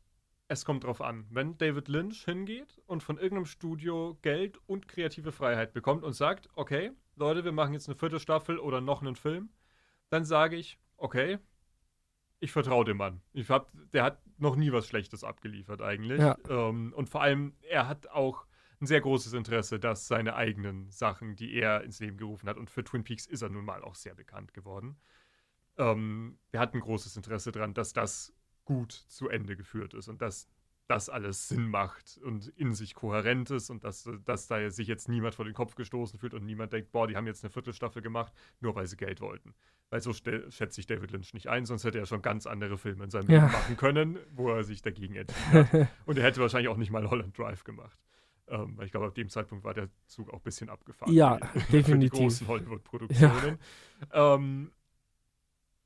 [0.48, 1.26] Es kommt drauf an.
[1.30, 6.48] Wenn David Lynch hingeht und von irgendeinem Studio Geld und kreative Freiheit bekommt und sagt,
[6.56, 9.50] okay, Leute, wir machen jetzt eine vierte Staffel oder noch einen Film,
[10.10, 11.40] dann sage ich, okay,
[12.40, 13.22] ich vertraue dem Mann.
[13.34, 16.20] Ich hab, der hat noch nie was Schlechtes abgeliefert eigentlich.
[16.20, 16.38] Ja.
[16.50, 18.46] Ähm, und vor allem, er hat auch
[18.82, 22.70] ein sehr großes Interesse, dass seine eigenen Sachen, die er ins Leben gerufen hat, und
[22.70, 24.98] für Twin Peaks ist er nun mal auch sehr bekannt geworden.
[25.78, 28.34] Ähm, er hat ein großes Interesse daran, dass das
[28.66, 30.50] gut zu Ende geführt ist und dass
[30.88, 35.10] das alles Sinn macht und in sich kohärent ist und dass, dass da sich jetzt
[35.10, 38.02] niemand vor den Kopf gestoßen fühlt und niemand denkt, boah, die haben jetzt eine Viertelstaffel
[38.02, 39.56] gemacht, nur weil sie Geld wollten.
[39.90, 43.04] Weil so schätze ich David Lynch nicht ein, sonst hätte er schon ganz andere Filme
[43.06, 43.42] in seinem ja.
[43.42, 45.88] Leben machen können, wo er sich dagegen entschieden hat.
[46.06, 47.98] und er hätte wahrscheinlich auch nicht mal Holland Drive gemacht.
[48.48, 51.12] Ähm, weil ich glaube, ab dem Zeitpunkt war der Zug auch ein bisschen abgefahren.
[51.12, 51.38] Ja,
[51.72, 51.86] definitiv.
[51.86, 53.58] Für die großen Hollywood-Produktionen.
[54.14, 54.36] Ja.
[54.36, 54.72] Ähm,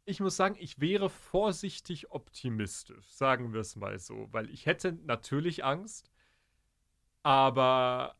[0.10, 4.94] ich muss sagen, ich wäre vorsichtig optimistisch, sagen wir es mal so, weil ich hätte
[5.06, 6.12] natürlich Angst,
[7.22, 8.16] aber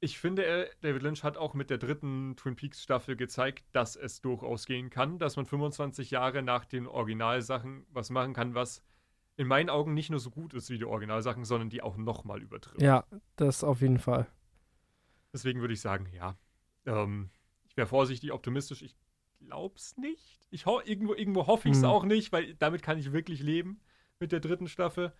[0.00, 4.20] ich finde, David Lynch hat auch mit der dritten Twin Peaks Staffel gezeigt, dass es
[4.20, 8.82] durchaus gehen kann, dass man 25 Jahre nach den Originalsachen was machen kann, was
[9.36, 12.42] in meinen Augen nicht nur so gut ist wie die Originalsachen, sondern die auch nochmal
[12.42, 12.82] übertrifft.
[12.82, 13.04] Ja,
[13.36, 14.26] das auf jeden Fall.
[15.32, 16.36] Deswegen würde ich sagen, ja.
[16.86, 17.30] Ähm,
[17.68, 18.82] ich wäre vorsichtig optimistisch.
[18.82, 18.96] Ich
[19.38, 20.46] glaub's nicht.
[20.50, 21.88] Ich ho irgendwo, irgendwo hoffe ich es hm.
[21.88, 23.80] auch nicht, weil damit kann ich wirklich leben
[24.20, 25.12] mit der dritten Staffel.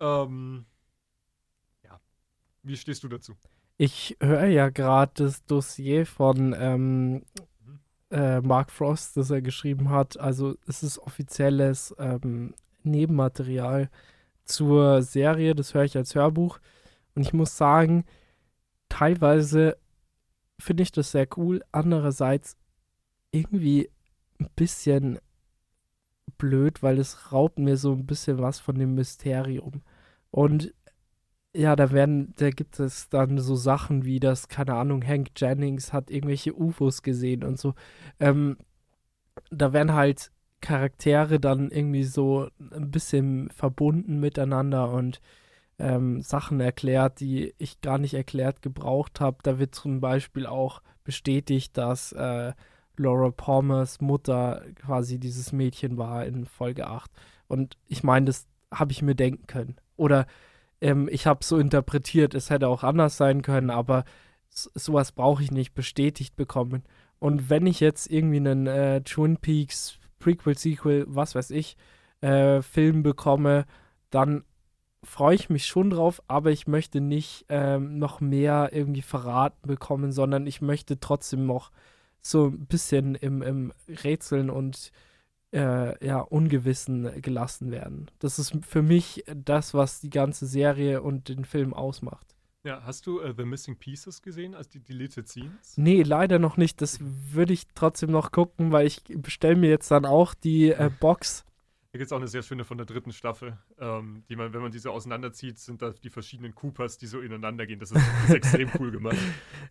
[0.00, 0.66] Ähm,
[1.84, 2.00] ja.
[2.62, 3.36] Wie stehst du dazu?
[3.76, 7.80] Ich höre ja gerade das Dossier von ähm, mhm.
[8.10, 10.18] äh, Mark Frost, das er geschrieben hat.
[10.18, 13.90] Also es ist offizielles ähm, Nebenmaterial
[14.44, 15.54] zur Serie.
[15.54, 16.58] Das höre ich als Hörbuch.
[17.14, 18.04] Und ich muss sagen,
[18.88, 19.78] teilweise
[20.58, 21.62] finde ich das sehr cool.
[21.72, 22.56] Andererseits
[23.32, 23.90] irgendwie
[24.38, 25.18] ein bisschen
[26.38, 29.82] blöd, weil es raubt mir so ein bisschen was von dem Mysterium.
[30.30, 30.74] Und
[31.54, 35.92] ja, da werden, da gibt es dann so Sachen wie das, keine Ahnung, Hank Jennings
[35.92, 37.74] hat irgendwelche UFOs gesehen und so.
[38.20, 38.56] Ähm,
[39.50, 40.30] da werden halt
[40.60, 45.20] Charaktere dann irgendwie so ein bisschen verbunden miteinander und
[45.78, 49.38] ähm, Sachen erklärt, die ich gar nicht erklärt gebraucht habe.
[49.42, 52.52] Da wird zum Beispiel auch bestätigt, dass äh,
[53.00, 57.10] Laura Palmers Mutter quasi dieses Mädchen war in Folge 8.
[57.48, 59.76] Und ich meine, das habe ich mir denken können.
[59.96, 60.26] Oder
[60.80, 64.04] ähm, ich habe so interpretiert, es hätte auch anders sein können, aber
[64.50, 66.84] sowas brauche ich nicht bestätigt bekommen.
[67.18, 71.76] Und wenn ich jetzt irgendwie einen äh, Twin Peaks Prequel, Sequel, was weiß ich,
[72.20, 73.64] äh, Film bekomme,
[74.10, 74.44] dann
[75.02, 80.12] freue ich mich schon drauf, aber ich möchte nicht ähm, noch mehr irgendwie verraten bekommen,
[80.12, 81.70] sondern ich möchte trotzdem noch
[82.22, 84.92] so ein bisschen im, im Rätseln und
[85.52, 88.10] äh, ja, Ungewissen gelassen werden.
[88.18, 92.36] Das ist für mich das, was die ganze Serie und den Film ausmacht.
[92.62, 95.76] Ja, hast du uh, The Missing Pieces gesehen, als die Deleted Scenes?
[95.76, 96.82] Nee, leider noch nicht.
[96.82, 100.90] Das würde ich trotzdem noch gucken, weil ich bestelle mir jetzt dann auch die äh,
[101.00, 101.44] Box
[101.92, 104.62] da gibt es auch eine sehr schöne von der dritten Staffel, ähm, die man, wenn
[104.62, 107.80] man diese auseinanderzieht, sind da die verschiedenen Coopers, die so ineinander gehen.
[107.80, 109.16] Das ist, ist extrem cool gemacht.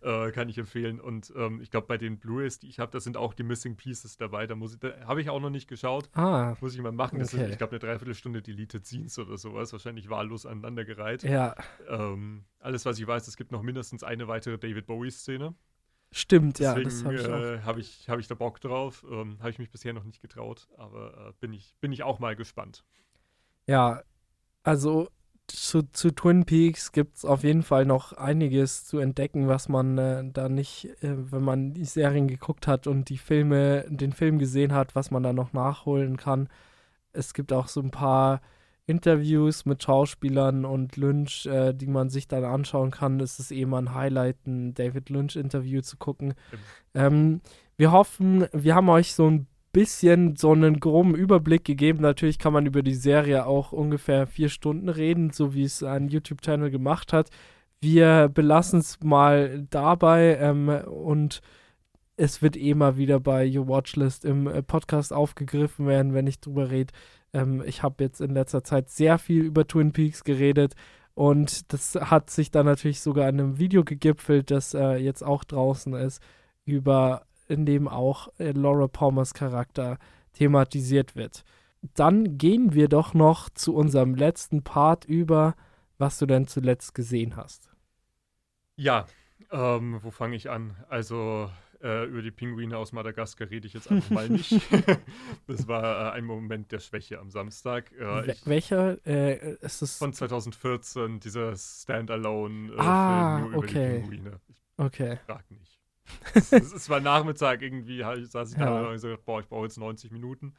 [0.02, 1.00] Äh, kann ich empfehlen.
[1.00, 3.76] Und ähm, ich glaube, bei den Blu-rays, die ich habe, da sind auch die Missing
[3.76, 4.46] Pieces dabei.
[4.46, 6.10] Da, da habe ich auch noch nicht geschaut.
[6.12, 6.56] Ah.
[6.60, 7.18] Muss ich mal machen.
[7.18, 7.44] Das okay.
[7.44, 9.72] sind, ich glaube, eine Dreiviertelstunde Deleted Scenes oder sowas.
[9.72, 11.22] Wahrscheinlich wahllos aneinandergereiht.
[11.22, 11.54] Ja.
[11.88, 15.54] Ähm, alles, was ich weiß, es gibt noch mindestens eine weitere David Bowie-Szene.
[16.12, 19.04] Stimmt, Deswegen, ja, das habe ich äh, habe ich, hab ich da Bock drauf.
[19.08, 22.18] Ähm, habe ich mich bisher noch nicht getraut, aber äh, bin, ich, bin ich auch
[22.18, 22.84] mal gespannt.
[23.66, 24.02] Ja,
[24.64, 25.08] also
[25.46, 29.98] zu, zu Twin Peaks gibt es auf jeden Fall noch einiges zu entdecken, was man
[29.98, 34.38] äh, da nicht, äh, wenn man die Serien geguckt hat und die Filme, den Film
[34.38, 36.48] gesehen hat, was man da noch nachholen kann.
[37.12, 38.40] Es gibt auch so ein paar
[38.90, 43.20] Interviews mit Schauspielern und Lynch, äh, die man sich dann anschauen kann.
[43.20, 46.34] Es ist eh mal ein Highlight, ein David Lynch-Interview zu gucken.
[46.94, 47.40] Ähm,
[47.76, 52.02] wir hoffen, wir haben euch so ein bisschen so einen groben Überblick gegeben.
[52.02, 56.08] Natürlich kann man über die Serie auch ungefähr vier Stunden reden, so wie es ein
[56.08, 57.30] YouTube-Channel gemacht hat.
[57.80, 61.40] Wir belassen es mal dabei ähm, und
[62.16, 66.40] es wird eh mal wieder bei Your Watchlist im äh, Podcast aufgegriffen werden, wenn ich
[66.40, 66.92] drüber rede.
[67.32, 70.74] Ähm, ich habe jetzt in letzter Zeit sehr viel über Twin Peaks geredet
[71.14, 75.44] und das hat sich dann natürlich sogar in einem Video gegipfelt, das äh, jetzt auch
[75.44, 76.22] draußen ist,
[76.64, 79.98] über in dem auch äh, Laura Palmers Charakter
[80.32, 81.44] thematisiert wird.
[81.94, 85.54] Dann gehen wir doch noch zu unserem letzten Part über,
[85.98, 87.70] was du denn zuletzt gesehen hast.
[88.76, 89.06] Ja,
[89.50, 90.76] ähm, wo fange ich an?
[90.88, 91.50] Also
[91.82, 94.60] äh, über die Pinguine aus Madagaskar rede ich jetzt einfach mal nicht.
[95.46, 97.90] das war äh, ein Moment der Schwäche am Samstag.
[97.98, 99.98] Äh, ich, welcher äh, ist es?
[99.98, 104.02] Von 2014, dieser Standalone-Film äh, ah, nur okay.
[104.02, 104.40] die Pinguine.
[104.48, 105.18] Ich okay.
[105.26, 105.80] frag nicht.
[106.34, 108.86] es, es, war Nachmittag irgendwie, saß ich da ja.
[108.88, 110.54] und gesagt, boah, ich brauche jetzt 90 Minuten.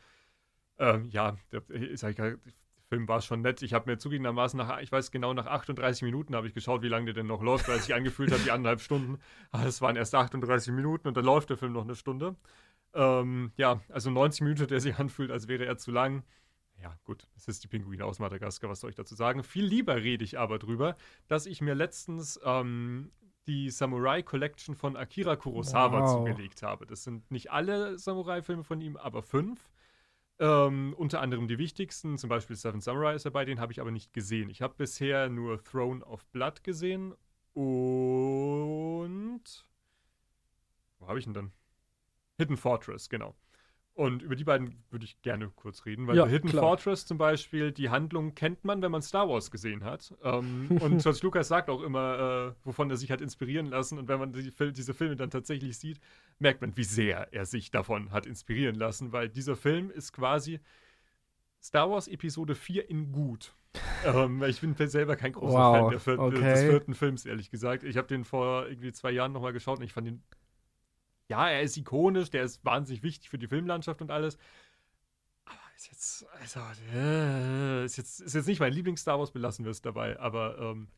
[0.79, 2.60] Ähm, ja, der, ich, ich,
[2.91, 3.61] Film war schon nett.
[3.61, 6.89] Ich habe mir zugegebenermaßen nach, ich weiß genau, nach 38 Minuten habe ich geschaut, wie
[6.89, 9.17] lange der denn noch läuft, weil sich angefühlt hat, die anderthalb Stunden.
[9.49, 12.35] Aber es waren erst 38 Minuten und dann läuft der Film noch eine Stunde.
[12.93, 16.23] Ähm, ja, also 90 Minuten, der sich anfühlt, als wäre er zu lang.
[16.83, 19.41] Ja, gut, es ist die Pinguine aus Madagaskar, was soll ich dazu sagen?
[19.43, 20.97] Viel lieber rede ich aber drüber,
[21.29, 23.13] dass ich mir letztens ähm,
[23.47, 26.11] die Samurai Collection von Akira Kurosawa wow.
[26.11, 26.85] zugelegt habe.
[26.85, 29.69] Das sind nicht alle Samurai-Filme von ihm, aber fünf.
[30.41, 33.91] Ähm, unter anderem die wichtigsten, zum Beispiel Seven Samurai ist dabei, den habe ich aber
[33.91, 34.49] nicht gesehen.
[34.49, 37.13] Ich habe bisher nur Throne of Blood gesehen
[37.53, 39.43] und.
[40.97, 41.51] Wo habe ich ihn dann?
[42.39, 43.35] Hidden Fortress, genau.
[43.93, 46.63] Und über die beiden würde ich gerne kurz reden, weil ja, Hidden klar.
[46.63, 50.13] Fortress zum Beispiel, die Handlung kennt man, wenn man Star Wars gesehen hat.
[50.23, 53.99] Ähm, und George Lucas sagt auch immer, äh, wovon er sich hat inspirieren lassen.
[53.99, 55.99] Und wenn man die, diese Filme dann tatsächlich sieht,
[56.39, 60.61] merkt man, wie sehr er sich davon hat inspirieren lassen, weil dieser Film ist quasi
[61.61, 63.53] Star Wars Episode 4 in gut.
[64.05, 66.53] ähm, ich bin selber kein großer wow, Fan der vier okay.
[66.53, 67.83] des vierten Films, ehrlich gesagt.
[67.83, 70.23] Ich habe den vor irgendwie zwei Jahren nochmal geschaut und ich fand den
[71.31, 74.37] ja, er ist ikonisch, der ist wahnsinnig wichtig für die Filmlandschaft und alles.
[75.45, 76.59] Aber ist jetzt, also,
[76.93, 80.19] äh, ist jetzt, ist jetzt nicht mein Lieblings-Star Wars, belassen wir es dabei.
[80.19, 80.89] Aber ähm,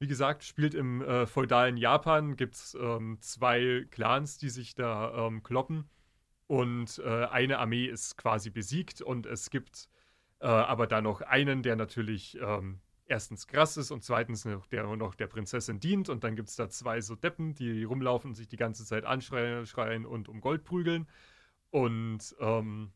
[0.00, 5.26] wie gesagt, spielt im äh, feudalen Japan, gibt es ähm, zwei Clans, die sich da
[5.26, 5.88] ähm, kloppen.
[6.48, 9.88] Und äh, eine Armee ist quasi besiegt und es gibt
[10.40, 14.84] äh, aber da noch einen, der natürlich ähm, erstens krass ist und zweitens noch der
[14.96, 16.08] noch der Prinzessin dient.
[16.08, 19.04] Und dann gibt es da zwei so Deppen, die rumlaufen und sich die ganze Zeit
[19.04, 21.08] anschreien schreien und um Gold prügeln.
[21.70, 22.92] Und ähm,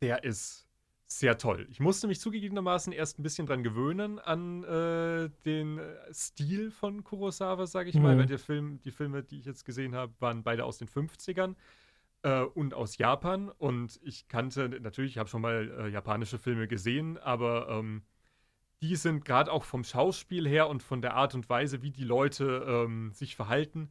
[0.00, 0.68] der ist
[1.10, 1.66] sehr toll.
[1.70, 7.02] Ich musste mich zugegebenermaßen erst ein bisschen dran gewöhnen an äh, den äh, Stil von
[7.02, 8.02] Kurosawa, sage ich mhm.
[8.02, 10.88] mal, weil der Film, die Filme, die ich jetzt gesehen habe, waren beide aus den
[10.88, 11.54] 50ern
[12.22, 13.48] äh, und aus Japan.
[13.48, 18.02] Und ich kannte, natürlich, ich habe schon mal äh, japanische Filme gesehen, aber ähm,
[18.82, 22.04] die sind gerade auch vom Schauspiel her und von der Art und Weise, wie die
[22.04, 23.90] Leute ähm, sich verhalten,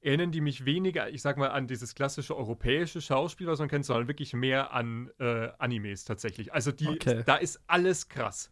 [0.00, 3.84] erinnern die mich weniger, ich sag mal, an dieses klassische europäische Schauspiel, was man kennt,
[3.84, 6.52] sondern wirklich mehr an äh, Animes tatsächlich.
[6.54, 7.22] Also die, okay.
[7.26, 8.50] da ist alles krass.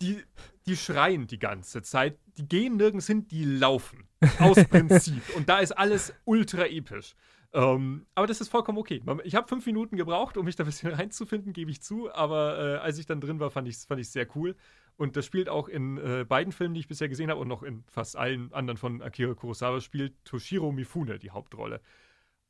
[0.00, 0.22] Die,
[0.66, 4.06] die schreien die ganze Zeit, die gehen nirgends hin, die laufen.
[4.38, 5.22] Aus Prinzip.
[5.34, 7.16] Und da ist alles ultra episch.
[7.52, 9.02] Ähm, aber das ist vollkommen okay.
[9.24, 12.12] Ich habe fünf Minuten gebraucht, um mich da ein bisschen reinzufinden, gebe ich zu.
[12.12, 14.54] Aber äh, als ich dann drin war, fand ich es fand sehr cool.
[14.96, 17.62] Und das spielt auch in äh, beiden Filmen, die ich bisher gesehen habe, und noch
[17.62, 21.80] in fast allen anderen von Akira Kurosawa, spielt Toshiro Mifune die Hauptrolle.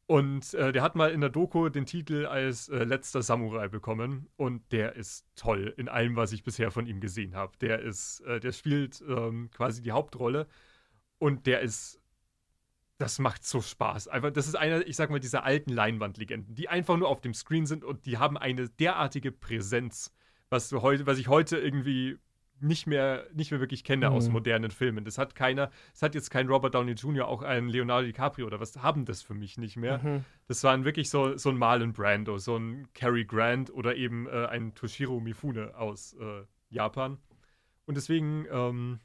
[0.06, 4.28] Und äh, der hat mal in der Doku den Titel als äh, letzter Samurai bekommen.
[4.36, 7.52] Und der ist toll in allem, was ich bisher von ihm gesehen habe.
[7.60, 10.48] Der ist, äh, der spielt ähm, quasi die Hauptrolle.
[11.18, 11.97] Und der ist
[12.98, 14.08] das macht so Spaß.
[14.08, 17.32] Einfach, das ist einer, ich sag mal, dieser alten Leinwandlegenden, die einfach nur auf dem
[17.32, 20.12] Screen sind und die haben eine derartige Präsenz,
[20.50, 22.18] was, heute, was ich heute irgendwie
[22.60, 24.16] nicht mehr, nicht mehr wirklich kenne mhm.
[24.16, 25.04] aus modernen Filmen.
[25.04, 28.58] Das hat keiner, es hat jetzt kein Robert Downey Jr., auch ein Leonardo DiCaprio oder
[28.58, 29.98] was, haben das für mich nicht mehr.
[29.98, 30.24] Mhm.
[30.48, 34.46] Das waren wirklich so, so ein Marlon Brando, so ein Cary Grant oder eben äh,
[34.46, 37.18] ein Toshiro Mifune aus äh, Japan.
[37.86, 38.98] Und deswegen, ähm,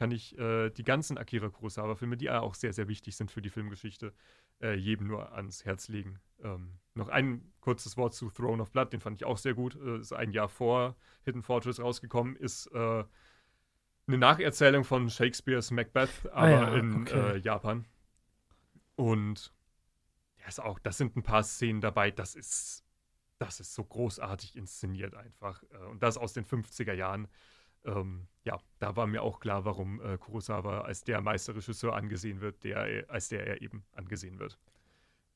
[0.00, 3.50] kann ich äh, die ganzen Akira Kurosawa-Filme, die auch sehr, sehr wichtig sind für die
[3.50, 4.14] Filmgeschichte,
[4.62, 6.18] äh, jedem nur ans Herz legen.
[6.42, 9.76] Ähm, noch ein kurzes Wort zu Throne of Blood, den fand ich auch sehr gut.
[9.76, 10.96] Äh, ist ein Jahr vor
[11.26, 13.04] Hidden Fortress rausgekommen, ist äh,
[14.06, 17.32] eine Nacherzählung von Shakespeares Macbeth, aber ah ja, in okay.
[17.32, 17.84] Äh, Japan.
[18.96, 19.52] Und
[20.38, 22.86] ja, ist auch, das sind ein paar Szenen dabei, das ist,
[23.36, 25.62] das ist so großartig inszeniert einfach.
[25.64, 27.28] Äh, und das aus den 50er Jahren.
[27.84, 32.64] Ähm, ja, da war mir auch klar, warum äh, Kurosawa als der Meisterregisseur angesehen wird,
[32.64, 34.58] der, als der er eben angesehen wird.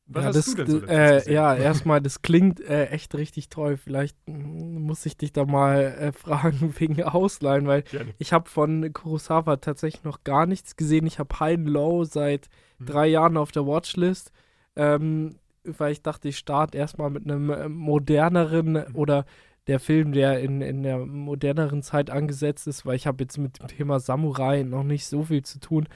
[0.07, 3.79] Was ja, das, so äh, ja, erstmal, das klingt äh, echt richtig toll.
[3.79, 8.15] Vielleicht hm, muss ich dich da mal äh, fragen wegen Ausleihen, weil Gerne.
[8.19, 11.07] ich habe von Kurosawa tatsächlich noch gar nichts gesehen.
[11.07, 12.49] Ich habe High Low seit
[12.79, 12.87] hm.
[12.87, 14.31] drei Jahren auf der Watchlist,
[14.77, 18.95] ähm, weil ich dachte, ich starte erstmal mit einem äh, moderneren hm.
[18.95, 19.25] oder
[19.67, 23.61] der Film, der in, in der moderneren Zeit angesetzt ist, weil ich habe jetzt mit
[23.61, 25.89] dem Thema Samurai noch nicht so viel zu tun.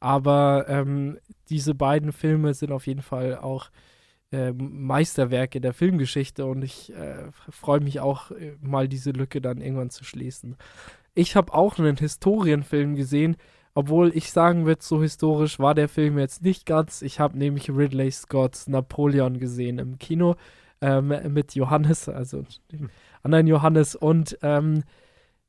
[0.00, 1.18] Aber ähm,
[1.48, 3.70] diese beiden Filme sind auf jeden Fall auch
[4.34, 9.60] äh, Meisterwerke der Filmgeschichte und ich äh, freue mich auch äh, mal diese Lücke dann
[9.60, 10.56] irgendwann zu schließen.
[11.14, 13.36] Ich habe auch einen Historienfilm gesehen,
[13.74, 17.00] obwohl ich sagen würde, so historisch war der Film jetzt nicht ganz.
[17.00, 20.36] Ich habe nämlich Ridley Scott's Napoleon gesehen im Kino
[20.80, 22.90] ähm, mit Johannes, also hm.
[23.24, 23.96] Anderen Johannes.
[23.96, 24.84] Und ähm,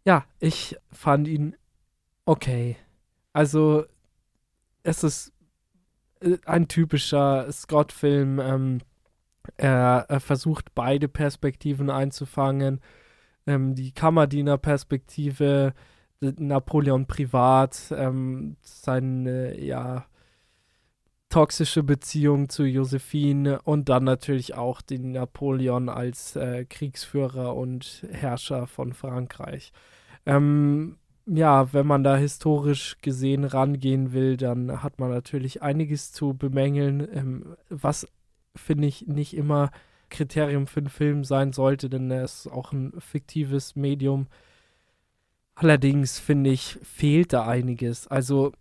[0.06, 1.56] ja, ich fand ihn
[2.26, 2.78] okay.
[3.34, 3.86] Also
[4.84, 5.34] es ist
[6.22, 8.40] äh, ein typischer Scott-Film.
[8.40, 8.78] Ähm,
[9.58, 12.82] er, er, versucht beide Perspektiven einzufangen.
[13.46, 15.74] Ähm, die Kammerdiener-Perspektive,
[16.20, 20.06] Napoleon privat, ähm, seine ja,
[21.30, 28.68] toxische Beziehung zu Josephine und dann natürlich auch den Napoleon als äh, Kriegsführer und Herrscher
[28.68, 29.72] von Frankreich.
[30.26, 36.36] Ähm, ja, wenn man da historisch gesehen rangehen will, dann hat man natürlich einiges zu
[36.36, 38.08] bemängeln, ähm, was
[38.56, 39.72] finde ich nicht immer
[40.10, 44.28] Kriterium für einen Film sein sollte, denn er ist auch ein fiktives Medium.
[45.56, 48.08] Allerdings finde ich, fehlt da einiges.
[48.08, 48.52] Also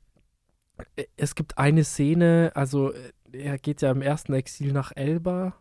[1.17, 5.55] es gibt eine Szene, also äh, er geht ja im ersten Exil nach Elba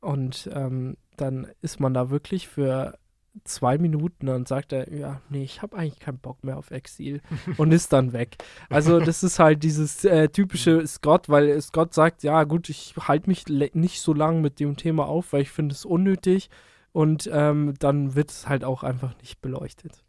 [0.00, 2.98] und ähm, dann ist man da wirklich für
[3.44, 7.20] zwei Minuten und sagt er, ja, nee, ich habe eigentlich keinen Bock mehr auf Exil
[7.56, 8.36] und ist dann weg.
[8.68, 13.28] Also das ist halt dieses äh, typische Scott, weil Scott sagt, ja gut, ich halte
[13.30, 16.50] mich nicht so lange mit dem Thema auf, weil ich finde es unnötig
[16.92, 20.01] und ähm, dann wird es halt auch einfach nicht beleuchtet.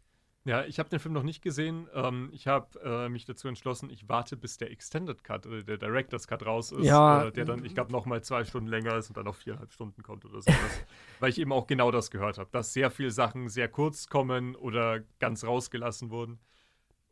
[0.46, 1.88] Ja, ich habe den Film noch nicht gesehen.
[1.94, 5.78] Ähm, ich habe äh, mich dazu entschlossen, ich warte, bis der Extended Cut, äh, der
[5.78, 7.24] Director's Cut raus ist, ja.
[7.24, 10.02] äh, der dann, ich glaube, nochmal zwei Stunden länger ist und dann noch viereinhalb Stunden
[10.02, 10.84] kommt oder sowas.
[11.20, 14.54] weil ich eben auch genau das gehört habe, dass sehr viele Sachen sehr kurz kommen
[14.54, 16.38] oder ganz rausgelassen wurden.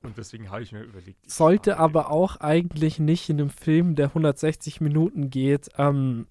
[0.02, 1.30] Und deswegen habe ich mir überlegt.
[1.30, 6.26] Sollte aber auch eigentlich nicht in einem Film, der 160 Minuten geht, ähm,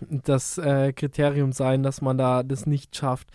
[0.00, 3.30] das äh, Kriterium sein, dass man da das nicht schafft.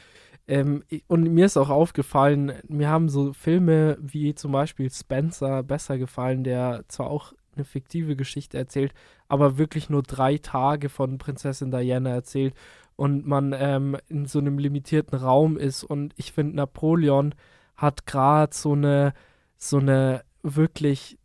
[0.48, 5.98] Ähm, und mir ist auch aufgefallen, mir haben so Filme wie zum Beispiel Spencer besser
[5.98, 8.94] gefallen, der zwar auch eine fiktive Geschichte erzählt,
[9.28, 12.56] aber wirklich nur drei Tage von Prinzessin Diana erzählt
[12.96, 15.84] und man ähm, in so einem limitierten Raum ist.
[15.84, 17.34] Und ich finde, Napoleon
[17.76, 19.14] hat gerade so eine,
[19.58, 21.18] so eine wirklich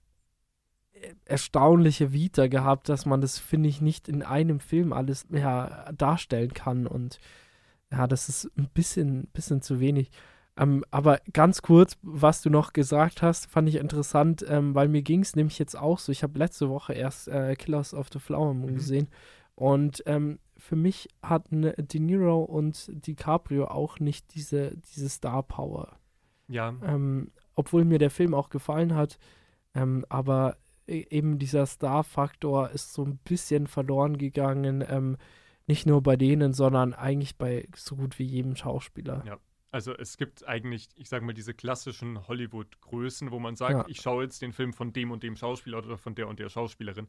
[1.25, 6.55] erstaunliche Vita gehabt, dass man das, finde ich, nicht in einem Film alles ja, darstellen
[6.55, 6.87] kann.
[6.87, 7.19] Und
[7.97, 10.11] ja, das ist ein bisschen, bisschen zu wenig.
[10.59, 15.03] Ähm, aber ganz kurz, was du noch gesagt hast, fand ich interessant, ähm, weil mir
[15.03, 16.13] ging es nämlich jetzt auch so.
[16.13, 18.77] Ich habe letzte Woche erst äh, Killers of the Flower Moon mhm.
[18.77, 19.09] gesehen.
[19.55, 25.97] Und ähm, für mich hatten De Niro und DiCaprio auch nicht diese, diese Star Power.
[26.49, 26.75] Ja.
[26.85, 29.19] Ähm, obwohl mir der Film auch gefallen hat.
[29.75, 30.57] Ähm, aber
[30.87, 34.85] e, eben dieser Star-Faktor ist so ein bisschen verloren gegangen.
[35.67, 39.25] Nicht nur bei denen, sondern eigentlich bei so gut wie jedem Schauspieler.
[39.27, 39.39] Ja.
[39.73, 43.85] Also es gibt eigentlich, ich sage mal, diese klassischen Hollywood-Größen, wo man sagt, ja.
[43.89, 46.49] ich schaue jetzt den Film von dem und dem Schauspieler oder von der und der
[46.49, 47.09] Schauspielerin.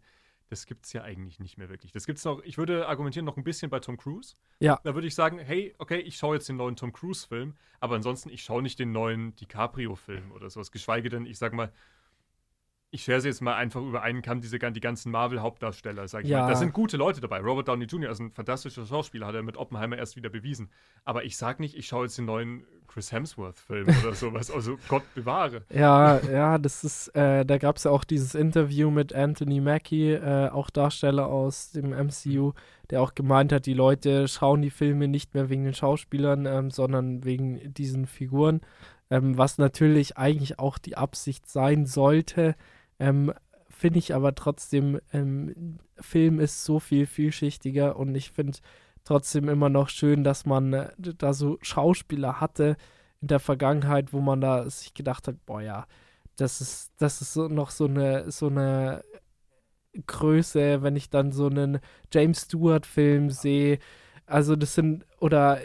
[0.49, 1.91] Das gibt es ja eigentlich nicht mehr wirklich.
[1.91, 4.35] Das gibt es noch, ich würde argumentieren, noch ein bisschen bei Tom Cruise.
[4.59, 4.79] Ja.
[4.83, 8.29] Da würde ich sagen, hey, okay, ich schaue jetzt den neuen Tom Cruise-Film, aber ansonsten,
[8.29, 10.71] ich schaue nicht den neuen DiCaprio-Film oder sowas.
[10.71, 11.71] Geschweige denn, ich sage mal,
[12.89, 16.29] ich schere sie jetzt mal einfach über einen Kamm, diese, die ganzen Marvel-Hauptdarsteller, sag ich
[16.29, 16.43] ja.
[16.43, 16.49] mal.
[16.49, 17.41] Da sind gute Leute dabei.
[17.41, 18.11] Robert Downey Jr.
[18.11, 20.69] ist ein fantastischer Schauspieler, hat er mit Oppenheimer erst wieder bewiesen.
[21.03, 24.49] Aber ich sag nicht, ich schaue jetzt den neuen Chris Hemsworth-Film oder sowas.
[24.49, 25.63] Also Gott bewahre.
[25.69, 30.13] Ja, ja, das ist, äh, da gab es ja auch dieses Interview mit Anthony Mackie,
[30.13, 32.53] äh, auch Darsteller aus dem MCU,
[32.89, 36.71] der auch gemeint hat, die Leute schauen die Filme nicht mehr wegen den Schauspielern, ähm,
[36.71, 38.61] sondern wegen diesen Figuren.
[39.09, 42.55] Ähm, was natürlich eigentlich auch die Absicht sein sollte.
[42.99, 43.33] Ähm,
[43.69, 48.57] finde ich aber trotzdem, ähm, Film ist so viel vielschichtiger und ich finde
[49.03, 52.77] trotzdem immer noch schön, dass man äh, da so Schauspieler hatte
[53.21, 55.87] in der Vergangenheit, wo man da sich gedacht hat, boah ja,
[56.35, 59.03] das ist, das ist so noch so eine, so eine
[60.05, 61.79] Größe, wenn ich dann so einen
[62.13, 63.79] James Stewart-Film sehe.
[64.25, 65.59] Also das sind, oder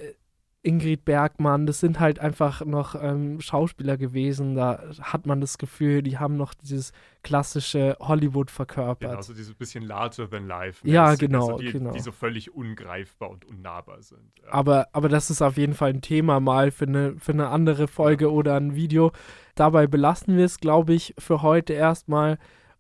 [0.64, 4.54] Ingrid Bergmann, das sind halt einfach noch ähm, Schauspieler gewesen.
[4.54, 6.92] Da hat man das Gefühl, die haben noch dieses
[7.24, 9.10] klassische Hollywood verkörpert.
[9.10, 10.86] Genau, so dieses bisschen larger than life.
[10.86, 11.90] Ja, genau, also die, genau.
[11.90, 14.20] Die so völlig ungreifbar und unnahbar sind.
[14.40, 14.52] Ja.
[14.52, 17.88] Aber, aber das ist auf jeden Fall ein Thema mal für eine, für eine andere
[17.88, 18.30] Folge ja.
[18.30, 19.10] oder ein Video.
[19.56, 22.38] Dabei belassen wir es, glaube ich, für heute erstmal.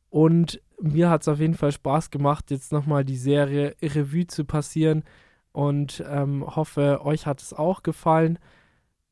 [0.08, 4.44] Und mir hat es auf jeden Fall Spaß gemacht, jetzt nochmal die Serie Revue zu
[4.44, 5.02] passieren
[5.52, 8.38] und ähm, hoffe, euch hat es auch gefallen.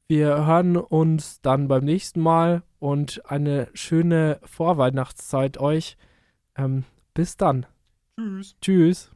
[0.08, 5.96] Wir hören uns dann beim nächsten Mal und eine schöne Vorweihnachtszeit euch.
[6.56, 6.84] Ähm,
[7.14, 7.66] bis dann.
[8.16, 8.56] Tschüss.
[8.60, 9.10] Tschüss.